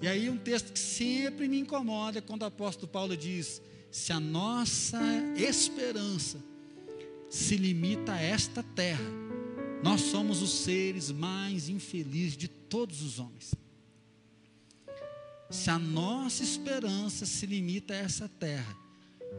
E 0.00 0.08
aí 0.08 0.28
um 0.28 0.36
texto 0.36 0.72
que 0.72 0.78
sempre 0.78 1.48
me 1.48 1.58
incomoda 1.58 2.18
é 2.18 2.20
quando 2.20 2.42
o 2.42 2.46
apóstolo 2.46 2.88
Paulo 2.88 3.16
diz: 3.16 3.62
se 3.90 4.12
a 4.12 4.20
nossa 4.20 5.00
esperança 5.36 6.42
se 7.30 7.56
limita 7.56 8.12
a 8.12 8.20
esta 8.20 8.62
terra, 8.62 9.10
nós 9.82 10.00
somos 10.00 10.42
os 10.42 10.50
seres 10.50 11.10
mais 11.10 11.68
infelizes 11.68 12.36
de 12.36 12.48
todos 12.48 13.02
os 13.02 13.18
homens. 13.18 13.54
Se 15.50 15.70
a 15.70 15.78
nossa 15.78 16.42
esperança 16.42 17.24
se 17.24 17.46
limita 17.46 17.94
a 17.94 17.98
essa 17.98 18.28
terra, 18.28 18.76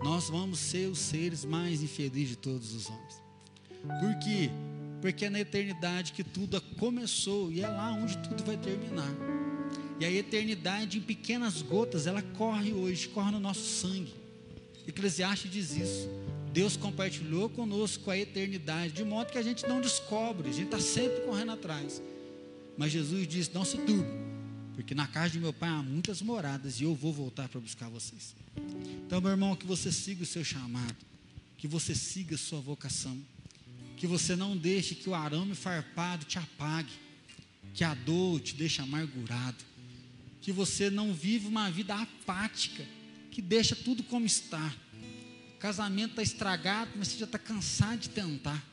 nós 0.03 0.29
vamos 0.29 0.59
ser 0.59 0.87
os 0.87 0.99
seres 0.99 1.43
mais 1.43 1.81
infelizes 1.81 2.29
de 2.29 2.37
todos 2.37 2.73
os 2.73 2.89
homens. 2.89 3.21
Por 3.99 4.17
quê? 4.19 4.49
Porque 5.01 5.25
é 5.25 5.29
na 5.29 5.39
eternidade 5.39 6.13
que 6.13 6.23
tudo 6.23 6.59
começou 6.77 7.51
e 7.51 7.61
é 7.61 7.67
lá 7.67 7.91
onde 7.91 8.17
tudo 8.19 8.43
vai 8.43 8.57
terminar. 8.57 9.13
E 9.99 10.05
a 10.05 10.11
eternidade 10.11 10.97
em 10.97 11.01
pequenas 11.01 11.61
gotas, 11.61 12.07
ela 12.07 12.21
corre 12.21 12.73
hoje, 12.73 13.07
corre 13.07 13.31
no 13.31 13.39
nosso 13.39 13.61
sangue. 13.61 14.13
Eclesiastes 14.87 15.51
diz 15.51 15.75
isso. 15.75 16.09
Deus 16.53 16.77
compartilhou 16.77 17.49
conosco 17.49 18.09
a 18.09 18.17
eternidade, 18.17 18.93
de 18.93 19.03
modo 19.03 19.31
que 19.31 19.37
a 19.37 19.43
gente 19.43 19.67
não 19.67 19.81
descobre, 19.81 20.49
a 20.49 20.53
gente 20.53 20.65
está 20.65 20.79
sempre 20.79 21.21
correndo 21.21 21.51
atrás. 21.51 22.01
Mas 22.77 22.91
Jesus 22.91 23.27
disse: 23.27 23.51
Não 23.53 23.65
se 23.65 23.77
turbe, 23.77 24.07
porque 24.77 24.95
na 24.95 25.07
casa 25.07 25.31
de 25.31 25.39
meu 25.39 25.51
pai 25.51 25.69
há 25.69 25.83
muitas 25.83 26.21
moradas 26.21 26.79
e 26.79 26.85
eu 26.85 26.95
vou 26.95 27.11
voltar 27.11 27.49
para 27.49 27.59
buscar 27.59 27.89
vocês. 27.89 28.33
Então, 29.05 29.19
meu 29.19 29.31
irmão, 29.31 29.53
que 29.57 29.65
você 29.65 29.91
siga 29.91 30.23
o 30.23 30.25
seu 30.25 30.45
chamado, 30.45 30.95
que 31.57 31.67
você 31.67 31.93
siga 31.93 32.35
a 32.35 32.37
sua 32.37 32.61
vocação, 32.61 33.19
que 33.97 34.07
você 34.07 34.35
não 34.35 34.55
deixe 34.55 34.95
que 34.95 35.09
o 35.09 35.13
arame 35.13 35.55
farpado 35.55 36.23
te 36.23 36.39
apague, 36.39 36.93
que 37.73 37.83
a 37.83 37.93
dor 37.93 38.39
te 38.39 38.55
deixe 38.55 38.81
amargurado 38.81 39.65
que 40.47 40.51
você 40.53 40.89
não 40.89 41.13
vive 41.13 41.45
uma 41.45 41.69
vida 41.69 41.93
apática, 41.93 42.81
que 43.31 43.41
deixa 43.41 43.75
tudo 43.75 44.01
como 44.01 44.25
está. 44.25 44.73
O 45.55 45.59
casamento 45.59 46.11
está 46.11 46.23
estragado, 46.23 46.91
mas 46.95 47.09
você 47.09 47.17
já 47.17 47.25
está 47.25 47.37
cansado 47.37 47.99
de 47.99 48.09
tentar. 48.11 48.65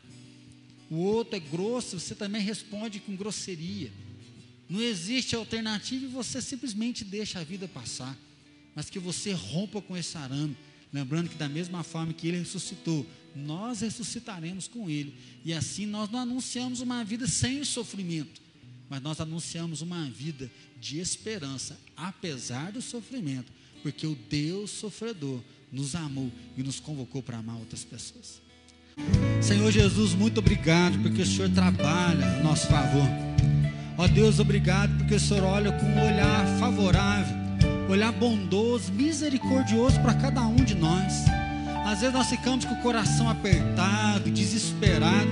O 0.89 0.95
outro 0.99 1.35
é 1.35 1.41
grosso, 1.41 1.99
você 1.99 2.15
também 2.15 2.41
responde 2.41 3.01
com 3.01 3.17
grosseria. 3.17 3.91
Não 4.69 4.81
existe 4.81 5.37
alternativa 5.37 6.05
e 6.05 6.09
você 6.09 6.41
simplesmente 6.41 7.05
deixa 7.05 7.41
a 7.41 7.45
vida 7.45 7.69
passar. 7.69 8.17
Mas 8.75 8.91
que 8.91 8.99
você 8.99 9.33
rompa 9.33 9.81
com 9.81 9.97
esse 9.97 10.17
arame. 10.17 10.57
Lembrando 10.93 11.29
que, 11.29 11.37
da 11.37 11.49
mesma 11.49 11.83
forma 11.83 12.13
que 12.13 12.29
ele 12.29 12.39
ressuscitou, 12.39 13.07
nós 13.35 13.81
ressuscitaremos 13.81 14.69
com 14.69 14.89
ele. 14.89 15.15
E 15.45 15.53
assim 15.53 15.87
nós 15.87 16.11
não 16.11 16.21
anunciamos 16.21 16.81
uma 16.81 17.05
vida 17.05 17.27
sem 17.27 17.65
sofrimento, 17.65 18.41
mas 18.89 19.03
nós 19.03 19.21
anunciamos 19.21 19.81
uma 19.81 20.05
vida 20.09 20.51
de 20.81 21.01
esperança, 21.01 21.79
apesar 21.97 22.73
do 22.73 22.81
sofrimento, 22.81 23.53
porque 23.83 24.07
o 24.07 24.15
Deus 24.15 24.71
sofredor 24.71 25.41
nos 25.73 25.95
amou 25.95 26.31
e 26.57 26.63
nos 26.63 26.79
convocou 26.79 27.23
para 27.23 27.39
amar 27.39 27.57
outras 27.57 27.83
pessoas. 27.83 28.41
Senhor 29.43 29.73
Jesus, 29.73 30.15
muito 30.15 30.39
obrigado 30.39 31.01
porque 31.03 31.23
o 31.23 31.27
Senhor 31.27 31.51
trabalha 31.51 32.39
a 32.39 32.43
nosso 32.43 32.69
favor. 32.69 33.24
Ó 33.97 34.09
Deus, 34.09 34.41
obrigado 34.41 34.97
porque 34.99 35.15
o 35.15 35.21
Senhor 35.21 35.45
olha 35.45 35.71
com 35.71 35.87
um 35.87 36.07
olhar 36.07 36.47
favorável, 36.59 37.37
olhar 37.89 38.11
bondoso, 38.11 38.93
misericordioso 38.93 40.01
para 40.01 40.15
cada 40.15 40.41
um 40.43 40.57
de 40.57 40.75
nós. 40.75 41.25
Às 41.87 42.01
vezes 42.01 42.15
nós 42.15 42.29
ficamos 42.29 42.65
com 42.65 42.75
o 42.75 42.83
coração 42.83 43.29
apertado, 43.29 44.31
desesperado, 44.31 45.29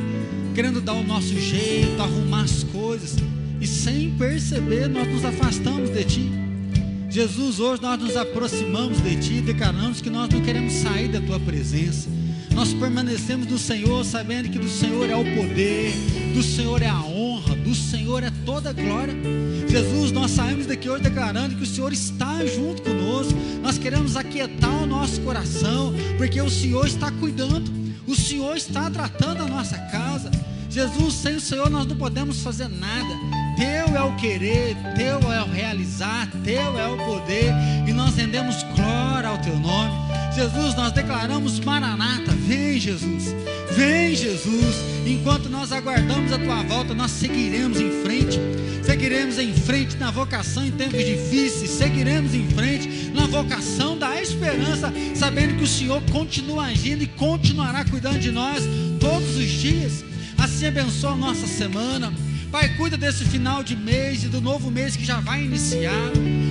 querendo 0.54 0.80
dar 0.80 0.92
o 0.92 1.02
nosso 1.02 1.38
jeito, 1.40 2.00
arrumar 2.00 2.42
as 2.42 2.62
coisas 2.62 3.16
e 3.60 3.66
sem 3.66 4.10
perceber 4.16 4.88
nós 4.88 5.08
nos 5.08 5.24
afastamos 5.24 5.90
de 5.90 6.04
Ti. 6.04 6.32
Jesus, 7.08 7.60
hoje 7.60 7.82
nós 7.82 8.00
nos 8.00 8.16
aproximamos 8.16 9.00
de 9.02 9.16
Ti, 9.16 9.40
declaramos 9.40 10.00
que 10.00 10.08
nós 10.08 10.28
não 10.28 10.40
queremos 10.40 10.72
sair 10.72 11.08
da 11.08 11.20
Tua 11.20 11.38
presença. 11.38 12.08
Nós 12.54 12.74
permanecemos 12.74 13.46
do 13.46 13.58
Senhor, 13.58 14.04
sabendo 14.04 14.50
que 14.50 14.58
do 14.58 14.68
Senhor 14.68 15.08
é 15.08 15.16
o 15.16 15.24
poder, 15.34 15.92
do 16.34 16.42
Senhor 16.42 16.82
é 16.82 16.88
a 16.88 17.00
honra, 17.00 17.54
do 17.56 17.74
Senhor 17.74 18.22
é 18.22 18.30
toda 18.44 18.72
glória. 18.72 19.14
Jesus, 19.68 20.12
nós 20.12 20.30
saímos 20.32 20.66
daqui 20.66 20.88
hoje 20.88 21.02
declarando 21.02 21.56
que 21.56 21.62
o 21.62 21.66
Senhor 21.66 21.92
está 21.92 22.44
junto 22.46 22.82
conosco. 22.82 23.34
Nós 23.62 23.78
queremos 23.78 24.16
aquietar 24.16 24.82
o 24.82 24.86
nosso 24.86 25.20
coração, 25.22 25.94
porque 26.16 26.40
o 26.40 26.50
Senhor 26.50 26.86
está 26.86 27.10
cuidando, 27.10 27.70
o 28.06 28.14
Senhor 28.14 28.56
está 28.56 28.90
tratando 28.90 29.42
a 29.42 29.46
nossa 29.46 29.78
casa. 29.78 30.30
Jesus, 30.68 31.14
sem 31.14 31.36
o 31.36 31.40
Senhor 31.40 31.68
nós 31.68 31.86
não 31.86 31.96
podemos 31.96 32.42
fazer 32.42 32.68
nada. 32.68 33.42
Teu 33.56 33.94
é 33.94 34.02
o 34.02 34.16
querer, 34.16 34.74
Teu 34.96 35.30
é 35.30 35.42
o 35.42 35.46
realizar, 35.46 36.28
Teu 36.42 36.78
é 36.78 36.88
o 36.88 36.96
poder, 36.96 37.52
e 37.86 37.92
nós 37.92 38.16
rendemos 38.16 38.62
glória 38.74 39.28
ao 39.28 39.38
Teu 39.38 39.58
nome. 39.58 39.92
Jesus, 40.34 40.74
nós 40.74 40.92
declaramos 40.92 41.60
Maranata, 41.60 42.32
vem 42.32 42.80
Jesus, 42.80 43.34
vem 43.76 44.14
Jesus. 44.14 44.76
Enquanto 45.06 45.48
nós 45.48 45.72
aguardamos 45.72 46.32
a 46.32 46.38
Tua 46.38 46.62
volta, 46.62 46.94
nós 46.94 47.10
seguiremos 47.10 47.80
em 47.80 47.90
frente, 48.02 48.38
seguiremos 48.84 49.38
em 49.38 49.52
frente 49.52 49.96
na 49.96 50.10
vocação 50.10 50.64
em 50.64 50.70
tempos 50.70 51.04
difíceis, 51.04 51.70
seguiremos 51.70 52.34
em 52.34 52.48
frente 52.50 53.10
na 53.14 53.26
vocação 53.26 53.98
da 53.98 54.20
esperança, 54.20 54.92
sabendo 55.14 55.56
que 55.56 55.64
o 55.64 55.66
Senhor 55.66 56.02
continua 56.10 56.66
agindo 56.66 57.02
e 57.02 57.06
continuará 57.06 57.84
cuidando 57.84 58.18
de 58.18 58.30
nós 58.30 58.62
todos 59.00 59.36
os 59.36 59.48
dias. 59.48 60.04
Assim 60.38 60.66
abençoa 60.66 61.12
a 61.12 61.16
nossa 61.16 61.46
semana. 61.46 62.12
Pai, 62.50 62.68
cuida 62.76 62.98
desse 62.98 63.24
final 63.24 63.62
de 63.62 63.74
mês 63.74 64.24
e 64.24 64.28
do 64.28 64.40
novo 64.40 64.70
mês 64.70 64.94
que 64.94 65.04
já 65.04 65.20
vai 65.20 65.42
iniciar. 65.42 66.10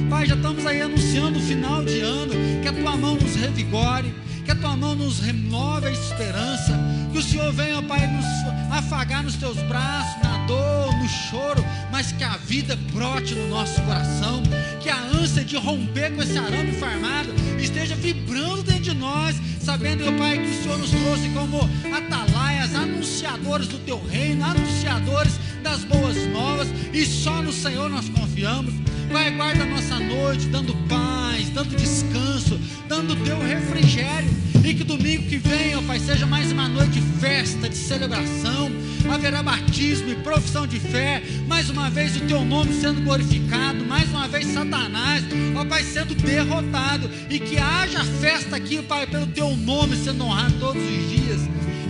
Pai, 0.09 0.25
já 0.25 0.33
estamos 0.33 0.65
aí 0.65 0.81
anunciando 0.81 1.37
o 1.37 1.41
final 1.41 1.83
de 1.85 1.99
ano. 1.99 2.33
Que 2.61 2.67
a 2.67 2.73
tua 2.73 2.97
mão 2.97 3.15
nos 3.15 3.35
revigore, 3.35 4.11
que 4.43 4.49
a 4.49 4.55
tua 4.55 4.75
mão 4.75 4.95
nos 4.95 5.19
renove 5.19 5.87
a 5.87 5.91
esperança. 5.91 7.00
Que 7.11 7.17
o 7.17 7.21
Senhor 7.21 7.51
venha, 7.51 7.81
Pai, 7.81 8.07
nos 8.07 8.25
afagar 8.71 9.21
nos 9.23 9.35
teus 9.35 9.57
braços, 9.63 10.23
na 10.23 10.45
dor, 10.45 10.95
no 10.95 11.09
choro, 11.09 11.63
mas 11.91 12.11
que 12.11 12.23
a 12.23 12.37
vida 12.37 12.77
brote 12.93 13.35
no 13.35 13.49
nosso 13.49 13.81
coração. 13.81 14.41
Que 14.79 14.89
a 14.89 14.97
ânsia 14.97 15.43
de 15.43 15.57
romper 15.57 16.15
com 16.15 16.23
esse 16.23 16.37
arame 16.37 16.71
farmado 16.73 17.33
esteja 17.59 17.95
vibrando 17.95 18.63
dentro 18.63 18.83
de 18.83 18.93
nós, 18.93 19.35
sabendo, 19.59 20.03
meu 20.03 20.13
Pai, 20.13 20.37
que 20.37 20.49
o 20.49 20.63
Senhor 20.63 20.77
nos 20.77 20.89
trouxe 20.89 21.29
como 21.29 21.69
atalaias, 21.93 22.73
anunciadores 22.75 23.67
do 23.67 23.79
teu 23.79 24.01
reino, 24.07 24.45
anunciadores 24.45 25.33
das 25.61 25.83
boas 25.83 26.15
novas, 26.27 26.69
e 26.93 27.05
só 27.05 27.41
no 27.41 27.51
Senhor 27.51 27.89
nós 27.89 28.07
confiamos. 28.09 28.73
Pai, 29.11 29.31
guarda 29.31 29.63
a 29.63 29.67
nossa 29.67 29.99
noite, 29.99 30.47
dando 30.47 30.73
paz, 30.87 31.10
dando 31.51 31.75
descanso, 31.75 32.59
dando 32.87 33.15
teu 33.23 33.39
refrigério. 33.39 34.29
E 34.63 34.73
que 34.73 34.83
domingo 34.83 35.23
que 35.23 35.37
vem, 35.37 35.75
ó 35.75 35.81
Pai, 35.81 35.99
seja 35.99 36.25
mais 36.25 36.51
uma 36.51 36.67
noite 36.67 36.99
de 36.99 37.01
festa, 37.19 37.67
de 37.67 37.75
celebração. 37.75 38.71
Haverá 39.11 39.41
batismo 39.41 40.09
e 40.09 40.15
profissão 40.15 40.67
de 40.67 40.79
fé. 40.79 41.21
Mais 41.47 41.69
uma 41.69 41.89
vez 41.89 42.15
o 42.15 42.21
teu 42.21 42.45
nome 42.45 42.73
sendo 42.73 43.01
glorificado. 43.01 43.83
Mais 43.85 44.09
uma 44.09 44.27
vez 44.27 44.45
Satanás, 44.47 45.23
ó 45.55 45.65
Pai, 45.65 45.83
sendo 45.83 46.13
derrotado. 46.13 47.09
E 47.29 47.39
que 47.39 47.57
haja 47.57 48.03
festa 48.03 48.55
aqui, 48.55 48.81
Pai, 48.81 49.07
pelo 49.07 49.27
teu 49.27 49.55
nome 49.55 49.95
sendo 49.95 50.23
honrado 50.25 50.53
todos 50.59 50.81
os 50.81 51.09
dias 51.09 51.41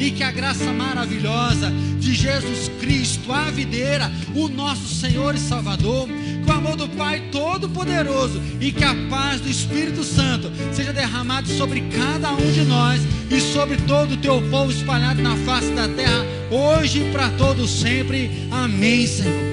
e 0.01 0.09
que 0.09 0.23
a 0.23 0.31
graça 0.31 0.73
maravilhosa 0.73 1.71
de 1.99 2.15
Jesus 2.15 2.71
Cristo, 2.79 3.31
a 3.31 3.51
videira, 3.51 4.11
o 4.33 4.49
nosso 4.49 4.95
Senhor 4.95 5.35
e 5.35 5.39
Salvador, 5.39 6.09
com 6.41 6.51
o 6.51 6.55
amor 6.55 6.75
do 6.75 6.87
Pai 6.89 7.21
Todo-Poderoso 7.31 8.41
e 8.59 8.71
que 8.71 8.83
a 8.83 8.95
paz 9.09 9.41
do 9.41 9.49
Espírito 9.49 10.03
Santo 10.03 10.51
seja 10.71 10.93
derramado 10.93 11.47
sobre 11.47 11.81
cada 11.81 12.31
um 12.31 12.51
de 12.51 12.63
nós 12.63 13.01
e 13.29 13.39
sobre 13.39 13.77
todo 13.77 14.13
o 14.13 14.17
teu 14.17 14.41
povo 14.49 14.71
espalhado 14.71 15.21
na 15.21 15.35
face 15.37 15.71
da 15.71 15.87
terra, 15.87 16.25
hoje 16.49 16.99
e 16.99 17.11
para 17.11 17.29
todos 17.31 17.69
sempre. 17.69 18.47
Amém, 18.51 19.07
Senhor. 19.07 19.51